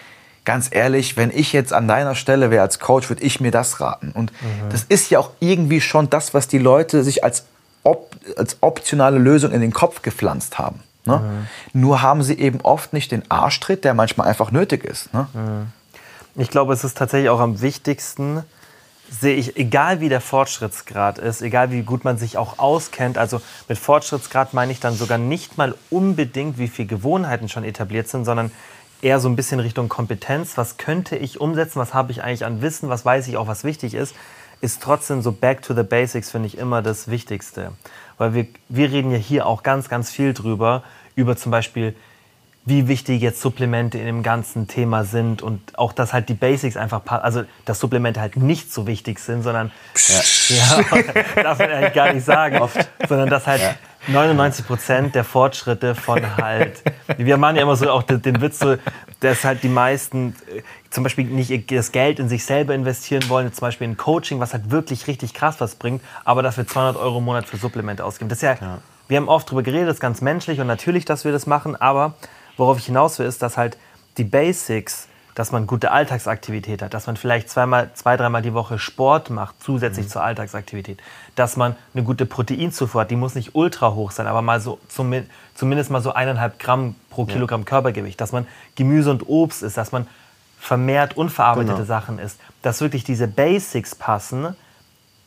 ganz 0.45 0.69
ehrlich, 0.71 1.17
wenn 1.17 1.31
ich 1.31 1.53
jetzt 1.53 1.73
an 1.73 1.87
deiner 1.87 2.15
Stelle 2.15 2.51
wäre 2.51 2.63
als 2.63 2.79
Coach, 2.79 3.09
würde 3.09 3.23
ich 3.23 3.39
mir 3.39 3.51
das 3.51 3.79
raten. 3.79 4.11
Und 4.11 4.31
mhm. 4.41 4.69
das 4.69 4.83
ist 4.83 5.09
ja 5.09 5.19
auch 5.19 5.31
irgendwie 5.39 5.81
schon 5.81 6.09
das, 6.09 6.33
was 6.33 6.47
die 6.47 6.57
Leute 6.57 7.03
sich 7.03 7.23
als, 7.23 7.45
op 7.83 8.15
als 8.37 8.57
optionale 8.61 9.17
Lösung 9.19 9.51
in 9.51 9.61
den 9.61 9.73
Kopf 9.73 10.01
gepflanzt 10.01 10.57
haben. 10.57 10.81
Ne? 11.05 11.17
Mhm. 11.73 11.81
Nur 11.81 12.01
haben 12.01 12.23
sie 12.23 12.37
eben 12.39 12.61
oft 12.61 12.93
nicht 12.93 13.11
den 13.11 13.29
Arschtritt, 13.29 13.83
der 13.83 13.93
manchmal 13.93 14.27
einfach 14.27 14.51
nötig 14.51 14.83
ist. 14.83 15.13
Ne? 15.13 15.27
Mhm. 15.33 15.67
Ich 16.35 16.49
glaube, 16.49 16.73
es 16.73 16.83
ist 16.83 16.97
tatsächlich 16.97 17.29
auch 17.29 17.39
am 17.39 17.61
wichtigsten, 17.61 18.43
sehe 19.11 19.35
ich, 19.35 19.57
egal 19.57 19.99
wie 19.99 20.09
der 20.09 20.21
Fortschrittsgrad 20.21 21.19
ist, 21.19 21.41
egal 21.41 21.71
wie 21.71 21.83
gut 21.83 22.05
man 22.05 22.17
sich 22.17 22.37
auch 22.37 22.59
auskennt, 22.59 23.17
also 23.17 23.41
mit 23.67 23.77
Fortschrittsgrad 23.77 24.53
meine 24.53 24.71
ich 24.71 24.79
dann 24.79 24.95
sogar 24.95 25.17
nicht 25.17 25.57
mal 25.57 25.75
unbedingt, 25.89 26.57
wie 26.57 26.69
viele 26.69 26.87
Gewohnheiten 26.87 27.49
schon 27.49 27.65
etabliert 27.65 28.07
sind, 28.07 28.23
sondern 28.23 28.51
eher 29.01 29.19
so 29.19 29.27
ein 29.27 29.35
bisschen 29.35 29.59
Richtung 29.59 29.89
Kompetenz. 29.89 30.57
Was 30.57 30.77
könnte 30.77 31.17
ich 31.17 31.41
umsetzen? 31.41 31.79
Was 31.79 31.93
habe 31.93 32.11
ich 32.11 32.23
eigentlich 32.23 32.45
an 32.45 32.61
Wissen? 32.61 32.87
Was 32.87 33.03
weiß 33.03 33.27
ich 33.27 33.35
auch, 33.35 33.47
was 33.47 33.63
wichtig 33.63 33.95
ist? 33.95 34.15
Ist 34.61 34.81
trotzdem 34.81 35.21
so 35.21 35.31
back 35.31 35.61
to 35.61 35.73
the 35.73 35.83
basics, 35.83 36.31
finde 36.31 36.47
ich 36.47 36.57
immer 36.57 36.81
das 36.81 37.09
Wichtigste. 37.09 37.73
Weil 38.17 38.33
wir, 38.33 38.47
wir 38.69 38.91
reden 38.91 39.11
ja 39.11 39.17
hier 39.17 39.45
auch 39.45 39.63
ganz, 39.63 39.89
ganz 39.89 40.11
viel 40.11 40.33
drüber, 40.33 40.83
über 41.15 41.35
zum 41.35 41.51
Beispiel 41.51 41.95
wie 42.63 42.87
wichtig 42.87 43.21
jetzt 43.21 43.41
Supplemente 43.41 43.97
in 43.97 44.05
dem 44.05 44.21
ganzen 44.21 44.67
Thema 44.67 45.03
sind 45.03 45.41
und 45.41 45.79
auch, 45.79 45.93
dass 45.93 46.13
halt 46.13 46.29
die 46.29 46.35
Basics 46.35 46.77
einfach, 46.77 47.01
also 47.07 47.43
dass 47.65 47.79
Supplemente 47.79 48.21
halt 48.21 48.37
nicht 48.37 48.71
so 48.71 48.85
wichtig 48.85 49.17
sind, 49.19 49.41
sondern, 49.41 49.71
ja, 50.07 50.77
ja 50.79 51.03
darf 51.43 51.57
man 51.57 51.71
eigentlich 51.71 51.93
gar 51.93 52.13
nicht 52.13 52.23
sagen, 52.23 52.59
Oft. 52.59 52.87
sondern 53.09 53.29
dass 53.29 53.47
halt 53.47 53.61
ja. 53.61 53.75
99 54.07 54.67
Prozent 54.67 55.15
der 55.15 55.23
Fortschritte 55.23 55.95
von 55.95 56.37
halt, 56.37 56.83
wir 57.17 57.37
machen 57.37 57.55
ja 57.55 57.63
immer 57.63 57.75
so 57.75 57.89
auch 57.89 58.03
den, 58.03 58.41
Witz, 58.41 58.59
so, 58.59 58.75
dass 59.21 59.43
halt 59.43 59.63
die 59.63 59.69
meisten 59.69 60.35
äh, 60.55 60.61
zum 60.91 61.03
Beispiel 61.03 61.25
nicht 61.25 61.71
das 61.71 61.91
Geld 61.91 62.19
in 62.19 62.29
sich 62.29 62.45
selber 62.45 62.75
investieren 62.75 63.27
wollen, 63.27 63.51
zum 63.53 63.61
Beispiel 63.61 63.85
in 63.85 63.97
Coaching, 63.97 64.39
was 64.39 64.53
halt 64.53 64.69
wirklich 64.69 65.07
richtig 65.07 65.33
krass 65.33 65.55
was 65.59 65.75
bringt, 65.75 66.03
aber 66.25 66.43
dafür 66.43 66.67
200 66.67 66.95
Euro 66.97 67.17
im 67.17 67.25
Monat 67.25 67.47
für 67.47 67.57
Supplemente 67.57 68.05
ausgeben. 68.05 68.29
Das 68.29 68.37
ist 68.37 68.43
ja, 68.43 68.53
ja. 68.53 68.77
wir 69.07 69.17
haben 69.17 69.29
oft 69.29 69.47
darüber 69.47 69.63
geredet, 69.63 69.87
das 69.87 69.95
ist 69.95 70.01
ganz 70.01 70.21
menschlich 70.21 70.59
und 70.59 70.67
natürlich, 70.67 71.05
dass 71.05 71.25
wir 71.25 71.31
das 71.31 71.47
machen, 71.47 71.75
aber 71.75 72.13
Worauf 72.61 72.77
ich 72.77 72.85
hinaus 72.85 73.17
will, 73.17 73.25
ist, 73.25 73.41
dass 73.41 73.57
halt 73.57 73.75
die 74.17 74.23
Basics 74.23 75.07
dass 75.33 75.51
man 75.51 75.65
gute 75.65 75.91
Alltagsaktivität 75.91 76.81
hat, 76.81 76.93
dass 76.93 77.07
man 77.07 77.15
vielleicht 77.15 77.49
zweimal, 77.49 77.89
zwei, 77.93 78.17
dreimal 78.17 78.41
die 78.41 78.53
Woche 78.53 78.77
Sport 78.77 79.29
macht, 79.29 79.55
zusätzlich 79.63 80.09
zur 80.09 80.21
Alltagsaktivität, 80.23 80.99
dass 81.35 81.55
man 81.55 81.75
eine 81.93 82.03
gute 82.03 82.25
Proteinzufuhr 82.25 83.01
hat, 83.01 83.11
die 83.11 83.15
muss 83.15 83.33
nicht 83.33 83.55
ultra 83.55 83.93
hoch 83.93 84.11
sein, 84.11 84.27
aber 84.27 84.41
mal 84.41 84.59
so 84.59 84.77
zum, 84.89 85.13
zumindest 85.55 85.89
mal 85.89 86.01
so 86.01 86.11
eineinhalb 86.11 86.59
Gramm 86.59 86.95
pro 87.09 87.25
Kilogramm 87.25 87.63
Körpergewicht, 87.63 88.19
dass 88.19 88.33
man 88.33 88.45
Gemüse 88.75 89.09
und 89.09 89.27
Obst 89.27 89.63
isst, 89.63 89.77
dass 89.77 89.91
man 89.93 90.05
vermehrt 90.59 91.15
unverarbeitete 91.15 91.75
Genau. 91.75 91.87
Sachen 91.87 92.19
isst, 92.19 92.39
dass 92.61 92.81
wirklich 92.81 93.05
diese 93.05 93.27
Basics 93.27 93.95
passen, 93.95 94.55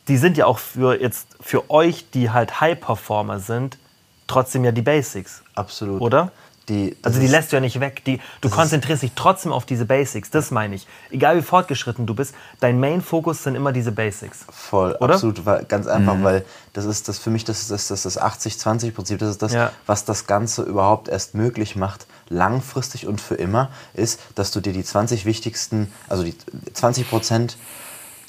die 0.07 0.19
sind 0.19 0.37
ja 0.37 0.45
auch 0.45 0.59
für 0.59 1.01
jetzt 1.01 1.29
für 1.41 1.71
euch, 1.71 2.11
die 2.11 2.31
halt 2.31 2.61
High-Performer 2.61 3.41
sind, 3.41 3.79
trotzdem 4.27 4.65
ja 4.65 4.71
die 4.71 4.83
Basics, 4.83 5.43
Absolut. 5.55 6.01
oder? 6.01 6.31
Die, 6.69 6.97
Also 7.03 7.21
die 7.21 7.27
lässt 7.27 7.53
du 7.53 7.57
ja 7.57 7.61
nicht 7.61 7.79
weg. 7.81 8.03
Die, 8.07 8.21
du 8.41 8.49
konzentrierst 8.49 9.03
dich 9.03 9.13
trotzdem 9.15 9.53
auf 9.53 9.67
diese 9.67 9.85
Basics, 9.85 10.31
das 10.31 10.51
meine 10.51 10.75
ich. 10.77 10.87
Egal 11.11 11.37
wie 11.37 11.43
fortgeschritten 11.43 12.07
du 12.07 12.15
bist, 12.15 12.35
dein 12.61 12.81
Main-Fokus 12.81 13.43
sind 13.43 13.55
immer 13.55 13.73
diese 13.73 13.93
Basics. 13.93 14.47
Voll, 14.51 14.97
Oder? 15.01 15.15
absolut, 15.15 15.45
weil, 15.45 15.65
ganz 15.65 15.87
einfach, 15.87 16.23
weil 16.23 16.45
das 16.73 16.87
ist 16.87 17.09
das 17.09 17.19
für 17.19 17.29
mich, 17.31 17.45
das 17.45 17.61
ist 17.61 17.71
das, 17.71 17.89
das, 17.89 18.03
das 18.05 18.19
80-20-Prinzip, 18.21 19.19
das 19.19 19.31
ist 19.31 19.43
das, 19.43 19.53
Ja. 19.53 19.73
was 19.87 20.05
das 20.07 20.27
Ganze 20.27 20.63
überhaupt 20.63 21.09
erst 21.09 21.35
möglich 21.35 21.77
macht, 21.77 22.07
langfristig 22.31 23.07
und 23.07 23.21
für 23.21 23.35
immer, 23.35 23.69
ist, 23.93 24.19
dass 24.35 24.51
du 24.51 24.61
dir 24.61 24.73
die 24.73 24.85
20 24.85 25.27
wichtigsten, 25.27 25.93
also 26.09 26.25
die 26.25 26.35
20 26.73 27.09
Prozent 27.11 27.59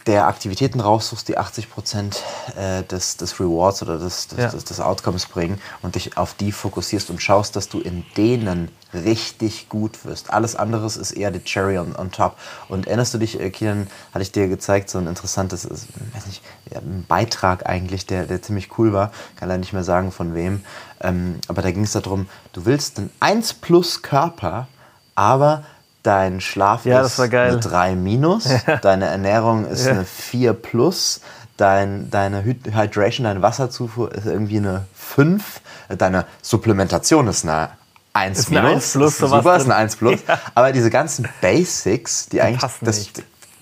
der 0.08 0.28
Aktivitäten 0.28 0.80
raussuchst, 0.82 1.28
die 1.28 1.38
80 1.38 1.70
Prozent 1.72 2.22
äh, 2.56 2.84
des, 2.84 3.18
des 3.18 3.40
Rewards 3.40 3.82
oder 3.82 3.98
des, 3.98 4.28
des, 4.28 4.38
Ja. 4.38 4.50
des, 4.50 4.64
des 4.64 4.80
Outcomes 4.80 5.26
bringen 5.26 5.60
und 5.82 5.96
dich 5.96 6.16
auf 6.18 6.36
die 6.36 6.52
fokussierst 6.52 7.10
und 7.10 7.22
schaust, 7.22 7.56
dass 7.56 7.70
du 7.70 7.80
in 7.80 8.06
denen 8.16 8.70
richtig 8.94 9.68
gut 9.68 10.06
wirst. 10.06 10.32
Alles 10.32 10.56
andere 10.56 10.86
ist 10.86 11.12
eher 11.12 11.32
die 11.32 11.40
Cherry 11.44 11.80
on, 11.80 11.96
on 11.96 12.12
top. 12.12 12.38
Und 12.70 12.86
erinnerst 12.88 13.14
du 13.14 13.18
dich, 13.18 13.40
äh, 13.40 13.50
Kian, 13.50 13.88
hatte 14.14 14.22
ich 14.22 14.32
dir 14.32 14.48
gezeigt, 14.48 14.90
so 14.90 15.00
ein 15.00 15.08
interessantes, 15.08 15.66
ist, 15.66 15.88
weiß 16.14 16.28
nicht, 16.28 16.44
ja, 16.72 16.80
ein 16.80 17.04
Beitrag 17.08 17.66
eigentlich, 17.68 18.06
der, 18.06 18.26
der 18.26 18.42
ziemlich 18.44 18.78
cool 18.78 18.94
war, 18.94 19.12
kann 19.38 19.50
leider 19.50 19.60
nicht 19.60 19.74
mehr 19.74 19.84
sagen 19.84 20.12
von 20.12 20.36
wem, 20.36 20.64
ähm, 21.02 21.40
aber 21.48 21.62
da 21.64 21.72
ging 21.72 21.84
es 21.84 21.94
darum, 21.94 22.28
du 22.54 22.66
willst 22.66 23.00
einen 23.00 23.10
1 23.20 23.56
plus 23.56 24.02
Körper, 24.04 24.68
aber 25.16 25.64
dein 26.06 26.42
Schlaf 26.42 26.86
Ja, 26.86 27.02
ist 27.02 27.18
das 27.20 27.32
eine 27.32 27.60
3 27.60 27.96
minus, 27.96 28.48
deine 28.82 29.06
Ernährung 29.06 29.66
ist 29.66 29.86
Ja. 29.86 29.94
eine 29.94 30.06
4 30.06 30.54
plus, 30.54 31.22
dein, 31.58 32.10
deine 32.10 32.44
Hyd- 32.44 32.74
Hydration, 32.76 33.24
deine 33.26 33.42
Wasserzufuhr 33.42 34.14
ist 34.14 34.26
irgendwie 34.26 34.58
eine 34.58 34.86
5, 34.96 35.62
deine 35.98 36.26
Supplementation 36.42 37.28
ist 37.28 37.44
eine 37.46 37.70
1 38.14 38.40
Ist 38.40 38.50
minus. 38.50 38.66
1 38.72 38.92
plus, 38.94 39.12
ist 39.14 39.20
super, 39.30 39.56
ist 39.58 39.66
eine 39.66 39.76
1 39.76 39.96
plus. 39.98 40.20
Aber 40.56 40.72
diese 40.72 40.90
ganzen 40.90 41.28
Basics, 41.42 42.28
die, 42.30 42.42
eigentlich 42.42 43.12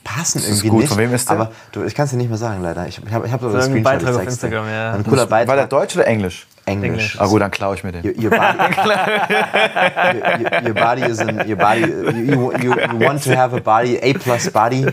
passen 0.04 0.40
das, 0.40 0.44
passen 0.44 0.52
ist 0.52 0.58
irgendwie 0.60 0.70
gut. 0.70 0.80
nicht. 0.82 0.90
Von 0.90 0.98
wem 0.98 1.14
ist 1.14 1.30
der? 1.30 1.40
Aber 1.40 1.52
du, 1.72 1.84
ich 1.84 1.96
kann 1.96 2.06
es 2.06 2.12
dir 2.12 2.18
nicht 2.18 2.30
mehr 2.30 2.38
sagen, 2.38 2.62
leider. 2.62 2.88
Ich, 2.88 3.02
ich 3.06 3.14
habe 3.14 3.28
ich 3.28 3.34
hab 3.34 3.42
So 3.42 3.48
einen 3.48 3.56
ein 3.58 3.62
Screenshot. 3.64 3.84
Beitrag 3.84 4.16
auf. 4.16 4.24
Instagram, 4.24 4.68
ja. 4.68 4.94
Ein 4.94 5.04
cooler 5.04 5.30
War 5.30 5.40
der 5.40 5.46
Beitrag. 5.46 5.70
Deutsch 5.70 5.96
oder 5.96 6.08
Englisch? 6.08 6.48
Englisch. 6.66 6.90
Englisch. 6.90 7.18
Ah 7.20 7.28
gut, 7.28 7.42
dann 7.42 7.52
klaue 7.52 7.76
ich 7.76 7.84
mir 7.84 7.92
den. 7.92 8.06
Your, 8.06 8.14
your 8.24 8.30
body, 8.32 8.58
your, 10.40 10.68
your, 10.68 10.74
body 10.74 11.02
is 11.04 11.20
in 11.20 11.38
your 11.50 11.58
body. 11.58 11.82
You, 11.82 12.52
you, 12.54 12.74
you 12.74 13.00
want 13.00 13.24
to 13.24 13.36
have 13.36 13.56
a 13.56 13.60
body, 13.60 14.00
A 14.02 14.14
plus 14.18 14.50
body, 14.50 14.86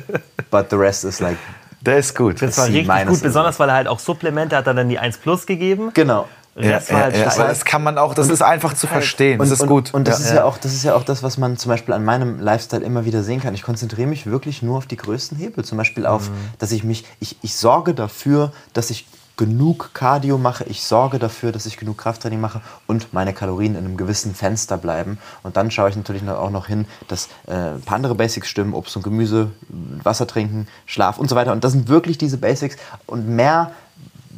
but 0.51 0.71
the 0.71 0.77
rest 0.77 1.05
is 1.05 1.21
like 1.21 1.37
Der 1.81 1.99
ist 1.99 2.15
gut. 2.15 2.43
Das 2.43 2.59
war 2.59 2.67
richtig 2.67 3.07
gut, 3.07 3.23
besonders 3.23 3.59
weil 3.59 3.69
er 3.71 3.75
halt 3.75 3.89
auch 3.89 3.99
Supplemente 3.99 4.57
hat, 4.57 4.67
er 4.67 4.75
dann 4.75 4.89
die 4.89 4.99
1 4.99 5.19
Plus 5.19 5.47
gegeben. 5.47 5.91
genau. 5.95 6.29
Rest 6.57 6.93
war 6.93 7.03
halt 7.03 7.17
ja, 7.17 7.31
aber 7.33 7.45
das 7.49 7.65
kann 7.65 7.83
man 7.83 7.97
auch, 7.97 8.15
das 8.15 8.29
ist 8.29 8.43
einfach 8.43 8.75
zu 8.75 8.87
verstehen. 8.87 9.39
Das 9.39 9.51
ist 9.51 9.61
und, 9.61 9.69
gut. 9.69 9.95
Und 9.95 10.09
das, 10.09 10.19
ja. 10.21 10.27
ist 10.27 10.35
ja 10.35 10.45
auch, 10.45 10.59
das 10.59 10.73
ist 10.73 10.83
ja 10.83 10.95
auch 10.95 11.05
das, 11.05 11.23
was 11.23 11.39
man 11.39 11.57
zum 11.57 11.71
Beispiel 11.71 11.95
an 11.95 12.05
meinem 12.05 12.41
Lifestyle 12.41 12.85
immer 12.85 13.05
wieder 13.05 13.23
sehen 13.23 13.41
kann. 13.41 13.55
Ich 13.55 13.63
konzentriere 13.63 14.09
mich 14.09 14.27
wirklich 14.27 14.63
nur 14.63 14.79
auf 14.79 14.87
die 14.87 14.97
größten 14.97 15.39
Hebel. 15.39 15.65
Zum 15.65 15.79
Beispiel 15.79 16.07
auf, 16.07 16.29
Mhm. 16.29 16.35
dass 16.59 16.73
ich 16.73 16.85
mich, 16.85 17.05
ich, 17.21 17.37
ich 17.43 17.55
sorge 17.57 17.95
dafür, 17.95 18.53
dass 18.73 18.91
ich 18.91 19.07
genug 19.37 19.95
Cardio 19.95 20.37
mache, 20.37 20.65
ich 20.65 20.83
sorge 20.83 21.19
dafür, 21.19 21.51
dass 21.51 21.65
ich 21.65 21.79
genug 21.79 21.97
Krafttraining 21.97 22.41
mache 22.41 22.61
und 22.87 23.15
meine 23.15 23.33
Kalorien 23.33 23.75
in 23.75 23.87
einem 23.87 23.97
gewissen 23.97 24.35
Fenster 24.35 24.77
bleiben. 24.77 25.19
Und 25.43 25.57
dann 25.57 25.71
schaue 25.71 25.89
ich 25.89 25.97
natürlich 25.97 26.29
auch 26.29 26.51
noch 26.51 26.67
hin, 26.67 26.85
dass 27.09 27.29
äh, 27.47 27.53
ein 27.55 27.81
paar 27.81 27.97
andere 27.97 28.15
Basics 28.15 28.49
stimmen, 28.49 28.75
Obst 28.75 28.97
und 28.97 29.03
Gemüse, 29.03 29.51
Wasser 30.03 30.27
trinken, 30.27 30.69
Schlaf 30.85 31.17
und 31.17 31.31
so 31.31 31.37
weiter. 31.37 31.53
Und 31.53 31.65
das 31.65 31.73
sind 31.73 31.89
wirklich 31.89 32.19
diese 32.19 32.37
Basics 32.37 32.77
und 33.07 33.29
mehr 33.29 33.71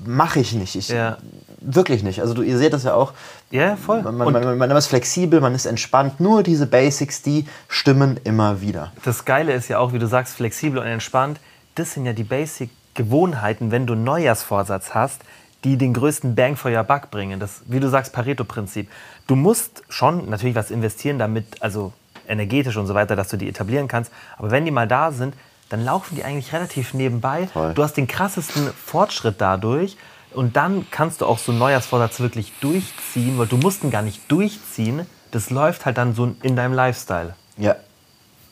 mache 0.05 0.39
ich 0.41 0.53
nicht. 0.53 0.77
Ich, 0.77 0.89
Ja. 0.89 1.17
Wirklich 1.65 2.03
nicht. 2.03 2.21
Also 2.21 2.35
du, 2.35 2.43
ihr 2.43 2.59
seht 2.59 2.73
das 2.73 2.85
ja 2.85 2.95
auch. 2.95 3.13
Ja, 3.51 3.77
voll. 3.77 4.03
Man, 4.03 4.17
man, 4.17 4.33
man, 4.33 4.59
man 4.59 4.71
ist 4.73 4.89
flexibel, 4.89 5.41
man 5.41 5.55
ist 5.55 5.67
entspannt. 5.67 6.21
Nur 6.21 6.43
diese 6.43 6.67
Basics, 6.67 7.23
die 7.23 7.47
stimmen 7.69 8.19
immer 8.25 8.61
wieder. 8.61 8.93
Das 9.05 9.25
Geile 9.25 9.53
ist 9.53 9.69
ja 9.69 9.79
auch, 9.79 9.93
wie 9.93 9.99
du 9.99 10.07
sagst, 10.07 10.35
flexibel 10.35 10.79
und 10.81 10.87
entspannt. 10.87 11.39
Das 11.75 11.93
sind 11.93 12.05
ja 12.05 12.13
die 12.13 12.25
Basic-Gewohnheiten, 12.25 13.71
wenn 13.71 13.87
du 13.87 13.95
einen 13.95 14.05
Neujahrsvorsatz 14.05 14.95
hast, 14.95 15.23
die 15.65 15.77
den 15.77 15.95
größten 15.95 16.35
Bang 16.35 16.57
for 16.57 16.71
your 16.71 16.85
Buck 16.85 17.11
bringen. 17.11 17.39
Das, 17.39 17.63
wie 17.67 17.81
du 17.81 17.89
sagst, 17.89 18.13
Pareto-Prinzip. 18.13 18.91
Du 19.27 19.37
musst 19.37 19.83
schon 19.89 20.29
natürlich 20.29 20.57
was 20.57 20.71
investieren, 20.71 21.19
damit, 21.19 21.63
also 21.63 21.93
energetisch 22.27 22.77
und 22.77 22.87
so 22.87 22.95
weiter, 22.95 23.17
dass 23.17 23.29
du 23.29 23.37
die 23.37 23.49
etablieren 23.49 23.89
kannst. 23.89 24.11
Aber 24.39 24.51
wenn 24.51 24.65
die 24.65 24.71
mal 24.71 24.89
da 24.89 25.13
sind, 25.13 25.35
dann 25.69 25.85
laufen 25.85 26.17
die 26.17 26.25
eigentlich 26.25 26.53
relativ 26.53 26.93
nebenbei. 26.93 27.49
Voll. 27.53 27.73
Du 27.75 27.83
hast 27.83 27.97
den 27.97 28.07
krassesten 28.07 28.69
Fortschritt 28.75 29.37
dadurch. 29.39 29.97
Und 30.35 30.57
dann 30.57 30.87
kannst 30.91 31.21
du 31.21 31.27
auch 31.27 31.39
so 31.39 31.53
einen 31.53 31.59
Neujahrsvorsatz 31.59 32.21
wirklich 32.21 32.53
durchziehen, 32.61 33.39
weil 33.39 33.47
du 33.47 33.57
musst 33.57 33.85
ihn 33.85 33.91
gar 33.91 34.03
nicht 34.03 34.31
durchziehen. 34.31 35.07
Das 35.31 35.51
läuft 35.51 35.87
halt 35.87 35.99
dann 35.99 36.15
so 36.15 36.35
in 36.43 36.57
deinem 36.57 36.75
Lifestyle. 36.75 37.35
Ja. 37.57 37.77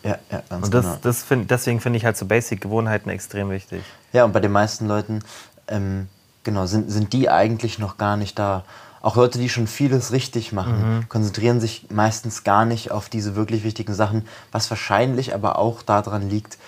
Ja, 0.03 0.19
ja, 0.31 0.43
ganz 0.49 0.65
Und 0.65 0.75
das, 0.75 0.85
genau. 0.85 0.99
das 1.03 1.23
find, 1.23 1.51
deswegen 1.51 1.81
finde 1.81 1.99
ich 1.99 2.07
halt 2.07 2.17
so 2.17 2.25
Basic-Gewohnheiten 2.25 3.11
extrem 3.11 3.51
wichtig. 3.51 3.83
Ja, 4.15 4.25
und 4.25 4.33
bei 4.33 4.41
den 4.41 4.51
meisten 4.51 4.87
Leuten, 4.87 5.21
ähm, 5.69 6.09
genau, 6.43 6.65
sind, 6.65 6.91
sind 6.91 7.13
die 7.13 7.29
eigentlich 7.29 7.79
noch 7.79 7.99
gar 7.99 8.17
nicht 8.17 8.39
da. 8.39 8.65
Auch 9.03 9.17
Leute, 9.17 9.39
die 9.39 9.49
schon 9.49 9.67
vieles 9.67 10.13
richtig 10.13 10.53
machen, 10.53 11.07
konzentrieren 11.09 11.59
sich 11.59 11.87
meistens 11.91 12.45
gar 12.45 12.67
nicht 12.67 12.91
auf 12.91 13.09
diese 13.09 13.35
wirklich 13.35 13.65
wichtigen 13.65 13.95
Sachen, 13.95 14.27
was 14.53 14.69
wahrscheinlich 14.71 15.35
aber 15.35 15.59
auch 15.59 15.83
daran 15.83 16.29
liegt, 16.29 16.59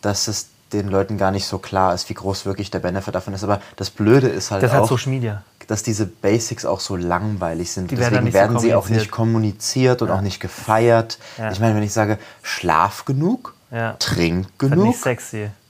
dass 0.00 0.26
es 0.26 0.48
den 0.72 0.88
Leuten 0.88 1.18
gar 1.18 1.30
nicht 1.30 1.46
so 1.46 1.58
klar 1.58 1.94
ist, 1.94 2.08
wie 2.08 2.14
groß 2.14 2.46
wirklich 2.46 2.70
der 2.70 2.78
Benefit 2.80 3.14
davon 3.14 3.34
ist. 3.34 3.44
Aber 3.44 3.60
das 3.76 3.90
Blöde 3.90 4.28
ist 4.28 4.50
halt 4.50 4.62
Das 4.62 4.72
auch, 4.72 4.88
Social 4.88 5.10
Media. 5.12 5.42
dass 5.66 5.82
diese 5.82 6.06
Basics 6.06 6.64
auch 6.64 6.80
so 6.80 6.96
langweilig 6.96 7.72
sind. 7.72 7.90
Die 7.90 7.98
werden 7.98 8.14
Deswegen 8.14 8.16
dann 8.16 8.24
nicht 8.24 8.32
so 8.34 8.38
werden 8.40 8.58
sie 8.58 8.74
auch 8.74 8.88
nicht 8.88 9.10
kommuniziert 9.10 10.02
und 10.02 10.10
auch 10.10 10.20
nicht 10.20 10.40
gefeiert. 10.40 11.18
Ja. 11.38 11.50
Ich 11.52 11.60
meine, 11.60 11.74
wenn 11.76 11.82
ich 11.82 11.92
sage, 11.92 12.18
schlaf 12.42 13.04
genug, 13.04 13.54
Ja. 13.70 13.94
trink 13.98 14.46
genug, 14.58 14.96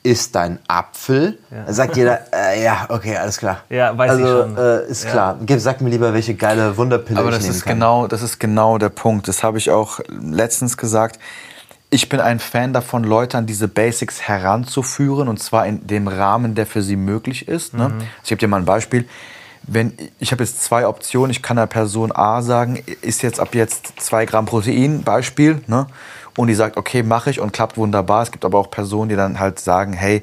ist 0.04 0.34
dein 0.34 0.58
Apfel, 0.66 1.38
dann 1.50 1.72
sagt 1.72 1.96
jeder, 1.96 2.18
äh, 2.32 2.64
ja, 2.64 2.86
okay, 2.88 3.16
alles 3.16 3.38
klar. 3.38 3.58
Ja, 3.68 3.96
weiß 3.96 4.18
ich 4.18 4.24
also, 4.24 4.42
schon. 4.42 4.56
Äh, 4.58 4.86
ist 4.86 5.04
Ja. 5.04 5.10
klar. 5.10 5.38
Sag 5.58 5.80
mir 5.80 5.90
lieber, 5.90 6.12
welche 6.12 6.34
geile 6.34 6.76
Wunderpille 6.76 7.20
Aber 7.20 7.28
ich 7.28 7.36
das 7.36 7.44
nehmen 7.44 7.54
ist, 7.54 7.64
kann. 7.64 7.74
genau, 7.74 8.08
das 8.08 8.20
ist 8.22 8.40
genau 8.40 8.78
der 8.78 8.88
Punkt. 8.88 9.28
Das 9.28 9.44
habe 9.44 9.58
ich 9.58 9.70
auch 9.70 10.00
letztens 10.08 10.76
gesagt. 10.76 11.20
Ich 11.94 12.08
bin 12.08 12.20
ein 12.20 12.38
Fan 12.38 12.72
davon, 12.72 13.04
Leute 13.04 13.36
an 13.36 13.44
diese 13.44 13.68
Basics 13.68 14.22
heranzuführen 14.22 15.28
und 15.28 15.42
zwar 15.42 15.66
in 15.66 15.86
dem 15.86 16.08
Rahmen, 16.08 16.54
der 16.54 16.64
für 16.64 16.80
sie 16.80 16.96
möglich 16.96 17.48
ist. 17.48 17.74
Ne? 17.74 17.84
Also 17.84 18.06
ich 18.22 18.28
gebe 18.30 18.38
dir 18.38 18.48
mal 18.48 18.56
ein 18.56 18.64
Beispiel. 18.64 19.06
Wenn, 19.64 19.92
ich 20.18 20.32
habe 20.32 20.42
jetzt 20.42 20.62
zwei 20.62 20.86
Optionen. 20.86 21.30
Ich 21.30 21.42
kann 21.42 21.58
der 21.58 21.66
Person 21.66 22.10
A 22.10 22.40
sagen, 22.40 22.82
ist 23.02 23.20
jetzt 23.20 23.38
ab 23.38 23.54
jetzt 23.54 24.00
zwei 24.00 24.24
Gramm 24.24 24.46
Protein, 24.46 25.02
Beispiel. 25.02 25.60
Ne? 25.66 25.86
Und 26.34 26.48
die 26.48 26.54
sagt, 26.54 26.78
okay, 26.78 27.02
mache 27.02 27.28
ich 27.28 27.40
und 27.40 27.52
klappt 27.52 27.76
wunderbar. 27.76 28.22
Es 28.22 28.32
gibt 28.32 28.46
aber 28.46 28.58
auch 28.58 28.70
Personen, 28.70 29.10
die 29.10 29.16
dann 29.16 29.38
halt 29.38 29.60
sagen, 29.60 29.92
hey, 29.92 30.22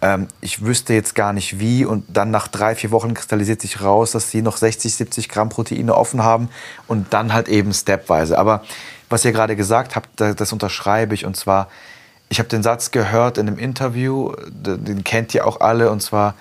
ähm, 0.00 0.26
ich 0.40 0.64
wüsste 0.64 0.94
jetzt 0.94 1.14
gar 1.14 1.34
nicht 1.34 1.60
wie 1.60 1.84
und 1.84 2.04
dann 2.08 2.30
nach 2.30 2.48
drei, 2.48 2.74
vier 2.74 2.92
Wochen 2.92 3.12
kristallisiert 3.12 3.60
sich 3.60 3.82
raus, 3.82 4.12
dass 4.12 4.30
sie 4.30 4.40
noch 4.40 4.56
60, 4.56 4.94
70 4.94 5.28
Gramm 5.28 5.50
Proteine 5.50 5.94
offen 5.94 6.22
haben 6.22 6.48
und 6.86 7.12
dann 7.12 7.34
halt 7.34 7.48
eben 7.48 7.74
stepweise. 7.74 8.38
Aber 8.38 8.62
was 9.10 9.24
ihr 9.24 9.32
gerade 9.32 9.56
gesagt 9.56 9.96
habt, 9.96 10.08
da- 10.20 10.32
das 10.34 10.52
unterschreibe 10.52 11.14
ich 11.14 11.26
und 11.26 11.36
zwar, 11.36 11.68
ich 12.28 12.38
habe 12.38 12.48
den 12.48 12.62
Satz 12.62 12.90
gehört 12.92 13.36
in 13.38 13.48
einem 13.48 13.58
Interview, 13.58 14.32
den 14.48 15.04
kennt 15.04 15.34
ihr 15.34 15.46
auch 15.46 15.60
alle 15.60 15.90
und 15.90 16.00
zwar, 16.00 16.34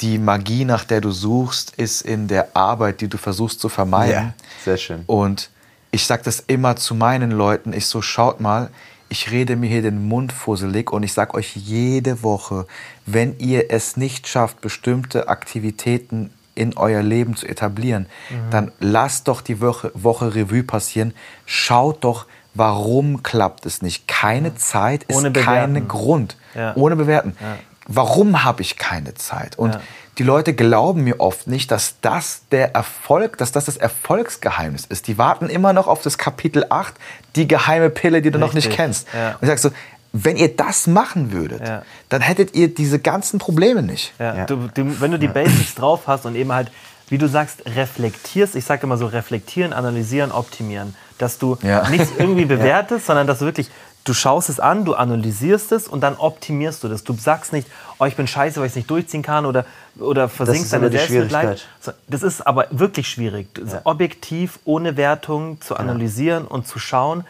die 0.00 0.18
Magie, 0.18 0.64
nach 0.64 0.82
der 0.84 1.00
du 1.00 1.12
suchst, 1.12 1.74
ist 1.76 2.02
in 2.02 2.26
der 2.26 2.56
Arbeit, 2.56 3.00
die 3.00 3.08
du 3.08 3.18
versuchst 3.18 3.60
zu 3.60 3.68
vermeiden. 3.68 4.12
Ja, 4.14 4.34
sehr 4.64 4.76
schön. 4.76 5.04
Und 5.06 5.48
ich 5.92 6.06
sage 6.06 6.22
das 6.24 6.40
immer 6.40 6.74
zu 6.74 6.96
meinen 6.96 7.30
Leuten. 7.30 7.72
Ich 7.72 7.86
so, 7.86 8.02
schaut 8.02 8.40
mal, 8.40 8.70
ich 9.08 9.30
rede 9.30 9.54
mir 9.54 9.68
hier 9.68 9.82
den 9.82 10.08
Mund 10.08 10.32
fusselig 10.32 10.90
und 10.90 11.04
ich 11.04 11.12
sage 11.12 11.34
euch 11.34 11.54
jede 11.54 12.24
Woche, 12.24 12.66
wenn 13.06 13.38
ihr 13.38 13.70
es 13.70 13.96
nicht 13.96 14.26
schafft, 14.26 14.60
bestimmte 14.60 15.28
Aktivitäten 15.28 16.30
in 16.54 16.76
euer 16.76 17.02
Leben 17.02 17.36
zu 17.36 17.46
etablieren, 17.46 18.06
Mhm. 18.30 18.50
dann 18.50 18.72
lasst 18.78 19.28
doch 19.28 19.40
die 19.40 19.60
Woche, 19.60 19.90
Woche 19.94 20.34
Revue 20.34 20.62
passieren. 20.62 21.14
Schaut 21.46 22.04
doch, 22.04 22.26
warum 22.54 23.22
klappt 23.22 23.64
es 23.66 23.80
nicht. 23.82 24.06
Keine 24.08 24.54
Zeit 24.56 25.04
ist 25.04 25.32
kein. 25.34 25.88
Grund. 25.88 26.36
Ja. 26.54 26.74
Ohne 26.76 26.96
bewerten. 26.96 27.36
Ja. 27.40 27.56
Warum 27.88 28.44
habe 28.44 28.62
ich 28.62 28.76
keine 28.76 29.14
Zeit? 29.14 29.58
Und 29.58 29.74
Ja. 29.74 29.80
die 30.18 30.22
Leute 30.22 30.54
glauben 30.54 31.02
mir 31.04 31.18
oft 31.20 31.46
nicht, 31.46 31.70
dass 31.70 31.96
das 32.00 32.42
der 32.52 32.74
Erfolg, 32.74 33.38
dass 33.38 33.50
das 33.52 33.64
das 33.64 33.76
Erfolgsgeheimnis 33.78 34.84
ist. 34.84 35.08
Die 35.08 35.18
warten 35.18 35.48
immer 35.48 35.72
noch 35.72 35.86
auf 35.88 36.02
das 36.02 36.18
Kapitel 36.18 36.64
8, 36.68 36.94
die 37.34 37.48
geheime 37.48 37.90
Pille, 37.90 38.22
die 38.22 38.30
du 38.30 38.38
noch 38.38 38.52
nicht 38.52 38.66
Richtig, 38.66 38.76
kennst. 38.76 39.08
Und 39.40 39.42
ich 39.42 39.48
sag 39.48 39.58
so, 39.58 39.70
wenn 40.12 40.36
ihr 40.36 40.54
das 40.54 40.86
machen 40.86 41.32
würdet, 41.32 41.66
Ja. 41.66 41.82
dann 42.10 42.20
hättet 42.20 42.54
ihr 42.54 42.72
diese 42.74 42.98
ganzen 42.98 43.38
Probleme 43.38 43.82
nicht. 43.82 44.12
Ja, 44.18 44.36
Ja. 44.38 44.46
Du, 44.46 44.68
du, 44.74 45.00
wenn 45.00 45.10
du 45.10 45.18
die 45.18 45.28
Basics 45.28 45.74
drauf 45.76 46.02
hast 46.06 46.26
und 46.26 46.34
eben 46.36 46.52
halt, 46.52 46.70
wie 47.08 47.18
du 47.18 47.28
sagst, 47.28 47.62
reflektierst, 47.66 48.54
ich 48.56 48.64
sage 48.64 48.82
immer 48.84 48.96
so, 48.98 49.06
reflektieren, 49.06 49.72
analysieren, 49.72 50.30
optimieren, 50.32 50.94
dass 51.18 51.38
du 51.38 51.56
Ja. 51.62 51.88
nichts 51.88 52.08
irgendwie 52.18 52.44
bewertest, 52.56 53.06
sondern 53.06 53.26
dass 53.26 53.38
du 53.38 53.44
wirklich, 53.46 53.70
du 54.04 54.12
schaust 54.14 54.48
es 54.50 54.60
an, 54.60 54.84
du 54.84 54.94
analysierst 54.94 55.72
es 55.72 55.88
und 55.88 56.00
dann 56.02 56.16
optimierst 56.16 56.82
du 56.84 56.88
das. 56.88 57.04
Du 57.04 57.14
sagst 57.14 57.52
nicht, 57.52 57.66
oh, 57.98 58.04
ich 58.04 58.16
bin 58.16 58.26
scheiße, 58.26 58.58
weil 58.60 58.66
ich 58.66 58.72
es 58.72 58.76
nicht 58.76 58.90
durchziehen 58.90 59.22
kann 59.22 59.46
oder, 59.46 59.64
oder 59.98 60.28
versinkst 60.28 60.72
deine 60.72 60.90
Selbstmitleid. 60.90 61.66
Das 62.08 62.22
ist 62.22 62.46
aber 62.46 62.66
wirklich 62.70 63.08
schwierig, 63.08 63.48
Ja. 63.58 63.80
objektiv, 63.84 64.58
ohne 64.64 64.96
Wertung 64.98 65.60
zu 65.60 65.76
analysieren 65.76 66.46
und 66.46 66.66
zu 66.66 66.78
schauen, 66.78 67.24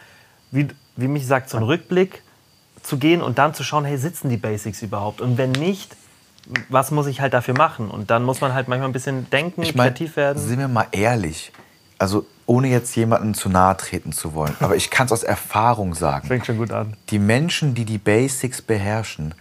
wie, 0.51 0.67
wie 0.97 1.07
mich 1.07 1.27
sagt, 1.27 1.49
so 1.49 1.57
ein 1.57 1.63
Rückblick 1.63 2.21
zu 2.83 2.97
gehen 2.97 3.21
und 3.21 3.37
dann 3.37 3.53
zu 3.53 3.63
schauen, 3.63 3.85
hey, 3.85 3.97
sitzen 3.97 4.29
die 4.29 4.37
Basics 4.37 4.81
überhaupt? 4.81 5.21
Und 5.21 5.37
wenn 5.37 5.51
nicht, 5.51 5.95
was 6.69 6.91
muss 6.91 7.07
ich 7.07 7.21
halt 7.21 7.33
dafür 7.33 7.53
machen? 7.57 7.89
Und 7.89 8.11
dann 8.11 8.23
muss 8.23 8.41
man 8.41 8.53
halt 8.53 8.67
manchmal 8.67 8.89
ein 8.89 8.93
bisschen 8.93 9.29
denken, 9.29 9.63
Ich 9.63 9.75
meine, 9.75 9.91
kreativ 9.91 10.15
werden. 10.17 10.37
sind 10.41 10.59
wir 10.59 10.67
mal 10.67 10.87
ehrlich, 10.91 11.51
also 11.97 12.25
ohne 12.45 12.67
jetzt 12.67 12.93
jemandem 12.97 13.33
zu 13.33 13.47
nahe 13.47 13.77
treten 13.77 14.11
zu 14.11 14.33
wollen, 14.33 14.53
aber 14.59 14.75
ich 14.75 14.89
kann 14.89 15.05
es 15.05 15.13
aus 15.13 15.23
Erfahrung 15.23 15.93
sagen. 15.95 16.27
Fängt 16.27 16.45
schon 16.45 16.57
gut 16.57 16.71
an. 16.71 16.97
die 17.09 17.19
Menschen, 17.19 17.73
die 17.73 17.85
die 17.85 17.97
Basics 17.97 18.61
beherrschen, 18.61 19.33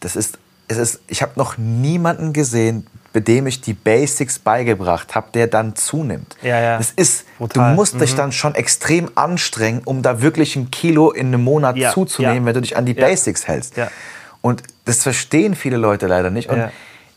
das 0.00 0.16
ist, 0.16 0.38
es 0.68 0.76
ist, 0.76 1.00
ich 1.08 1.22
habe 1.22 1.32
noch 1.36 1.56
niemanden 1.56 2.34
gesehen, 2.34 2.86
bei 3.12 3.20
dem 3.20 3.46
ich 3.48 3.60
die 3.60 3.72
Basics 3.74 4.38
beigebracht 4.38 5.14
habe, 5.14 5.28
der 5.34 5.46
dann 5.48 5.74
zunimmt. 5.74 6.36
Ja, 6.42 6.60
ja. 6.60 6.78
Das 6.78 6.90
ist, 6.92 7.26
Brutal. 7.38 7.70
du 7.70 7.74
musst 7.74 8.00
dich 8.00 8.14
dann 8.14 8.30
schon 8.32 8.54
extrem 8.54 9.10
anstrengen, 9.16 9.82
um 9.84 10.02
da 10.02 10.22
wirklich 10.22 10.54
ein 10.56 10.70
Kilo 10.70 11.10
in 11.10 11.28
einem 11.28 11.42
Monat 11.42 11.76
Ja, 11.76 11.92
zuzunehmen, 11.92 12.42
ja. 12.42 12.46
wenn 12.46 12.54
du 12.54 12.60
dich 12.60 12.76
an 12.76 12.86
die 12.86 12.94
Ja. 12.94 13.06
Basics 13.06 13.48
hältst. 13.48 13.76
Ja. 13.76 13.90
Und 14.42 14.62
das 14.84 15.02
verstehen 15.02 15.54
viele 15.56 15.76
Leute 15.76 16.06
leider 16.06 16.30
nicht. 16.30 16.48
Und 16.50 16.70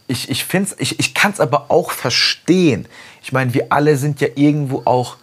ich, 0.07 0.29
ich, 0.29 0.43
find's- 0.45 0.75
ich, 0.79 0.99
ich 0.99 1.13
kann 1.13 1.31
es 1.31 1.39
aber 1.39 1.65
auch 1.69 1.91
verstehen. 1.91 2.87
Ich 3.21 3.31
meine, 3.31 3.53
wir 3.53 3.67
alle 3.69 3.95
sind 3.95 4.19
ja 4.19 4.27
irgendwo 4.35 4.81
auch 4.85 5.17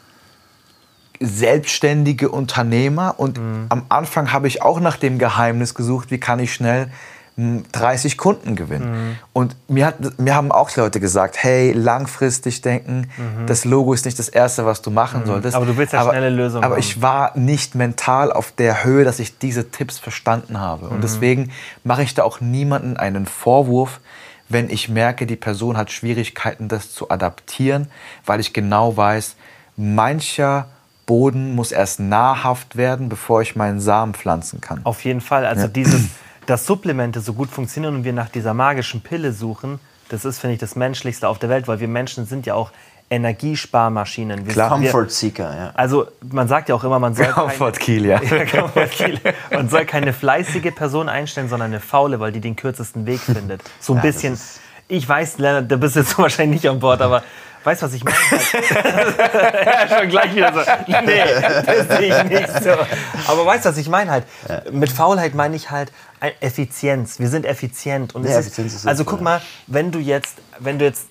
selbstständige 1.20 2.30
Unternehmer 2.30 3.14
und 3.18 3.36
Mhm. 3.38 3.66
am 3.68 3.84
Anfang 3.90 4.32
habe 4.32 4.48
ich 4.48 4.62
auch 4.62 4.80
nach 4.80 4.96
dem 4.96 5.18
Geheimnis 5.18 5.74
gesucht, 5.74 6.10
wie 6.10 6.18
kann 6.18 6.38
ich 6.38 6.54
schnell 6.54 6.90
30 7.72 8.18
Kunden 8.18 8.56
gewinnen. 8.56 8.90
Mhm. 8.90 9.16
Und 9.32 9.56
mir, 9.68 9.86
hat, 9.86 10.18
mir 10.18 10.34
haben 10.34 10.52
auch 10.52 10.74
Leute 10.76 11.00
gesagt, 11.00 11.42
hey, 11.42 11.72
langfristig 11.72 12.60
denken, 12.62 13.10
das 13.46 13.64
Logo 13.64 13.92
ist 13.92 14.04
nicht 14.04 14.18
das 14.18 14.28
Erste, 14.28 14.66
was 14.66 14.82
du 14.82 14.90
machen 14.90 15.26
solltest. 15.26 15.54
Mhm. 15.54 15.62
Aber 15.62 15.66
du 15.66 15.76
willst 15.76 15.92
ja 15.92 16.00
aber, 16.00 16.10
schnelle 16.10 16.30
Lösungen 16.30 16.64
Aber 16.64 16.74
haben. 16.74 16.80
ich 16.80 17.02
war 17.02 17.36
nicht 17.36 17.74
mental 17.74 18.32
auf 18.32 18.52
der 18.52 18.84
Höhe, 18.84 19.04
dass 19.04 19.18
ich 19.18 19.38
diese 19.38 19.70
Tipps 19.70 19.98
verstanden 19.98 20.60
habe. 20.60 20.86
Mhm. 20.86 20.92
Und 20.92 21.04
deswegen 21.04 21.50
mache 21.84 22.02
ich 22.02 22.14
da 22.14 22.24
auch 22.24 22.40
niemanden 22.40 22.96
einen 22.96 23.26
Vorwurf, 23.26 24.00
wenn 24.48 24.68
ich 24.68 24.88
merke, 24.88 25.26
die 25.26 25.36
Person 25.36 25.76
hat 25.76 25.90
Schwierigkeiten, 25.92 26.68
das 26.68 26.92
zu 26.92 27.10
adaptieren, 27.10 27.86
weil 28.26 28.40
ich 28.40 28.52
genau 28.52 28.96
weiß, 28.96 29.36
mancher 29.76 30.66
Boden 31.06 31.54
muss 31.54 31.72
erst 31.72 31.98
nahrhaft 31.98 32.76
werden, 32.76 33.08
bevor 33.08 33.42
ich 33.42 33.56
meinen 33.56 33.80
Samen 33.80 34.14
pflanzen 34.14 34.60
kann. 34.60 34.80
Auf 34.84 35.04
jeden 35.04 35.20
Fall. 35.20 35.46
Also 35.46 35.66
dieses, 35.66 36.02
dass 36.46 36.66
Supplemente 36.66 37.20
so 37.20 37.32
gut 37.34 37.50
funktionieren 37.50 37.94
und 37.96 38.04
wir 38.04 38.12
nach 38.12 38.28
dieser 38.28 38.54
magischen 38.54 39.00
Pille 39.00 39.32
suchen, 39.32 39.78
das 40.08 40.24
ist, 40.24 40.38
finde 40.38 40.54
ich, 40.54 40.60
das 40.60 40.74
Menschlichste 40.76 41.28
auf 41.28 41.38
der 41.38 41.48
Welt, 41.48 41.68
weil 41.68 41.80
wir 41.80 41.88
Menschen 41.88 42.26
sind 42.26 42.46
ja 42.46 42.54
auch 42.54 42.72
Energiesparmaschinen. 43.10 44.46
Wir, 44.46 44.52
Klar. 44.52 44.68
Comfort 44.70 45.08
Seeker, 45.08 45.54
ja. 45.56 45.70
Also 45.74 46.06
man 46.30 46.46
sagt 46.46 46.68
ja 46.68 46.76
auch 46.76 46.84
immer, 46.84 47.00
man 47.00 47.14
soll 47.14 47.26
Comfort 47.26 47.72
keine, 47.78 47.78
Kiel, 47.78 48.06
ja. 48.06 48.20
Man 49.50 49.68
soll 49.68 49.84
keine 49.84 50.12
fleißige 50.12 50.72
Person 50.74 51.08
einstellen, 51.08 51.48
sondern 51.48 51.72
eine 51.72 51.80
faule, 51.80 52.20
weil 52.20 52.30
die 52.30 52.40
den 52.40 52.54
kürzesten 52.54 53.06
Weg 53.06 53.20
findet. 53.20 53.62
So 53.80 53.94
ein 53.94 53.96
Ja, 53.96 54.02
bisschen. 54.02 54.38
Ich 54.86 55.08
weiß, 55.08 55.38
Lennart, 55.38 55.70
da 55.70 55.76
bist 55.76 55.96
du 55.96 56.00
jetzt 56.00 56.18
wahrscheinlich 56.18 56.62
nicht 56.62 56.70
an 56.70 56.80
Bord, 56.80 57.00
aber 57.02 57.22
weißt 57.64 57.82
du, 57.82 57.86
was 57.86 57.92
ich 57.92 58.04
meine? 58.04 58.16
ja, 59.66 59.98
schon 59.98 60.08
gleich 60.08 60.34
wieder 60.34 60.52
so. 60.52 60.60
Nee, 61.04 61.22
das 61.66 61.98
sehe 61.98 62.18
ich 62.18 62.24
nicht 62.24 62.62
so. 62.62 62.70
Aber 63.26 63.46
weißt 63.46 63.64
du, 63.64 63.68
was 63.70 63.76
ich 63.76 63.88
meine 63.88 64.10
halt? 64.10 64.24
Mit 64.72 64.90
Faulheit 64.90 65.34
meine 65.34 65.56
ich 65.56 65.70
halt 65.70 65.92
Effizienz. 66.40 67.18
Wir 67.18 67.28
sind 67.28 67.46
effizient. 67.46 68.14
Und 68.14 68.24
Ja, 68.24 68.30
es 68.30 68.46
Effizienz 68.46 68.74
ist 68.74 68.86
also 68.86 68.98
sinnvoll, 68.98 69.16
guck 69.16 69.24
mal, 69.24 69.42
wenn 69.66 69.90
du 69.90 69.98
jetzt, 69.98 70.36
wenn 70.58 70.78
du 70.78 70.84
jetzt 70.84 71.08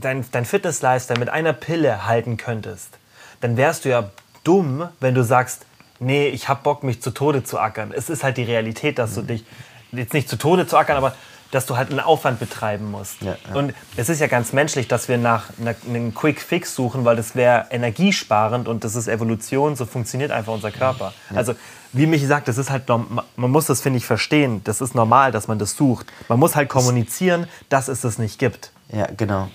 dein, 0.00 0.24
dein 0.30 0.44
Fitness-Lifestyle 0.44 1.18
mit 1.18 1.28
einer 1.28 1.52
Pille 1.52 2.06
halten 2.06 2.36
könntest, 2.36 2.98
dann 3.40 3.56
wärst 3.56 3.84
du 3.84 3.88
ja 3.88 4.10
dumm, 4.44 4.88
wenn 5.00 5.14
du 5.14 5.22
sagst, 5.22 5.64
nee, 6.00 6.28
ich 6.28 6.48
hab 6.48 6.62
Bock, 6.62 6.82
mich 6.82 7.02
zu 7.02 7.10
Tode 7.10 7.44
zu 7.44 7.58
ackern. 7.58 7.92
Es 7.94 8.10
ist 8.10 8.24
halt 8.24 8.36
die 8.36 8.44
Realität, 8.44 8.98
dass 8.98 9.14
du 9.14 9.22
dich 9.22 9.44
jetzt 9.92 10.12
nicht 10.12 10.28
zu 10.28 10.36
Tode 10.36 10.66
zu 10.66 10.76
ackern, 10.76 10.96
aber 10.96 11.14
dass 11.50 11.64
du 11.66 11.76
halt 11.76 11.90
einen 11.90 12.00
Aufwand 12.00 12.40
betreiben 12.40 12.90
musst. 12.90 13.22
Ja, 13.22 13.36
ja. 13.48 13.54
Und 13.54 13.72
es 13.96 14.08
ist 14.08 14.20
ja 14.20 14.26
ganz 14.26 14.52
menschlich, 14.52 14.86
dass 14.88 15.08
wir 15.08 15.16
nach 15.16 15.44
einer- 15.60 15.74
einem 15.88 16.14
Quick 16.14 16.40
Fix 16.40 16.74
suchen, 16.74 17.04
weil 17.04 17.16
das 17.16 17.34
wäre 17.34 17.66
energiesparend 17.70 18.68
und 18.68 18.84
das 18.84 18.94
ist 18.94 19.08
Evolution, 19.08 19.74
so 19.76 19.86
funktioniert 19.86 20.30
einfach 20.30 20.52
unser 20.52 20.70
Körper. 20.70 21.14
Also, 21.34 21.54
wie 21.94 22.06
mich 22.06 22.26
sagt, 22.26 22.48
das 22.48 22.58
ist 22.58 22.68
halt, 22.70 22.86
man 22.88 23.10
muss 23.36 23.64
das, 23.66 23.80
finde 23.80 23.96
ich, 23.96 24.04
verstehen. 24.04 24.60
Das 24.64 24.82
ist 24.82 24.94
normal, 24.94 25.32
dass 25.32 25.48
man 25.48 25.58
das 25.58 25.74
sucht. 25.74 26.06
Man 26.28 26.38
muss 26.38 26.54
halt 26.54 26.68
kommunizieren, 26.68 27.46
dass 27.70 27.88
es 27.88 28.02
das 28.02 28.18
nicht 28.18 28.38
gibt. 28.38 28.72
Ja, 28.92 29.06
genau. 29.16 29.48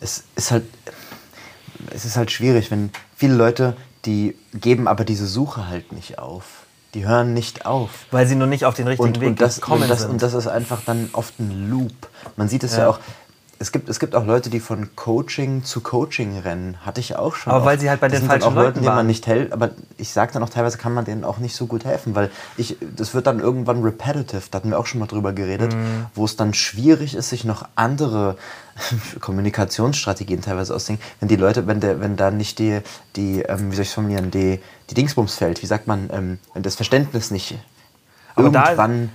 Es 0.00 0.24
ist 0.36 0.52
halt, 0.52 0.64
es 1.92 2.04
ist 2.04 2.16
halt 2.16 2.30
schwierig, 2.30 2.70
wenn 2.70 2.90
viele 3.16 3.34
Leute, 3.34 3.76
die 4.04 4.36
geben 4.54 4.86
aber 4.86 5.04
diese 5.04 5.26
Suche 5.26 5.68
halt 5.68 5.92
nicht 5.92 6.18
auf. 6.18 6.59
Die 6.94 7.06
hören 7.06 7.34
nicht 7.34 7.66
auf. 7.66 7.90
Weil 8.10 8.26
sie 8.26 8.34
nur 8.34 8.48
nicht 8.48 8.64
auf 8.64 8.74
den 8.74 8.88
richtigen 8.88 9.08
Und, 9.10 9.20
Weg 9.20 9.28
und, 9.28 9.40
das, 9.40 9.56
gekommen 9.56 9.82
und, 9.82 9.88
das, 9.88 10.00
sind. 10.00 10.10
und 10.10 10.22
das 10.22 10.34
ist 10.34 10.48
einfach 10.48 10.80
dann 10.84 11.10
oft 11.12 11.38
ein 11.38 11.70
Loop. 11.70 11.92
Man 12.36 12.48
sieht 12.48 12.64
es 12.64 12.72
ja, 12.72 12.80
Ja. 12.84 12.88
auch. 12.90 12.98
Es 13.62 13.72
gibt, 13.72 13.90
es 13.90 14.00
gibt 14.00 14.14
auch 14.14 14.24
Leute, 14.24 14.48
die 14.48 14.58
von 14.58 14.96
Coaching 14.96 15.64
zu 15.64 15.82
Coaching 15.82 16.38
rennen. 16.38 16.78
Hatte 16.86 16.98
ich 16.98 17.16
auch 17.16 17.34
schon. 17.34 17.52
Aber 17.52 17.66
weil 17.66 17.74
oft. 17.74 17.82
sie 17.82 17.90
halt 17.90 18.00
bei 18.00 18.08
Das 18.08 18.20
den 18.20 18.26
falschen 18.26 18.44
auch 18.48 18.54
Leuten, 18.54 18.66
Leuten 18.68 18.82
denen 18.84 18.94
man 18.94 19.06
nicht 19.06 19.26
hält. 19.26 19.52
Aber 19.52 19.68
ich 19.98 20.08
sage 20.08 20.32
dann 20.32 20.42
auch, 20.42 20.48
teilweise 20.48 20.78
kann 20.78 20.94
man 20.94 21.04
denen 21.04 21.24
auch 21.24 21.36
nicht 21.36 21.54
so 21.54 21.66
gut 21.66 21.84
helfen, 21.84 22.14
weil 22.14 22.30
ich, 22.56 22.78
das 22.96 23.12
wird 23.12 23.26
dann 23.26 23.38
irgendwann 23.38 23.82
repetitive. 23.82 24.44
Da 24.50 24.56
hatten 24.56 24.70
wir 24.70 24.78
auch 24.78 24.86
schon 24.86 24.98
mal 24.98 25.06
drüber 25.06 25.34
geredet, 25.34 25.74
Mhm. 25.74 26.06
wo 26.14 26.24
es 26.24 26.36
dann 26.36 26.54
schwierig 26.54 27.14
ist, 27.14 27.28
sich 27.28 27.44
noch 27.44 27.68
andere 27.76 28.38
Kommunikationsstrategien 29.20 30.40
teilweise 30.40 30.74
ausdenken. 30.74 31.02
Wenn 31.20 31.28
die 31.28 31.36
Leute, 31.36 31.66
wenn 31.66 31.80
der, 31.80 32.00
wenn 32.00 32.16
da 32.16 32.30
nicht 32.30 32.58
die, 32.58 32.80
die 33.16 33.42
ähm, 33.42 33.70
wie 33.72 33.76
soll 33.76 33.82
ich 33.82 33.90
formulieren, 33.90 34.30
die, 34.30 34.60
die 34.88 34.94
Dingsbums 34.94 35.34
fällt, 35.34 35.62
wie 35.62 35.66
sagt 35.66 35.86
man, 35.86 36.08
ähm, 36.12 36.38
wenn 36.54 36.62
das 36.62 36.76
Verständnis 36.76 37.30
nicht 37.30 37.58
Aber 38.36 38.48
da- 38.48 38.64
irgendwann 38.64 39.04
Äh, 39.04 39.08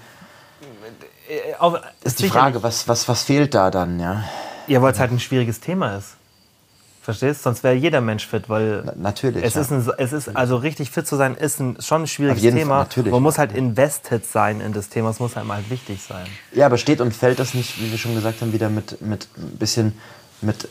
auf- 1.59 1.79
ist 2.03 2.19
die 2.19 2.29
Frage, 2.29 2.61
was, 2.63 2.87
was, 2.87 3.07
was 3.07 3.23
fehlt 3.23 3.53
da 3.53 3.71
dann, 3.71 3.99
ja? 3.99 4.23
Ja, 4.67 4.81
weil 4.81 4.93
es 4.93 4.99
halt 4.99 5.11
ein 5.11 5.19
schwieriges 5.19 5.59
Thema 5.59 5.95
ist. 5.97 6.15
Verstehst? 7.03 7.43
Sonst 7.43 7.63
wäre 7.63 7.75
jeder 7.75 8.01
Mensch 8.01 8.25
fit, 8.25 8.49
weil 8.49 8.81
Na- 8.83 8.93
natürlich, 8.97 9.43
Es 9.43 9.53
ja. 9.53 9.61
ist, 9.61 9.71
ein, 9.71 9.87
es 9.99 10.11
ist 10.11 10.35
also 10.35 10.55
richtig 10.57 10.89
fit 10.89 11.05
zu 11.05 11.15
sein, 11.17 11.35
ist 11.35 11.59
ein, 11.59 11.77
schon 11.79 12.03
ein 12.03 12.07
schwieriges 12.07 12.41
Thema. 12.41 12.65
Fall, 12.77 12.83
natürlich. 12.85 13.11
Man 13.11 13.21
muss 13.21 13.37
halt 13.37 13.53
invested 13.55 14.25
sein 14.25 14.59
in 14.59 14.73
das 14.73 14.89
Thema. 14.89 15.11
Es 15.11 15.19
muss 15.19 15.35
halt 15.35 15.45
mal 15.45 15.57
halt 15.57 15.69
wichtig 15.69 16.01
sein. 16.01 16.25
Ja, 16.51 16.65
aber 16.65 16.77
steht 16.79 17.01
und 17.01 17.13
fällt 17.13 17.37
das 17.37 17.53
nicht, 17.53 17.79
wie 17.79 17.91
wir 17.91 17.97
schon 17.99 18.15
gesagt 18.15 18.41
haben, 18.41 18.53
wieder 18.53 18.69
mit, 18.69 19.01
mit 19.01 19.27
ein 19.37 19.57
bisschen 19.57 19.95
mit 20.41 20.67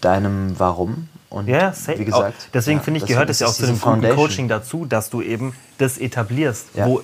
deinem 0.00 0.58
Warum? 0.58 1.08
Und 1.30 1.46
Ja, 1.48 1.72
safe. 1.72 1.98
wie 2.00 2.04
gesagt. 2.04 2.34
Auch, 2.36 2.50
deswegen 2.52 2.78
ja, 2.78 2.84
finde 2.84 2.98
ich, 3.00 3.06
gehört 3.06 3.30
es 3.30 3.38
ja 3.38 3.46
auch 3.46 3.54
zu 3.54 3.66
dem 3.66 3.80
guten. 3.80 4.08
Coaching 4.14 4.48
dazu, 4.48 4.86
dass 4.86 5.08
du 5.10 5.22
eben 5.22 5.54
das 5.78 5.98
etablierst. 5.98 6.66
Ja. 6.74 6.86
Wo 6.86 7.00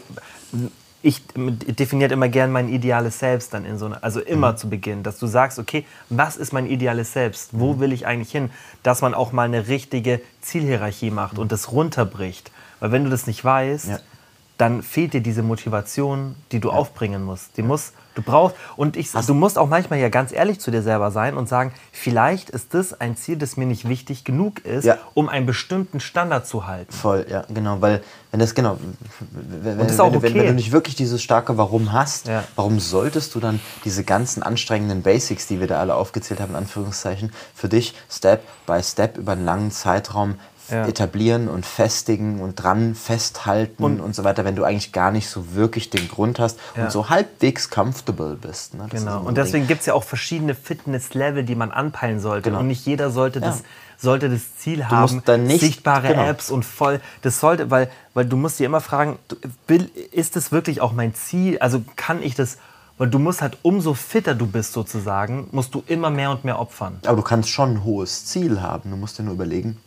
ich 1.03 1.23
definiert 1.35 2.13
immer 2.13 2.29
gern 2.29 2.53
mein 2.53 2.69
ideales 2.69 3.19
Selbst 3.19 3.55
dann 3.55 3.65
in 3.65 3.79
so 3.79 3.87
einer, 3.87 4.05
also 4.05 4.21
immer 4.21 4.57
zu 4.57 4.69
Beginn, 4.69 5.03
dass 5.03 5.19
du 5.19 5.27
sagst, 5.27 5.59
okay, 5.59 5.87
was 6.11 6.37
ist 6.37 6.53
mein 6.53 6.67
ideales 6.67 7.13
Selbst? 7.13 7.51
Wo 7.53 7.79
will 7.81 7.93
ich 7.93 8.07
eigentlich 8.07 8.31
hin? 8.31 8.51
Dass 8.83 9.01
man 9.01 9.15
auch 9.15 9.33
mal 9.33 9.45
eine 9.45 9.69
richtige 9.69 10.21
Zielhierarchie 10.43 11.11
macht 11.11 11.39
und 11.39 11.53
das 11.53 11.73
runterbricht. 11.73 12.51
Weil 12.81 12.93
wenn 12.93 13.05
du 13.05 13.11
das 13.11 13.27
nicht 13.27 13.43
weißt, 13.45 13.89
Ja. 13.89 13.99
dann 14.59 14.83
fehlt 14.83 15.15
dir 15.15 15.23
diese 15.23 15.43
Motivation, 15.43 16.37
die 16.53 16.61
du 16.61 16.71
aufbringen 16.71 17.23
musst. 17.25 17.57
Die 17.57 17.63
muss, 17.63 17.93
du 18.25 18.31
brauchst, 18.31 18.57
und 18.77 18.97
ich, 18.97 19.11
du 19.13 19.35
musst 19.35 19.59
auch 19.59 19.69
manchmal 19.69 19.99
ja 19.99 20.09
ganz 20.09 20.33
ehrlich 20.33 20.61
zu 20.61 20.71
dir 20.71 20.83
selber 20.83 21.11
sein 21.11 21.37
und 21.37 21.49
sagen, 21.49 21.73
vielleicht 21.93 22.51
ist 22.51 22.75
das 22.75 22.99
ein 23.01 23.17
Ziel, 23.17 23.37
das 23.37 23.57
mir 23.57 23.67
nicht 23.67 23.89
wichtig 23.89 24.25
genug 24.25 24.65
ist, 24.65 24.85
Ja. 24.85 24.99
um 25.15 25.29
einen 25.29 25.47
bestimmten 25.47 26.01
Standard 26.01 26.47
zu 26.47 26.67
halten. 26.67 26.93
Voll, 26.93 27.27
ja, 27.29 27.45
genau, 27.53 27.81
weil 27.81 28.03
wenn 28.31 28.41
das 28.41 28.55
genau, 28.55 28.79
wenn, 29.31 29.79
das 29.79 29.99
wenn, 29.99 30.13
du- 30.13 30.23
wenn, 30.23 30.35
wenn 30.35 30.41
okay. 30.41 30.47
du 30.49 30.55
nicht 30.55 30.73
wirklich 30.73 30.95
dieses 30.95 31.23
starke 31.23 31.57
Warum 31.59 31.93
hast, 31.93 32.29
Ja. 32.29 32.45
warum 32.57 32.79
solltest 32.81 33.35
du 33.35 33.41
dann 33.41 33.61
diese 33.85 34.05
ganzen 34.05 34.43
anstrengenden 34.43 35.03
Basics, 35.03 35.47
die 35.47 35.61
wir 35.61 35.67
da 35.67 35.81
alle 35.81 35.95
aufgezählt 35.95 36.41
haben, 36.41 36.51
in 36.51 36.57
Anführungszeichen, 36.57 37.33
für 37.55 37.69
dich 37.69 37.95
Step 38.11 38.43
by 38.67 38.83
Step 38.83 39.17
über 39.19 39.33
einen 39.33 39.45
langen 39.45 39.71
Zeitraum 39.71 40.35
Ja. 40.71 40.87
etablieren 40.87 41.49
und 41.49 41.67
festigen 41.67 42.41
und 42.41 42.55
dran 42.57 42.95
festhalten 42.95 43.83
und, 43.83 44.01
Und- 44.01 44.15
so 44.15 44.25
weiter, 44.25 44.45
wenn 44.45 44.55
du 44.57 44.65
eigentlich 44.65 44.93
gar 44.93 45.11
nicht 45.11 45.29
so 45.29 45.55
wirklich 45.55 45.91
den 45.91 46.09
Grund 46.09 46.39
hast 46.39 46.59
Ja. 46.77 46.85
und 46.85 46.93
so 46.93 47.09
halbwegs 47.09 47.71
comfortable 47.71 48.37
bist. 48.41 48.75
Ne? 48.75 48.87
Das 48.91 49.01
Genau. 49.01 49.21
Und 49.23 49.37
deswegen 49.37 49.67
gibt 49.67 49.81
es 49.81 49.87
ja 49.87 49.95
auch 49.95 50.05
verschiedene 50.05 50.55
Fitnesslevel, 50.55 51.45
die 51.45 51.55
man 51.55 51.71
anpeilen 51.71 52.21
sollte. 52.21 52.51
Genau. 52.51 52.61
Und 52.61 52.69
nicht 52.69 52.87
jeder 52.87 53.11
sollte, 53.11 53.41
das, 53.41 53.59
Ja. 53.61 53.65
sollte 53.99 54.29
das 54.31 54.57
Ziel 54.59 54.87
haben, 54.87 55.23
nicht- 55.47 55.61
sichtbare 55.61 56.09
genau. 56.09 56.25
Apps 56.27 56.51
und 56.51 56.65
voll. 56.65 57.01
Das 57.23 57.41
sollte, 57.41 57.71
weil, 57.71 57.91
weil 58.15 58.27
du 58.27 58.37
musst 58.37 58.59
dir 58.61 58.67
immer 58.67 58.81
fragen, 58.81 59.19
will, 59.67 59.91
ist 60.13 60.37
das 60.37 60.53
wirklich 60.53 60.81
auch 60.81 60.93
mein 60.93 61.15
Ziel? 61.15 61.59
Also 61.59 61.83
kann 61.97 62.23
ich 62.23 62.35
das, 62.37 62.59
weil 62.97 63.09
du 63.09 63.19
musst 63.19 63.43
halt, 63.43 63.59
umso 63.63 63.95
fitter 63.95 64.35
du 64.35 64.47
bist 64.47 64.73
sozusagen, 64.73 65.49
musst 65.53 65.75
du 65.75 65.83
immer 65.87 66.11
mehr 66.11 66.31
und 66.31 66.45
mehr 66.45 66.61
opfern. 66.61 66.99
Aber 67.07 67.17
du 67.17 67.23
kannst 67.23 67.49
schon 67.49 67.71
ein 67.77 67.85
hohes 67.85 68.27
Ziel 68.27 68.61
haben. 68.63 68.91
Du 68.91 68.97
musst 68.97 69.19
dir 69.19 69.23
nur 69.25 69.35
überlegen, 69.35 69.79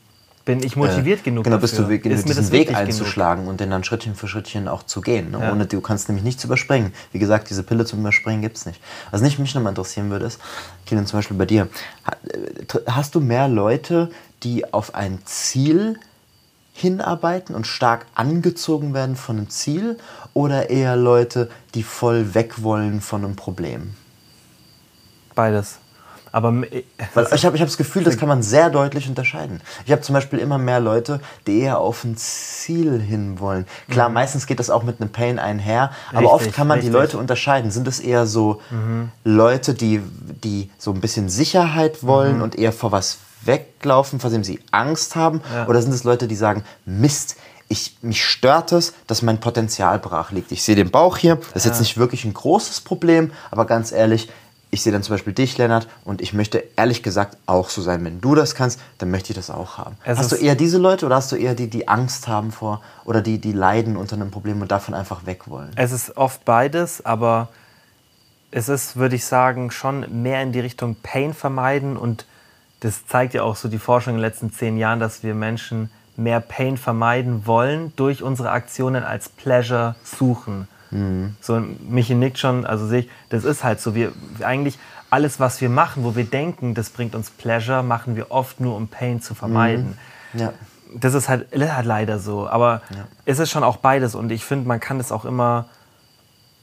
Bin 0.45 0.61
ich 0.61 0.75
motiviert 0.75 1.21
äh, 1.21 1.23
genug 1.23 1.45
genau, 1.45 1.57
bist 1.57 1.73
dafür? 1.73 1.97
du 1.97 1.99
genug, 1.99 2.25
diesen 2.25 2.51
Weg 2.51 2.67
wichtig 2.67 2.75
genug? 2.75 2.89
einzuschlagen 2.89 3.47
und 3.47 3.61
den 3.61 3.69
dann 3.69 3.85
Schrittchen 3.85 4.13
für 4.13 4.27
Schrittchen 4.27 4.67
auch 4.67 4.83
zu 4.83 4.99
gehen. 4.99 5.31
Ne? 5.31 5.39
Ja. 5.39 5.51
Ohne 5.53 5.65
du 5.65 5.79
kannst 5.79 6.09
nämlich 6.09 6.25
nichts 6.25 6.43
überspringen. 6.43 6.93
Wie 7.13 7.19
gesagt, 7.19 7.49
diese 7.49 7.63
Pille 7.63 7.85
zum 7.85 8.01
Überspringen 8.01 8.41
gibt 8.41 8.57
es 8.57 8.65
nicht. 8.65 8.81
Was 9.11 9.21
nicht 9.21 9.39
mich 9.39 9.55
nochmal 9.55 9.71
interessieren 9.71 10.09
würde, 10.09 10.25
ist, 10.25 10.41
Kilian, 10.85 11.05
zum 11.05 11.19
Beispiel 11.19 11.37
bei 11.37 11.45
dir, 11.45 11.69
äh, 12.27 12.79
hast 12.87 13.15
du 13.15 13.21
mehr 13.21 13.47
Leute, 13.47 14.11
die 14.43 14.73
auf 14.73 14.95
ein 14.95 15.19
Ziel 15.23 15.97
hinarbeiten 16.73 17.55
und 17.55 17.65
stark 17.65 18.05
angezogen 18.13 18.93
werden 18.93 19.15
von 19.15 19.37
einem 19.37 19.49
Ziel 19.49 19.97
oder 20.33 20.69
eher 20.69 20.97
Leute, 20.97 21.49
die 21.73 21.83
voll 21.83 22.33
weg 22.33 22.63
wollen 22.63 22.99
von 22.99 23.23
einem 23.23 23.37
Problem? 23.37 23.93
Beides. 25.35 25.77
Aber 26.33 26.49
äh, 26.71 26.83
Weil 27.13 27.27
ich 27.33 27.45
habe 27.45 27.55
ich 27.55 27.61
hab 27.61 27.67
das 27.69 27.77
Gefühl, 27.77 28.03
das 28.03 28.17
kann 28.17 28.27
man 28.27 28.41
sehr 28.43 28.69
deutlich 28.69 29.07
unterscheiden. 29.07 29.61
Ich 29.85 29.91
habe 29.91 30.01
zum 30.01 30.13
Beispiel 30.13 30.39
immer 30.39 30.57
mehr 30.57 30.79
Leute, 30.81 31.21
die 31.47 31.59
eher 31.61 31.77
auf 31.79 32.03
ein 32.03 32.17
Ziel 32.17 32.99
hinwollen. 32.99 33.65
Klar, 33.89 34.09
meistens 34.09 34.47
geht 34.47 34.59
das 34.59 34.69
auch 34.71 34.83
mit 34.83 34.99
einem 34.99 35.11
Pain 35.11 35.37
einher, 35.39 35.91
aber 36.09 36.21
Mhm. 36.21 36.27
Richtig, 36.27 36.47
oft 36.47 36.53
kann 36.55 36.67
man 36.67 36.79
die 36.79 36.87
richtig. 36.87 37.01
Leute 37.01 37.17
unterscheiden. 37.19 37.69
Sind 37.71 37.87
es 37.87 37.99
eher 37.99 38.25
so 38.25 38.59
Leute, 39.23 39.73
die, 39.75 40.01
die 40.43 40.69
so 40.77 40.91
ein 40.91 41.01
bisschen 41.01 41.29
Sicherheit 41.29 42.03
wollen 42.03 42.37
Mhm. 42.37 42.41
und 42.43 42.55
eher 42.57 42.73
vor 42.73 42.91
was 42.91 43.19
weglaufen, 43.45 44.19
vor 44.19 44.29
dem 44.31 44.43
sie 44.43 44.59
Angst 44.71 45.15
haben? 45.15 45.41
Ja. 45.53 45.67
Oder 45.67 45.81
sind 45.81 45.93
es 45.93 46.03
Leute, 46.03 46.27
die 46.27 46.35
sagen, 46.35 46.63
Mist, 46.85 47.35
ich, 47.69 47.97
mich 48.01 48.23
stört 48.25 48.71
es, 48.71 48.93
dass 49.07 49.21
mein 49.21 49.39
Potenzial 49.39 49.99
brach 49.99 50.31
liegt. 50.31 50.51
Ich 50.51 50.63
sehe 50.63 50.75
den 50.75 50.91
Bauch 50.91 51.17
hier, 51.17 51.35
das 51.53 51.57
ist 51.57 51.65
jetzt 51.65 51.79
nicht 51.79 51.97
wirklich 51.97 52.25
ein 52.25 52.33
großes 52.33 52.81
Problem, 52.81 53.31
aber 53.51 53.65
ganz 53.65 53.91
ehrlich, 53.91 54.29
ich 54.73 54.81
sehe 54.81 54.91
dann 54.91 55.03
zum 55.03 55.13
Beispiel 55.13 55.33
dich, 55.33 55.57
Lennart, 55.59 55.87
und 56.03 56.19
ich 56.19 56.33
möchte 56.33 56.63
ehrlich 56.75 57.03
gesagt 57.03 57.37
auch 57.45 57.69
so 57.69 57.81
sein. 57.81 58.03
Wenn 58.03 58.21
du 58.21 58.33
das 58.33 58.55
kannst, 58.55 58.79
dann 58.97 59.11
möchte 59.11 59.31
ich 59.31 59.35
das 59.35 59.51
auch 59.51 59.77
haben. 59.77 59.95
Es 60.03 60.17
hast 60.17 60.31
du 60.31 60.35
eher 60.35 60.55
diese 60.55 60.79
Leute 60.79 61.05
oder 61.05 61.17
hast 61.17 61.31
du 61.31 61.35
eher 61.35 61.53
die, 61.53 61.69
die 61.69 61.87
Angst 61.87 62.27
haben 62.27 62.51
vor 62.51 62.81
oder 63.05 63.21
die, 63.21 63.37
die 63.37 63.51
leiden 63.51 63.95
unter 63.95 64.15
einem 64.15 64.31
Problem 64.31 64.61
und 64.61 64.71
davon 64.71 64.95
einfach 64.95 65.27
weg 65.27 65.47
wollen? 65.47 65.69
Es 65.75 65.91
ist 65.91 66.17
oft 66.17 66.43
beides, 66.43 67.05
aber 67.05 67.49
es 68.49 68.67
ist, 68.67 68.95
würde 68.95 69.15
ich 69.15 69.25
sagen, 69.25 69.69
schon 69.69 70.23
mehr 70.23 70.41
in 70.41 70.51
die 70.51 70.59
Richtung 70.59 70.95
Pain 71.03 71.35
vermeiden 71.35 71.95
und 71.95 72.25
das 72.79 73.05
zeigt 73.05 73.35
ja 73.35 73.43
auch 73.43 73.55
so 73.55 73.69
die 73.69 73.79
Forschung 73.79 74.15
in 74.15 74.17
den 74.17 74.25
letzten 74.25 74.51
zehn 74.51 74.77
Jahren, 74.77 74.99
dass 74.99 75.21
wir 75.21 75.35
Menschen 75.35 75.91
mehr 76.17 76.39
Pain 76.39 76.77
vermeiden 76.77 77.45
wollen 77.45 77.93
durch 77.95 78.23
unsere 78.23 78.49
Aktionen 78.49 79.03
als 79.03 79.29
Pleasure 79.29 79.95
suchen. 80.03 80.67
So, 81.41 81.61
Michi 81.89 82.15
nickt 82.15 82.37
schon, 82.37 82.65
also 82.65 82.87
sehe 82.87 83.01
ich, 83.01 83.09
das 83.29 83.43
ist 83.43 83.63
halt 83.63 83.81
so. 83.81 83.95
Wir 83.95 84.11
eigentlich 84.43 84.77
alles, 85.09 85.39
was 85.39 85.61
wir 85.61 85.69
machen, 85.69 86.03
wo 86.03 86.15
wir 86.15 86.25
denken, 86.25 86.73
das 86.73 86.89
bringt 86.89 87.15
uns 87.15 87.29
Pleasure, 87.29 87.83
machen 87.83 88.15
wir 88.15 88.31
oft 88.31 88.59
nur, 88.59 88.75
um 88.75 88.87
Pain 88.87 89.21
zu 89.21 89.35
vermeiden 89.35 89.97
Ja. 90.33 90.53
das 90.95 91.13
ist 91.13 91.29
halt, 91.29 91.47
halt 91.53 91.85
leider 91.85 92.19
so. 92.19 92.47
Aber 92.47 92.81
es 93.25 93.39
ist 93.39 93.51
schon 93.51 93.63
auch 93.63 93.77
beides. 93.77 94.15
Und 94.15 94.31
ich 94.31 94.43
finde, 94.45 94.67
man 94.67 94.79
kann 94.79 94.99
es 94.99 95.11
auch 95.11 95.25
immer 95.25 95.65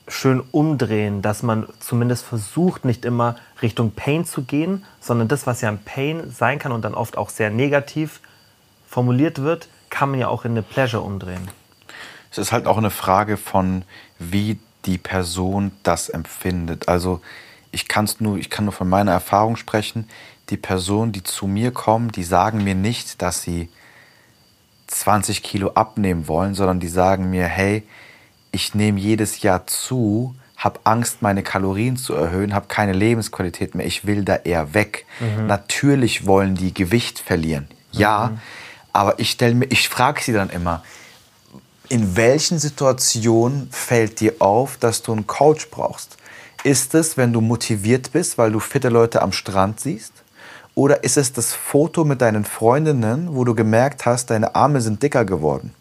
schön 0.08 0.42
umdrehen, 0.50 1.22
dass 1.22 1.42
man 1.42 1.66
zumindest 1.78 2.24
versucht, 2.24 2.84
nicht 2.84 3.04
immer 3.04 3.36
Richtung 3.62 3.92
Pain 3.92 4.24
zu 4.24 4.42
gehen, 4.42 4.84
sondern 5.00 5.28
das, 5.28 5.46
was 5.46 5.60
ja 5.60 5.68
ein 5.68 5.78
Pain 5.78 6.30
sein 6.30 6.58
kann 6.58 6.72
und 6.72 6.82
dann 6.84 6.94
oft 6.94 7.16
auch 7.16 7.30
sehr 7.30 7.50
negativ 7.50 8.20
formuliert 8.88 9.42
wird, 9.42 9.68
kann 9.88 10.10
man 10.10 10.18
ja 10.20 10.28
auch 10.28 10.44
in 10.44 10.52
eine 10.52 10.62
Pleasure 10.62 11.02
umdrehen. 11.02 11.48
Es 12.30 12.38
ist 12.38 12.52
halt 12.52 12.66
auch 12.66 12.78
eine 12.78 12.90
Frage 12.90 13.36
von, 13.36 13.82
wie 14.20 14.58
die 14.84 14.98
Person 14.98 15.72
das 15.82 16.08
empfindet. 16.08 16.88
Also 16.88 17.20
ich, 17.72 17.88
kann's 17.88 18.20
nur, 18.20 18.38
ich 18.38 18.50
kann 18.50 18.64
nur 18.64 18.72
von 18.72 18.88
meiner 18.88 19.12
Erfahrung 19.12 19.56
sprechen. 19.56 20.08
Die 20.50 20.56
Personen, 20.56 21.12
die 21.12 21.22
zu 21.22 21.46
mir 21.46 21.72
kommen, 21.72 22.12
die 22.12 22.24
sagen 22.24 22.62
mir 22.62 22.74
nicht, 22.74 23.20
dass 23.22 23.42
sie 23.42 23.68
20 24.88 25.42
Kilo 25.42 25.70
abnehmen 25.74 26.28
wollen, 26.28 26.54
sondern 26.54 26.80
die 26.80 26.88
sagen 26.88 27.30
mir, 27.30 27.46
hey, 27.46 27.86
ich 28.52 28.74
nehme 28.74 28.98
jedes 28.98 29.42
Jahr 29.42 29.66
zu, 29.66 30.34
habe 30.56 30.80
Angst, 30.84 31.22
meine 31.22 31.42
Kalorien 31.42 31.96
zu 31.96 32.14
erhöhen, 32.14 32.52
habe 32.54 32.66
keine 32.66 32.92
Lebensqualität 32.92 33.74
mehr, 33.74 33.86
ich 33.86 34.06
will 34.06 34.24
da 34.24 34.36
eher 34.36 34.74
weg. 34.74 35.06
Natürlich 35.46 36.26
wollen 36.26 36.56
die 36.56 36.74
Gewicht 36.74 37.18
verlieren, 37.20 37.68
ja, 37.92 38.32
aber 38.92 39.18
ich 39.20 39.30
stelle 39.30 39.54
mir, 39.54 39.66
ich 39.66 39.88
frage 39.88 40.20
sie 40.20 40.32
dann 40.32 40.50
immer, 40.50 40.82
in 41.90 42.16
welchen 42.16 42.58
Situationen 42.58 43.68
fällt 43.72 44.20
dir 44.20 44.34
auf, 44.38 44.76
dass 44.78 45.02
du 45.02 45.12
einen 45.12 45.26
Coach 45.26 45.68
brauchst? 45.70 46.16
Ist 46.62 46.94
es, 46.94 47.16
wenn 47.16 47.32
du 47.32 47.40
motiviert 47.40 48.12
bist, 48.12 48.38
weil 48.38 48.52
du 48.52 48.60
fitte 48.60 48.88
Leute 48.88 49.20
am 49.22 49.32
Strand 49.32 49.80
siehst? 49.80 50.12
Oder 50.76 51.02
ist 51.02 51.16
es 51.16 51.32
das 51.32 51.52
Foto 51.52 52.04
mit 52.04 52.20
deinen 52.22 52.44
Freundinnen, 52.44 53.34
wo 53.34 53.44
du 53.44 53.54
gemerkt 53.54 54.06
hast, 54.06 54.30
deine 54.30 54.54
Arme 54.54 54.80
sind 54.80 55.02
dicker 55.02 55.24
geworden? 55.24 55.74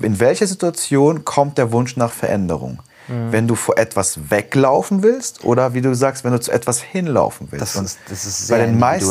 In 0.00 0.20
welcher 0.20 0.46
Situation 0.46 1.24
kommt 1.24 1.56
der 1.56 1.72
Wunsch 1.72 1.96
nach 1.96 2.12
Veränderung? 2.12 2.80
Wenn 3.06 3.46
du 3.46 3.54
vor 3.54 3.76
etwas 3.78 4.30
weglaufen 4.30 5.02
willst 5.02 5.44
oder 5.44 5.74
wie 5.74 5.82
du 5.82 5.94
sagst, 5.94 6.24
wenn 6.24 6.32
du 6.32 6.40
zu 6.40 6.50
etwas 6.50 6.80
hinlaufen 6.82 7.48
willst? 7.50 7.62
Das 7.76 7.82
ist- 7.84 7.98
das 8.08 8.24
ist 8.26 8.48
bei 8.48 8.58
den 8.58 8.78
meisten 8.78 9.08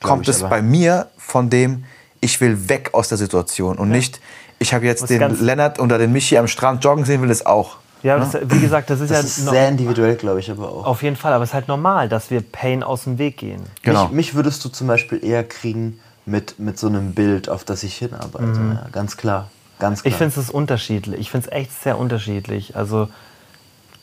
kommt 0.00 0.28
es 0.28 0.40
aber- 0.42 0.50
bei 0.50 0.62
mir 0.62 1.08
von 1.18 1.50
dem, 1.50 1.84
ich 2.20 2.40
will 2.40 2.68
weg 2.68 2.90
aus 2.92 3.08
der 3.08 3.18
Situation 3.18 3.78
und 3.78 3.88
nicht, 3.90 4.20
ich 4.62 4.72
habe 4.74 4.86
jetzt 4.86 5.10
den 5.10 5.38
Lennart 5.44 5.78
oder 5.78 5.98
den 5.98 6.12
Michi 6.12 6.38
am 6.38 6.48
Strand 6.48 6.82
joggen 6.84 7.04
sehen, 7.04 7.20
will 7.22 7.30
es 7.30 7.44
auch. 7.44 7.76
Ja, 8.02 8.18
das, 8.18 8.34
wie 8.34 8.58
gesagt, 8.58 8.90
das 8.90 9.00
ist 9.00 9.10
Das 9.10 9.18
ja 9.18 9.24
ist 9.44 9.50
sehr 9.50 9.68
individuell, 9.68 10.16
glaube 10.16 10.40
ich, 10.40 10.50
aber 10.50 10.68
auch. 10.68 10.86
auf 10.86 11.02
jeden 11.02 11.14
Fall. 11.14 11.32
Aber 11.32 11.44
es 11.44 11.50
ist 11.50 11.54
halt 11.54 11.68
normal, 11.68 12.08
dass 12.08 12.30
wir 12.30 12.40
Pain 12.40 12.82
aus 12.82 13.04
dem 13.04 13.18
Weg 13.18 13.36
gehen. 13.36 13.62
Genau. 13.82 14.04
Mich, 14.06 14.12
mich 14.12 14.34
würdest 14.34 14.64
du 14.64 14.68
zum 14.70 14.88
Beispiel 14.88 15.24
eher 15.24 15.44
kriegen 15.44 16.00
mit, 16.26 16.58
mit 16.58 16.78
so 16.78 16.88
einem 16.88 17.14
Bild, 17.14 17.48
auf 17.48 17.62
das 17.64 17.82
ich 17.84 17.96
hinarbeite. 17.96 18.44
Ja, 18.58 18.86
ganz 18.90 19.16
klar. 19.16 19.50
Ganz 19.78 20.02
klar. 20.02 20.10
Mhm. 20.10 20.12
Ich 20.12 20.18
finde 20.18 20.32
es 20.32 20.36
ist 20.48 20.50
unterschiedlich. 20.50 21.20
Ich 21.20 21.30
finde 21.30 21.46
es 21.48 21.52
echt 21.52 21.82
sehr 21.82 21.96
unterschiedlich. 21.98 22.74
Also 22.76 23.08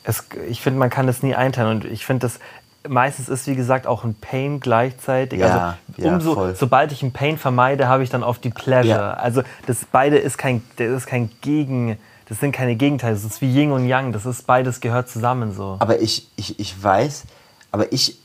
es, 0.04 0.24
ich 0.50 0.62
finde, 0.62 0.80
man 0.80 0.90
kann 0.90 1.06
das 1.06 1.22
nie 1.22 1.36
einteilen. 1.36 1.70
Und 1.82 1.86
ich 1.86 2.06
finde, 2.06 2.22
das 2.28 2.40
meistens 2.88 3.30
ist, 3.30 3.48
wie 3.48 3.56
gesagt, 3.56 3.88
auch 3.88 4.04
ein 4.04 4.16
Pain 4.16 4.60
gleichzeitig. 4.60 5.40
Ja, 5.40 5.78
also 5.96 6.08
ja, 6.08 6.14
umso, 6.14 6.34
voll. 6.34 6.56
sobald 6.56 6.92
ich 6.92 7.02
einen 7.04 7.12
Pain 7.12 7.38
vermeide, 7.38 7.88
habe 7.88 8.04
ich 8.04 8.10
dann 8.10 8.24
oft 8.24 8.44
die 8.44 8.50
Pleasure. 8.50 8.98
Ja. 8.98 9.14
Also 9.14 9.44
das 9.66 9.86
beide 9.92 10.18
ist 10.18 10.38
kein, 10.38 10.64
das 10.78 10.90
ist 10.90 11.08
kein 11.08 11.30
Gegen, 11.42 11.98
das 12.28 12.40
sind 12.40 12.52
keine 12.52 12.76
Gegenteile. 12.76 13.16
Das 13.16 13.24
ist 13.24 13.42
wie 13.42 13.54
Yin 13.54 13.72
und 13.72 13.88
Yang. 13.88 14.14
Das 14.14 14.26
ist 14.26 14.48
beides 14.48 14.80
gehört 14.80 15.10
zusammen 15.10 15.54
so. 15.54 15.78
Aber 15.80 16.00
ich, 16.00 16.28
ich, 16.36 16.60
ich 16.60 16.82
weiß, 16.82 17.24
aber 17.72 17.92
ich, 17.92 18.18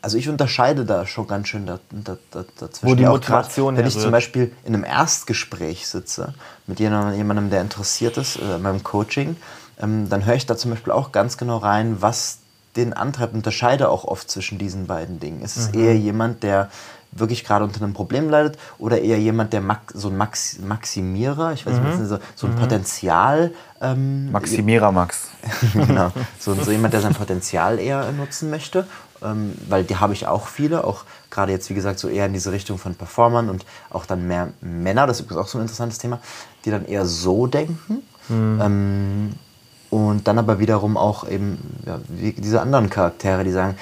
also 0.00 0.16
ich 0.18 0.28
unterscheide 0.28 0.84
da 0.84 1.06
schon 1.06 1.26
ganz 1.26 1.48
schön 1.48 1.66
da, 1.66 1.80
da, 1.90 2.16
da, 2.30 2.44
dazwischen. 2.58 2.90
Wo 2.90 2.94
die 2.94 3.04
Ja, 3.04 3.10
Motivation 3.10 3.74
grad, 3.74 3.84
Wenn 3.84 3.88
ich 3.88 3.98
zum 3.98 4.10
Beispiel 4.10 4.52
in 4.64 4.74
einem 4.74 4.84
Erstgespräch 4.84 5.86
sitze 5.86 6.34
mit 6.66 6.80
jemandem, 6.80 7.50
der 7.50 7.60
interessiert 7.60 8.16
ist, 8.16 8.36
äh, 8.36 8.56
in 8.56 8.62
meinem 8.62 8.82
Coaching, 8.82 9.36
ähm, 9.80 10.08
dann 10.08 10.24
höre 10.24 10.34
ich 10.34 10.46
da 10.46 10.56
zum 10.56 10.70
Beispiel 10.70 10.92
auch 10.92 11.12
ganz 11.12 11.36
genau 11.36 11.58
rein, 11.58 11.96
was 12.00 12.38
den 12.76 12.92
antreibt. 12.92 13.34
Unterscheide 13.34 13.88
auch 13.88 14.04
oft 14.04 14.30
zwischen 14.30 14.58
diesen 14.58 14.86
beiden 14.86 15.20
Dingen. 15.20 15.42
Ist 15.42 15.56
es 15.56 15.68
eher 15.68 15.96
jemand, 15.96 16.42
der 16.42 16.70
wirklich 17.16 17.44
gerade 17.44 17.64
unter 17.64 17.82
einem 17.82 17.94
Problem 17.94 18.28
leidet 18.28 18.58
oder 18.78 19.00
eher 19.00 19.18
jemand, 19.18 19.52
der 19.52 19.62
so 19.92 20.08
ein 20.08 20.16
Max, 20.16 20.58
Maximierer, 20.58 21.52
ich 21.52 21.64
weiß 21.64 21.78
nicht, 21.78 22.08
so, 22.08 22.18
so 22.34 22.46
ein 22.46 22.56
Potenzial 22.56 23.52
ähm, 23.80 24.32
Maximierer 24.32 24.90
Max. 24.92 25.28
genau. 25.72 26.10
So, 26.38 26.54
so 26.54 26.70
jemand, 26.70 26.94
der 26.94 27.00
sein 27.00 27.14
Potenzial 27.14 27.78
eher 27.78 28.10
nutzen 28.12 28.50
möchte. 28.50 28.86
Ähm, 29.22 29.54
weil 29.68 29.84
die 29.84 29.96
habe 29.96 30.12
ich 30.12 30.26
auch 30.26 30.48
viele, 30.48 30.84
auch 30.84 31.04
gerade 31.30 31.52
jetzt, 31.52 31.70
wie 31.70 31.74
gesagt, 31.74 31.98
so 31.98 32.08
eher 32.08 32.26
in 32.26 32.32
diese 32.32 32.52
Richtung 32.52 32.78
von 32.78 32.94
Performern 32.94 33.48
und 33.48 33.64
auch 33.90 34.06
dann 34.06 34.26
mehr 34.26 34.48
Männer, 34.60 35.06
das 35.06 35.20
ist 35.20 35.26
übrigens 35.26 35.44
auch 35.44 35.48
so 35.48 35.58
ein 35.58 35.62
interessantes 35.62 35.98
Thema, 35.98 36.20
die 36.64 36.70
dann 36.70 36.84
eher 36.84 37.06
so 37.06 37.46
denken. 37.46 38.02
Ähm, 38.30 39.32
und 39.94 40.26
dann 40.26 40.40
aber 40.40 40.58
wiederum 40.58 40.96
auch 40.96 41.28
eben 41.28 41.78
ja, 41.86 42.00
diese 42.08 42.60
anderen 42.60 42.90
Charaktere, 42.90 43.44
die 43.44 43.52
sagen, 43.52 43.76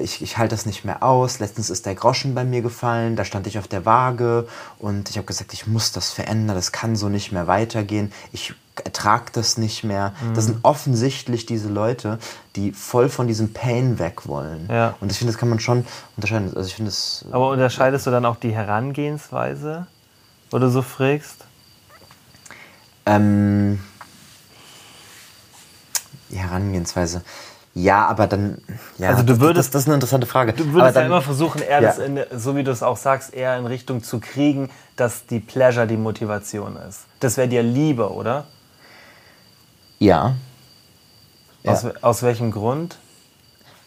ich, 0.00 0.22
ich 0.22 0.38
halte 0.38 0.54
das 0.54 0.64
nicht 0.64 0.84
mehr 0.84 1.02
aus. 1.02 1.40
Letztens 1.40 1.70
ist 1.70 1.86
der 1.86 1.96
Groschen 1.96 2.36
bei 2.36 2.44
mir 2.44 2.62
gefallen, 2.62 3.16
da 3.16 3.24
stand 3.24 3.48
ich 3.48 3.58
auf 3.58 3.66
der 3.66 3.84
Waage 3.84 4.46
und 4.78 5.10
ich 5.10 5.16
habe 5.16 5.26
gesagt, 5.26 5.52
ich 5.52 5.66
muss 5.66 5.90
das 5.90 6.12
verändern, 6.12 6.54
das 6.54 6.70
kann 6.70 6.94
so 6.94 7.08
nicht 7.08 7.32
mehr 7.32 7.48
weitergehen. 7.48 8.12
Ich 8.30 8.54
ertrag 8.84 9.32
das 9.32 9.58
nicht 9.58 9.82
mehr. 9.82 10.14
Das 10.36 10.44
sind 10.44 10.58
offensichtlich 10.62 11.46
diese 11.46 11.68
Leute, 11.68 12.20
die 12.54 12.70
voll 12.70 13.08
von 13.08 13.26
diesem 13.26 13.52
Pain 13.52 13.98
weg 13.98 14.28
wollen. 14.28 14.68
Ja. 14.70 14.94
Und 15.00 15.10
ich 15.10 15.18
finde, 15.18 15.32
das 15.32 15.40
kann 15.40 15.48
man 15.48 15.58
schon 15.58 15.84
unterscheiden. 16.14 16.52
Also 16.54 16.68
ich 16.68 16.76
finde 16.76 16.90
es 16.90 17.24
Aber 17.32 17.50
unterscheidest 17.50 18.06
du 18.06 18.12
dann 18.12 18.24
auch 18.24 18.36
die 18.36 18.52
Herangehensweise, 18.52 19.88
wo 20.52 20.60
du 20.60 20.70
so 20.70 20.82
fragst? 20.82 21.44
Ähm, 23.04 23.80
die 26.30 26.36
Herangehensweise. 26.38 27.22
Ja, 27.74 28.06
aber 28.06 28.26
dann. 28.26 28.58
Ja, 28.96 29.10
Also 29.10 29.22
du 29.22 29.40
würdest- 29.40 29.68
Das, 29.68 29.70
das 29.72 29.82
ist 29.82 29.88
eine 29.88 29.94
interessante 29.94 30.26
Frage. 30.26 30.52
Du 30.52 30.64
würdest 30.72 30.86
ja 30.96 31.02
dann, 31.02 31.06
immer 31.06 31.22
versuchen, 31.22 31.60
eher 31.62 31.80
Ja. 31.80 31.88
das 31.88 31.98
in, 31.98 32.18
so 32.36 32.56
wie 32.56 32.64
du 32.64 32.70
es 32.72 32.82
auch 32.82 32.96
sagst, 32.96 33.32
eher 33.34 33.56
in 33.56 33.66
Richtung 33.66 34.02
zu 34.02 34.18
kriegen, 34.20 34.70
dass 34.96 35.26
die 35.26 35.38
Pleasure 35.38 35.86
die 35.86 35.96
Motivation 35.96 36.76
ist. 36.76 37.00
Das 37.20 37.36
wäre 37.36 37.46
dir 37.46 37.62
lieber, 37.62 38.10
oder? 38.12 38.46
Ja. 39.98 40.34
Ja. 41.62 41.72
Aus, 41.72 41.84
aus 42.02 42.22
welchem 42.22 42.50
Grund? 42.50 42.98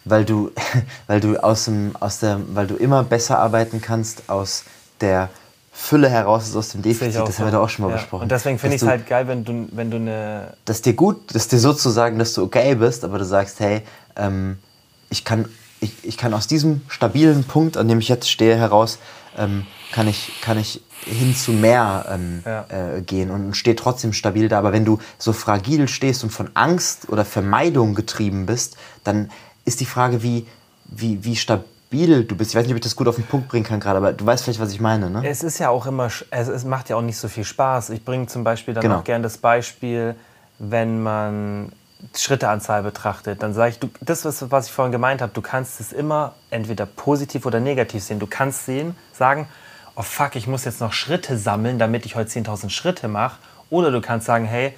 Weil 0.06 0.26
du, 0.26 0.52
weil 1.08 1.20
du 1.20 1.38
aus 1.44 1.66
dem, 1.66 1.96
aus 2.00 2.20
der, 2.20 2.40
weil 2.54 2.68
du 2.68 2.76
immer 2.76 3.04
besser 3.04 3.40
arbeiten 3.40 3.82
kannst 3.82 4.30
aus 4.30 4.64
der 5.02 5.30
Fülle 5.74 6.10
heraus 6.10 6.46
als 6.48 6.56
aus 6.56 6.70
dem 6.70 6.82
Defizit. 6.82 7.16
Das 7.16 7.38
so. 7.38 7.40
haben 7.40 7.48
wir 7.48 7.52
doch 7.58 7.64
auch 7.64 7.70
schon 7.70 7.86
mal 7.86 7.92
Ja. 7.92 7.98
besprochen. 7.98 8.24
Und 8.24 8.32
deswegen 8.32 8.60
finde 8.60 8.76
ich 8.76 8.82
es 8.82 8.88
halt 8.88 9.08
geil, 9.08 9.28
wenn 9.28 9.46
du, 9.46 9.68
wenn 9.72 9.90
du 9.90 9.98
eine. 9.98 10.54
dass 10.66 10.82
dir 10.82 10.94
gut, 10.94 11.34
dass 11.34 11.48
dir 11.48 11.60
sozusagen, 11.60 12.20
dass 12.20 12.34
du 12.34 12.44
okay 12.44 12.76
bist, 12.76 13.06
aber 13.06 13.18
du 13.20 13.26
sagst, 13.26 13.60
hey, 13.62 13.82
ähm, 14.18 14.58
ich, 15.10 15.24
kann, 15.24 15.48
ich, 15.80 15.94
ich 16.04 16.18
kann 16.18 16.34
aus 16.34 16.48
diesem 16.48 16.82
stabilen 16.90 17.46
Punkt, 17.46 17.78
an 17.78 17.88
dem 17.88 18.00
ich 18.00 18.10
jetzt 18.10 18.30
stehe, 18.30 18.58
heraus, 18.58 19.00
ähm, 19.38 19.66
kann, 19.94 20.10
ich, 20.10 20.42
kann 20.42 20.60
ich 20.60 20.82
hin 21.06 21.34
zu 21.36 21.52
mehr 21.54 22.06
ähm, 22.10 22.44
Ja. 22.46 22.66
äh, 22.98 23.02
gehen 23.02 23.32
und 23.32 23.56
stehe 23.56 23.76
trotzdem 23.78 24.12
stabil 24.12 24.50
da. 24.50 24.60
Aber 24.60 24.74
wenn 24.74 24.84
du 24.86 25.00
so 25.18 25.32
fragil 25.32 25.88
stehst 25.88 26.24
und 26.26 26.32
von 26.32 26.50
Angst 26.54 27.08
oder 27.08 27.24
Vermeidung 27.24 27.96
getrieben 27.96 28.46
bist, 28.46 28.76
dann 29.06 29.32
ist 29.64 29.80
die 29.80 29.86
Frage, 29.86 30.22
wie, 30.22 30.46
wie, 30.86 31.24
wie 31.24 31.38
stabil 31.38 31.66
du 31.92 32.36
bist. 32.36 32.52
Ich 32.52 32.56
weiß 32.56 32.64
nicht, 32.64 32.72
ob 32.72 32.78
ich 32.78 32.84
das 32.84 32.96
gut 32.96 33.08
auf 33.08 33.16
den 33.16 33.26
Punkt 33.26 33.50
bringen 33.50 33.66
kann 33.66 33.80
gerade, 33.80 33.98
aber 33.98 34.14
du 34.14 34.26
weißt 34.26 34.44
vielleicht, 34.44 34.60
was 34.60 34.72
ich 34.72 34.80
meine, 34.80 35.10
ne? 35.10 35.28
Es 35.28 35.44
ist 35.44 35.60
ja 35.60 35.70
auch 35.70 35.86
immer, 35.86 36.08
sch- 36.08 36.26
es, 36.32 36.64
macht 36.64 36.90
ja 36.90 36.96
auch 36.96 37.02
nicht 37.02 37.18
so 37.18 37.28
viel 37.28 37.44
Spaß. 37.44 37.90
Ich 37.92 38.06
bringe 38.06 38.28
zum 38.28 38.44
Beispiel 38.44 38.74
dann 38.74 38.82
Genau. 38.84 39.00
auch 39.00 39.04
gerne 39.04 39.24
das 39.24 39.38
Beispiel, 39.38 40.16
wenn 40.60 41.02
man 41.04 41.72
Schritteanzahl 42.16 42.82
betrachtet, 42.84 43.44
dann 43.44 43.54
sage 43.54 43.72
ich, 43.72 43.80
du, 43.80 43.90
das, 44.02 44.26
was, 44.26 44.50
was 44.52 44.68
ich 44.68 44.72
vorhin 44.72 44.92
gemeint 44.92 45.22
habe, 45.22 45.32
du 45.34 45.42
kannst 45.42 45.80
es 45.80 45.92
immer 45.94 46.34
entweder 46.50 46.86
positiv 46.86 47.46
oder 47.46 47.60
negativ 47.60 48.04
sehen. 48.04 48.20
Du 48.20 48.26
kannst 48.28 48.66
sehen, 48.66 48.96
sagen, 49.14 49.48
oh 49.96 50.02
fuck, 50.02 50.36
ich 50.36 50.48
muss 50.48 50.66
jetzt 50.66 50.80
noch 50.82 50.94
Schritte 50.94 51.38
sammeln, 51.38 51.78
damit 51.78 52.06
ich 52.06 52.16
heute 52.16 52.30
10.000 52.32 52.70
Schritte 52.70 53.08
mache. 53.08 53.38
Oder 53.70 53.92
du 53.92 54.02
kannst 54.02 54.26
sagen, 54.26 54.46
hey, 54.46 54.74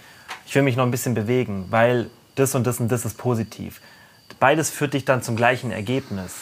ich 0.45 0.53
will 0.55 0.63
mich 0.63 0.75
noch 0.75 0.83
ein 0.83 0.91
bisschen 0.91 1.13
bewegen, 1.13 1.67
weil 1.69 2.09
das 2.35 2.55
und 2.55 2.65
das 2.67 2.79
und 2.79 2.91
das 2.91 3.05
ist 3.05 3.17
positiv. 3.17 3.79
Beides 4.39 4.69
führt 4.69 4.93
dich 4.93 5.05
dann 5.05 5.21
zum 5.21 5.35
gleichen 5.35 5.71
Ergebnis. 5.71 6.33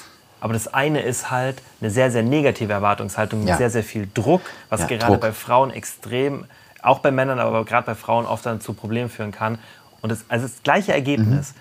Aber 0.41 0.53
das 0.53 0.67
eine 0.73 1.01
ist 1.01 1.31
halt 1.31 1.61
eine 1.79 1.89
sehr, 1.91 2.11
sehr 2.11 2.23
negative 2.23 2.73
Erwartungshaltung 2.73 3.39
mit 3.39 3.49
Ja. 3.49 3.57
sehr, 3.57 3.69
sehr 3.69 3.83
viel 3.83 4.09
Druck, 4.13 4.41
was 4.69 4.81
Ja, 4.81 4.87
gerade 4.87 5.05
Druck. 5.13 5.21
bei 5.21 5.31
Frauen 5.31 5.71
extrem, 5.71 6.45
auch 6.81 6.99
bei 6.99 7.11
Männern, 7.11 7.39
aber 7.39 7.63
gerade 7.63 7.85
bei 7.85 7.95
Frauen 7.95 8.25
oft 8.25 8.45
dann 8.45 8.59
zu 8.59 8.73
Problemen 8.73 9.09
führen 9.09 9.31
kann. 9.31 9.59
Und 10.01 10.11
das, 10.11 10.25
also 10.27 10.47
das 10.47 10.63
gleiche 10.63 10.91
Ergebnis. 10.91 11.53
Mhm. 11.53 11.59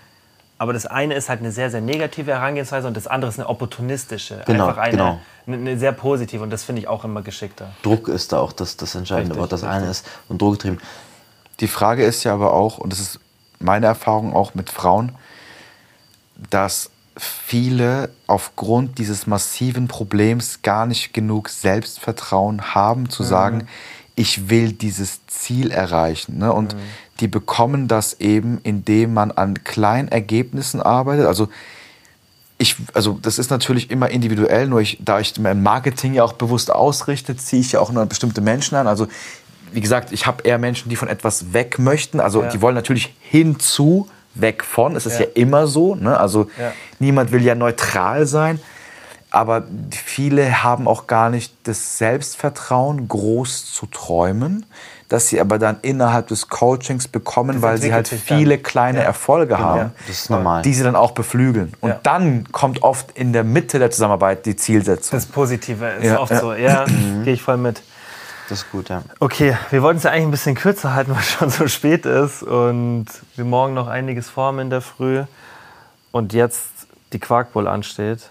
Aber 0.57 0.75
das 0.75 0.85
eine 0.85 1.15
ist 1.15 1.31
halt 1.31 1.41
eine 1.41 1.53
sehr, 1.53 1.71
sehr 1.71 1.81
negative 1.81 2.33
Herangehensweise 2.33 2.87
und 2.87 2.95
das 2.95 3.07
andere 3.07 3.31
ist 3.31 3.39
eine 3.39 3.49
opportunistische. 3.49 4.43
Genau, 4.47 4.67
Einfach 4.69 4.83
eine, 4.83 4.91
genau. 4.91 5.21
eine, 5.47 5.57
eine 5.57 5.79
sehr 5.79 5.93
positive 5.93 6.43
und 6.43 6.51
das 6.51 6.65
finde 6.65 6.83
ich 6.83 6.89
auch 6.89 7.03
immer 7.05 7.23
geschickter. 7.23 7.71
Druck 7.83 8.09
ist 8.09 8.33
da 8.33 8.41
auch 8.41 8.53
das, 8.53 8.77
das 8.77 8.95
entscheidende 8.95 9.37
Wort. 9.37 9.53
Das 9.53 9.65
eine 9.65 9.87
ist 9.89 10.07
und 10.29 10.43
Druckgetrieben. 10.43 10.79
Die 11.61 11.69
Frage 11.69 12.05
ist 12.05 12.25
ja 12.25 12.35
aber 12.35 12.53
auch, 12.53 12.77
und 12.77 12.93
das 12.93 13.01
ist 13.01 13.21
meine 13.59 13.87
Erfahrung 13.87 14.35
auch 14.35 14.55
mit 14.55 14.69
Frauen, 14.71 15.15
dass 16.51 16.91
viele 17.21 18.11
aufgrund 18.27 18.99
dieses 18.99 19.27
massiven 19.27 19.89
Problems 19.89 20.63
gar 20.63 20.87
nicht 20.87 21.13
genug 21.13 21.49
Selbstvertrauen 21.49 22.75
haben, 22.75 23.11
zu 23.11 23.23
sagen, 23.23 23.69
ich 24.17 24.49
will 24.51 24.73
dieses 24.73 25.27
Ziel 25.27 25.71
erreichen. 25.71 26.39
Ne? 26.39 26.53
Und 26.53 26.75
die 27.21 27.29
bekommen 27.29 27.89
das 27.89 28.21
eben, 28.21 28.59
indem 28.63 29.15
man 29.15 29.31
an 29.31 29.63
kleinen 29.65 30.09
Ergebnissen 30.09 30.81
arbeitet. 30.81 31.27
Also 31.27 31.49
ich, 32.59 32.77
also 32.95 33.19
das 33.21 33.39
ist 33.39 33.51
natürlich 33.51 33.91
immer 33.91 34.11
individuell, 34.11 34.67
nur 34.67 34.81
ich, 34.81 34.99
da 35.01 35.21
ich 35.21 35.39
mein 35.39 35.63
Marketing 35.63 36.15
ja 36.15 36.25
auch 36.25 36.35
bewusst 36.35 36.71
ausrichte, 36.71 37.37
ziehe 37.37 37.61
ich 37.61 37.73
ja 37.73 37.81
auch 37.81 37.93
nur 37.93 38.05
bestimmte 38.07 38.41
Menschen 38.41 38.77
an. 38.77 38.87
Also 38.87 39.07
wie 39.73 39.81
gesagt, 39.81 40.13
ich 40.13 40.27
habe 40.27 40.43
eher 40.43 40.59
Menschen, 40.59 40.89
die 40.89 40.97
von 40.97 41.09
etwas 41.09 41.53
weg 41.53 41.79
möchten. 41.79 42.21
Also 42.21 42.43
Ja. 42.43 42.49
die 42.49 42.61
wollen 42.61 42.75
natürlich 42.75 43.15
hinzu, 43.21 44.09
weg 44.35 44.65
von. 44.65 44.97
Es 44.97 45.07
ist 45.07 45.19
Ja. 45.19 45.27
ja, 45.27 45.33
immer 45.35 45.67
so. 45.67 45.95
Ne? 45.95 46.19
Also 46.19 46.49
Ja. 46.59 46.73
niemand 46.99 47.33
will 47.33 47.43
ja 47.43 47.55
neutral 47.55 48.27
sein. 48.27 48.61
Aber 49.33 49.63
viele 49.93 50.65
haben 50.65 50.89
auch 50.89 51.07
gar 51.07 51.31
nicht 51.31 51.55
das 51.63 51.99
Selbstvertrauen, 51.99 53.07
groß 53.07 53.73
zu 53.73 53.87
träumen, 53.87 54.67
dass 55.09 55.29
sie 55.29 55.41
aber 55.41 55.59
dann 55.61 55.77
innerhalb 55.83 56.27
des 56.29 56.49
Coachings 56.49 57.07
bekommen, 57.07 57.55
Das 57.57 57.63
weil 57.63 57.79
sie 57.79 57.93
halt 57.93 58.09
viele 58.09 58.57
dann. 58.57 58.63
kleine 58.65 58.99
Ja. 58.99 59.05
Erfolge 59.05 59.55
Genau. 59.55 59.69
haben 59.69 59.79
Ja. 59.79 59.91
Das 60.09 60.17
ist 60.17 60.31
normal. 60.31 60.63
die 60.63 60.75
sie 60.75 60.83
dann 60.83 60.97
auch 60.97 61.13
beflügeln. 61.13 61.73
Und 61.81 61.91
Ja. 61.91 62.01
dann 62.03 62.51
kommt 62.51 62.83
oft 62.83 63.13
in 63.13 63.33
der 63.33 63.45
Mitte 63.45 63.79
der 63.79 63.93
Zusammenarbeit 63.93 64.47
die 64.47 64.57
Zielsetzung. 64.57 65.17
Das 65.17 65.27
Positive 65.27 65.87
ist 66.01 66.07
Ja, 66.07 66.19
oft 66.21 66.33
ja. 66.33 66.41
so. 66.41 66.53
Ja, 66.55 66.85
gehe 67.25 67.35
ich 67.35 67.43
voll 67.43 67.57
mit. 67.57 67.83
Das 68.51 68.63
ist 68.63 68.73
gut, 68.73 68.89
ja. 68.89 69.03
Okay, 69.21 69.57
wir 69.71 69.81
wollten 69.81 69.99
es 69.99 70.03
ja 70.03 70.11
eigentlich 70.11 70.25
ein 70.25 70.31
bisschen 70.33 70.55
kürzer 70.57 70.93
halten, 70.93 71.13
weil 71.15 71.21
es 71.21 71.31
schon 71.31 71.51
so 71.51 71.69
spät 71.69 72.05
ist 72.05 72.43
und 72.43 73.07
wir 73.37 73.45
morgen 73.45 73.75
noch 73.75 73.87
einiges 73.87 74.29
formen 74.29 74.59
in 74.59 74.71
der 74.71 74.81
Früh 74.81 75.23
und 76.11 76.33
jetzt 76.33 76.69
die 77.13 77.21
Quarkbowl 77.21 77.69
ansteht, 77.69 78.31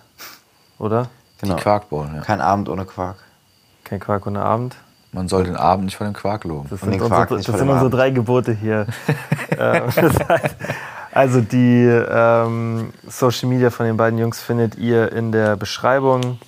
oder? 0.78 1.08
Genau. 1.40 1.56
Die 1.56 1.62
Quarkbowl. 1.62 2.10
Ja. 2.14 2.22
Kein 2.22 2.42
Abend 2.42 2.68
ohne 2.68 2.84
Quark. 2.84 3.16
Kein 3.86 4.02
Quark 4.02 4.28
ohne 4.28 4.42
Abend. 4.42 4.76
Man 5.14 5.30
soll 5.30 5.46
den 5.46 5.56
Abend 5.56 5.86
nicht 5.86 5.96
vor 5.96 6.06
dem 6.06 6.14
Quark 6.14 6.44
loben. 6.44 6.68
Das 6.70 6.82
sind, 6.82 7.02
unsere, 7.02 7.26
das 7.26 7.46
sind 7.46 7.54
unsere 7.56 7.80
Abend. 7.80 7.94
drei 7.94 8.10
Gebote 8.12 8.52
hier. 8.52 8.88
Das 9.50 9.96
heißt, 10.30 10.56
also 11.14 11.40
die 11.40 11.86
ähm, 11.86 12.92
Social 13.08 13.48
Media 13.48 13.70
von 13.70 13.86
den 13.86 13.96
beiden 13.96 14.20
Jungs 14.20 14.42
findet 14.42 14.76
ihr 14.76 15.14
in 15.14 15.32
der 15.32 15.56
Beschreibung. 15.56 16.40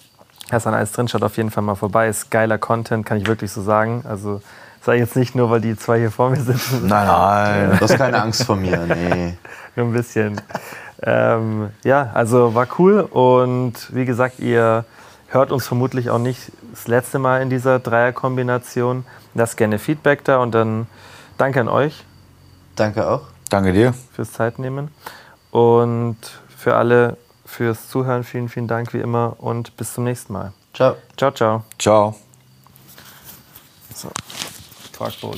Da 0.52 0.58
ist 0.58 0.66
dann 0.66 0.74
alles 0.74 0.92
drin, 0.92 1.08
schaut 1.08 1.24
auf 1.24 1.38
jeden 1.38 1.50
Fall 1.50 1.64
mal 1.64 1.76
vorbei. 1.76 2.10
Ist 2.10 2.30
geiler 2.30 2.58
Content, 2.58 3.06
kann 3.06 3.18
ich 3.18 3.26
wirklich 3.26 3.52
so 3.52 3.62
sagen. 3.62 4.04
Also 4.08 4.42
sage 4.82 4.98
ich 4.98 5.06
jetzt 5.06 5.16
nicht 5.16 5.34
nur, 5.34 5.50
weil 5.50 5.62
die 5.62 5.78
zwei 5.78 5.98
hier 5.98 6.12
vor 6.12 6.30
mir 6.30 6.42
sitzen. 6.42 6.88
Nein, 6.88 7.08
nein. 7.08 7.72
Du 7.78 7.80
hast 7.80 7.98
keine 7.98 8.22
Angst 8.22 8.44
vor 8.44 8.58
mir, 8.58 8.78
nee. 8.86 9.38
Nur 9.78 9.86
ein 9.86 9.94
bisschen. 9.94 10.42
Ähm, 11.02 11.70
ja, 11.86 12.12
also 12.14 12.54
war 12.54 12.68
cool 12.78 13.00
und 13.00 13.74
wie 13.96 14.04
gesagt, 14.04 14.40
ihr 14.40 14.84
hört 15.30 15.54
uns 15.54 15.66
vermutlich 15.66 16.10
auch 16.10 16.20
nicht 16.20 16.52
das 16.72 16.88
letzte 16.88 17.18
Mal 17.18 17.42
in 17.42 17.50
dieser 17.50 17.80
Dreierkombination. 17.80 19.06
Lasst 19.34 19.56
gerne 19.56 19.80
Feedback 19.80 20.26
da 20.26 20.40
und 20.40 20.54
dann 20.54 20.88
danke 21.38 21.62
an 21.62 21.70
euch 21.70 22.04
Danke 22.76 23.08
auch. 23.08 23.22
Danke 23.50 23.72
dir. 23.72 23.94
fürs 24.14 24.34
Zeitnehmen 24.34 24.90
und 25.52 26.18
für 26.58 26.76
alle 26.76 27.18
fürs 27.52 27.90
Zuhören. 27.90 28.24
Vielen, 28.24 28.50
vielen 28.50 28.68
Dank 28.68 28.94
wie 28.94 29.00
immer 29.00 29.36
und 29.40 29.76
bis 29.78 29.94
zum 29.94 30.06
nächsten 30.06 30.34
Mal. 30.34 30.54
Ciao. 30.74 30.96
Ciao, 31.18 31.32
ciao. 31.32 31.64
Ciao. 31.78 32.16
So, 33.94 34.10
Quarkbowl. 34.94 35.38